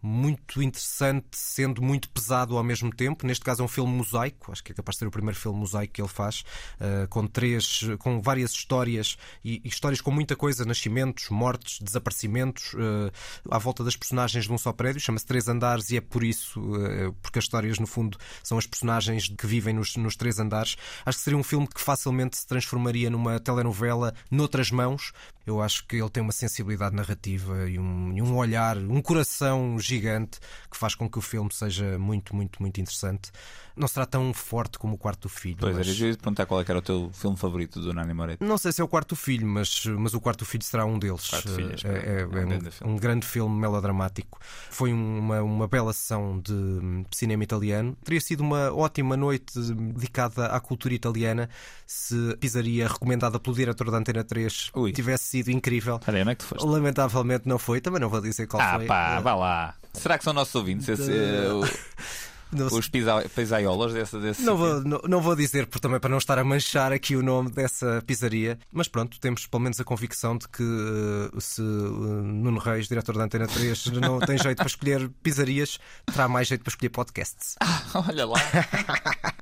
muito 0.00 0.62
interessante, 0.62 1.26
sendo 1.32 1.82
muito 1.82 2.08
pesado 2.10 2.56
ao 2.56 2.64
mesmo 2.64 2.94
tempo. 2.94 3.26
Neste 3.26 3.44
caso 3.44 3.62
é 3.62 3.64
um 3.64 3.68
filme 3.68 3.92
mosaico, 3.92 4.52
acho 4.52 4.62
que 4.62 4.72
é 4.72 4.74
capaz 4.74 4.96
de 4.96 5.00
ser 5.00 5.06
o 5.06 5.10
primeiro 5.10 5.38
filme 5.38 5.58
mosaico 5.58 5.94
que 5.94 6.00
ele 6.00 6.08
faz, 6.08 6.44
eh, 6.80 7.06
com 7.08 7.26
três, 7.26 7.82
com 7.98 8.20
várias 8.20 8.52
histórias 8.52 9.16
e, 9.44 9.60
histórias 9.64 10.00
com 10.00 10.10
muita 10.10 10.36
coisa, 10.36 10.64
nascimentos, 10.64 11.28
mortes, 11.30 11.80
desaparecimentos, 11.80 12.74
eh, 12.74 13.12
à 13.50 13.58
volta 13.58 13.82
das 13.82 13.96
personagens 13.96 14.44
de 14.44 14.52
um 14.52 14.58
só 14.58 14.72
prédio. 14.72 15.00
Chama-se 15.00 15.26
Três 15.26 15.48
Andares 15.48 15.90
e 15.90 15.96
é 15.96 16.00
por 16.00 16.22
isso, 16.22 16.60
eh, 16.76 17.12
porque 17.20 17.38
as 17.38 17.44
histórias 17.44 17.78
no 17.78 17.86
fundo 17.86 18.18
são 18.42 18.58
as 18.58 18.66
personagens 18.66 19.28
que 19.28 19.46
vivem 19.46 19.74
nos, 19.74 19.96
nos 19.96 20.16
três 20.16 20.38
andares. 20.38 20.76
Acho 21.04 21.18
que 21.18 21.24
seria 21.24 21.38
um 21.38 21.42
filme 21.42 21.66
que 21.66 21.80
facilmente 21.80 22.36
se 22.36 22.46
transformaria 22.46 23.10
numa 23.10 23.40
telenovela 23.40 24.14
noutras 24.30 24.70
mãos. 24.70 25.12
Eu 25.48 25.62
acho 25.62 25.86
que 25.86 25.96
ele 25.96 26.10
tem 26.10 26.22
uma 26.22 26.32
sensibilidade 26.32 26.94
narrativa 26.94 27.68
e 27.68 27.78
um, 27.78 28.12
e 28.12 28.20
um 28.22 28.36
olhar, 28.36 28.76
um 28.76 29.00
coração 29.00 29.78
gigante 29.78 30.38
que 30.70 30.76
faz 30.76 30.94
com 30.94 31.08
que 31.08 31.18
o 31.18 31.22
filme 31.22 31.50
seja 31.52 31.98
muito, 31.98 32.34
muito, 32.36 32.60
muito 32.60 32.80
interessante. 32.80 33.30
Não 33.74 33.86
será 33.86 34.04
tão 34.04 34.34
forte 34.34 34.76
como 34.78 34.94
o 34.94 34.98
quarto 34.98 35.28
filho. 35.28 35.56
Pois 35.60 35.76
mas- 35.76 35.88
era, 35.88 35.96
eu 35.98 36.08
ia 36.10 36.16
perguntar 36.16 36.46
qual 36.46 36.60
é 36.60 36.64
era 36.68 36.78
o 36.78 36.82
teu 36.82 37.10
filme 37.14 37.36
favorito 37.36 37.80
do 37.80 37.94
Nani 37.94 38.12
Moretti. 38.12 38.44
não 38.44 38.58
sei 38.58 38.72
se 38.72 38.80
é 38.82 38.84
o 38.84 38.88
quarto 38.88 39.16
filho, 39.16 39.46
mas, 39.46 39.86
mas 39.86 40.12
o 40.12 40.20
quarto 40.20 40.44
filho 40.44 40.62
será 40.64 40.84
um 40.84 40.98
deles. 40.98 41.28
Quarto 41.28 41.48
Filho, 41.54 41.72
acho 41.72 41.84
que 41.84 41.90
é, 41.90 41.94
é. 41.94 42.20
é- 42.20 42.26
um 42.26 42.30
é 42.36 42.44
grande 42.44 42.68
um, 42.68 42.70
filme. 42.70 42.98
grande 43.00 43.26
filme 43.26 43.58
melodramático. 43.58 44.38
Foi 44.70 44.92
uma, 44.92 45.40
uma 45.42 45.66
bela 45.66 45.92
sessão 45.94 46.38
de 46.40 47.06
cinema 47.10 47.42
italiano. 47.42 47.96
Teria 48.04 48.20
sido 48.20 48.40
uma 48.40 48.70
ótima 48.72 49.16
noite 49.16 49.58
dedicada 49.58 50.46
à 50.46 50.60
cultura 50.60 50.92
italiana 50.92 51.48
se 51.86 52.32
a 52.32 52.36
pizzaria 52.36 52.86
recomendada 52.86 53.38
pelo 53.40 53.56
diretor 53.56 53.90
da 53.90 53.96
Antena 53.96 54.22
3 54.24 54.70
Ui. 54.74 54.92
tivesse 54.92 55.37
sido 55.44 55.50
incrível. 55.56 56.00
Olha, 56.06 56.22
onde 56.22 56.30
é 56.30 56.34
que 56.34 56.44
tu 56.44 56.48
foste? 56.48 56.66
Lamentavelmente 56.66 57.48
não 57.48 57.58
foi, 57.58 57.80
também 57.80 58.00
não 58.00 58.08
vou 58.08 58.20
dizer 58.20 58.46
qual 58.46 58.62
Ah, 58.62 58.76
foi. 58.76 58.86
pá, 58.86 59.20
vá 59.20 59.34
lá. 59.34 59.74
Será 59.92 60.16
que 60.18 60.24
são 60.24 60.32
nossos 60.32 60.54
ouvintes? 60.54 60.88
Esse, 60.88 61.10
eh, 61.12 61.48
o- 61.52 61.62
Não 62.50 62.66
os 62.66 62.88
pisa- 62.88 63.22
pisaiolas 63.34 63.92
desse, 63.92 64.18
desse 64.18 64.42
Não 64.42 64.56
vou, 64.56 64.82
não, 64.82 65.00
não 65.06 65.20
vou 65.20 65.36
dizer, 65.36 65.66
por, 65.66 65.78
também 65.80 66.00
para 66.00 66.08
não 66.10 66.18
estar 66.18 66.38
a 66.38 66.44
manchar 66.44 66.92
aqui 66.92 67.14
o 67.16 67.22
nome 67.22 67.50
dessa 67.50 68.02
pizzaria, 68.06 68.58
mas 68.72 68.88
pronto, 68.88 69.18
temos 69.20 69.46
pelo 69.46 69.62
menos 69.62 69.78
a 69.80 69.84
convicção 69.84 70.36
de 70.38 70.48
que 70.48 70.62
eh, 70.62 71.40
se 71.40 71.60
eh, 71.60 71.64
Nuno 71.64 72.58
Reis, 72.58 72.88
diretor 72.88 73.16
da 73.16 73.24
Antena 73.24 73.46
3, 73.46 73.86
não 74.00 74.18
tem 74.20 74.38
jeito 74.38 74.56
para 74.58 74.66
escolher 74.66 75.08
pizzarias, 75.22 75.78
terá 76.06 76.26
mais 76.28 76.48
jeito 76.48 76.62
para 76.64 76.70
escolher 76.70 76.90
podcasts. 76.90 77.56
Olha 78.08 78.26
lá. 78.26 78.38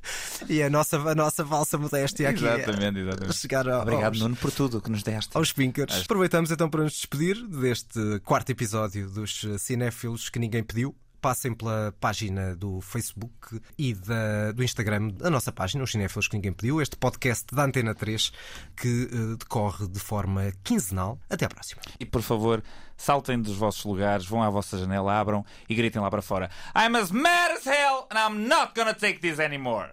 E 0.49 0.61
a 0.63 0.69
nossa, 0.69 0.97
a 0.97 1.15
nossa 1.15 1.43
valsa 1.43 1.77
modéstia 1.77 2.29
aqui 2.29 2.47
é 2.47 2.55
exatamente, 2.63 2.99
exatamente. 2.99 3.35
chegar 3.35 3.67
ao- 3.67 3.81
Obrigado, 3.81 4.13
aos, 4.13 4.19
Nuno, 4.19 4.35
por 4.37 4.51
tudo 4.51 4.79
que 4.79 4.89
nos 4.89 5.03
deste. 5.03 5.35
aos 5.35 5.51
pinkers. 5.51 6.01
Aproveitamos 6.03 6.51
então 6.51 6.69
para 6.69 6.83
nos 6.83 6.93
despedir 6.93 7.45
deste 7.47 7.99
quarto 8.23 8.49
episódio 8.51 9.09
dos 9.09 9.43
eh, 9.43 9.57
cinéfilos 9.57 10.29
que 10.29 10.39
ninguém 10.39 10.63
pediu. 10.63 10.95
Passem 11.21 11.53
pela 11.53 11.93
página 11.99 12.55
do 12.55 12.79
Facebook 12.79 13.59
e 13.77 13.93
da- 13.93 14.51
do 14.53 14.63
Instagram, 14.63 15.11
a 15.23 15.29
nossa 15.29 15.51
página, 15.51 15.83
os 15.83 15.91
Cinéfilos 15.91 16.27
que 16.27 16.35
ninguém 16.35 16.53
pediu, 16.53 16.81
este 16.81 16.95
podcast 16.95 17.45
da 17.53 17.63
Antena 17.63 17.95
3 17.95 18.31
que 18.75 19.09
eh, 19.11 19.35
decorre 19.39 19.87
de 19.87 19.99
forma 19.99 20.51
quinzenal. 20.63 21.19
Até 21.29 21.45
à 21.45 21.49
próxima. 21.49 21.81
E 21.99 22.05
por 22.05 22.21
favor, 22.21 22.63
saltem 22.95 23.41
dos 23.41 23.55
vossos 23.55 23.83
lugares, 23.83 24.25
vão 24.25 24.43
à 24.43 24.49
vossa 24.49 24.77
janela, 24.77 25.19
abram 25.19 25.43
e 25.67 25.73
gritem 25.75 26.01
lá 26.01 26.09
para 26.09 26.21
fora: 26.21 26.49
I'm 26.75 26.95
as 26.97 27.11
mad 27.11 27.51
as 27.51 27.65
hell 27.65 28.07
and 28.11 28.17
I'm 28.17 28.47
not 28.47 28.73
gonna 28.75 28.93
take 28.93 29.19
this 29.19 29.39
anymore. 29.39 29.89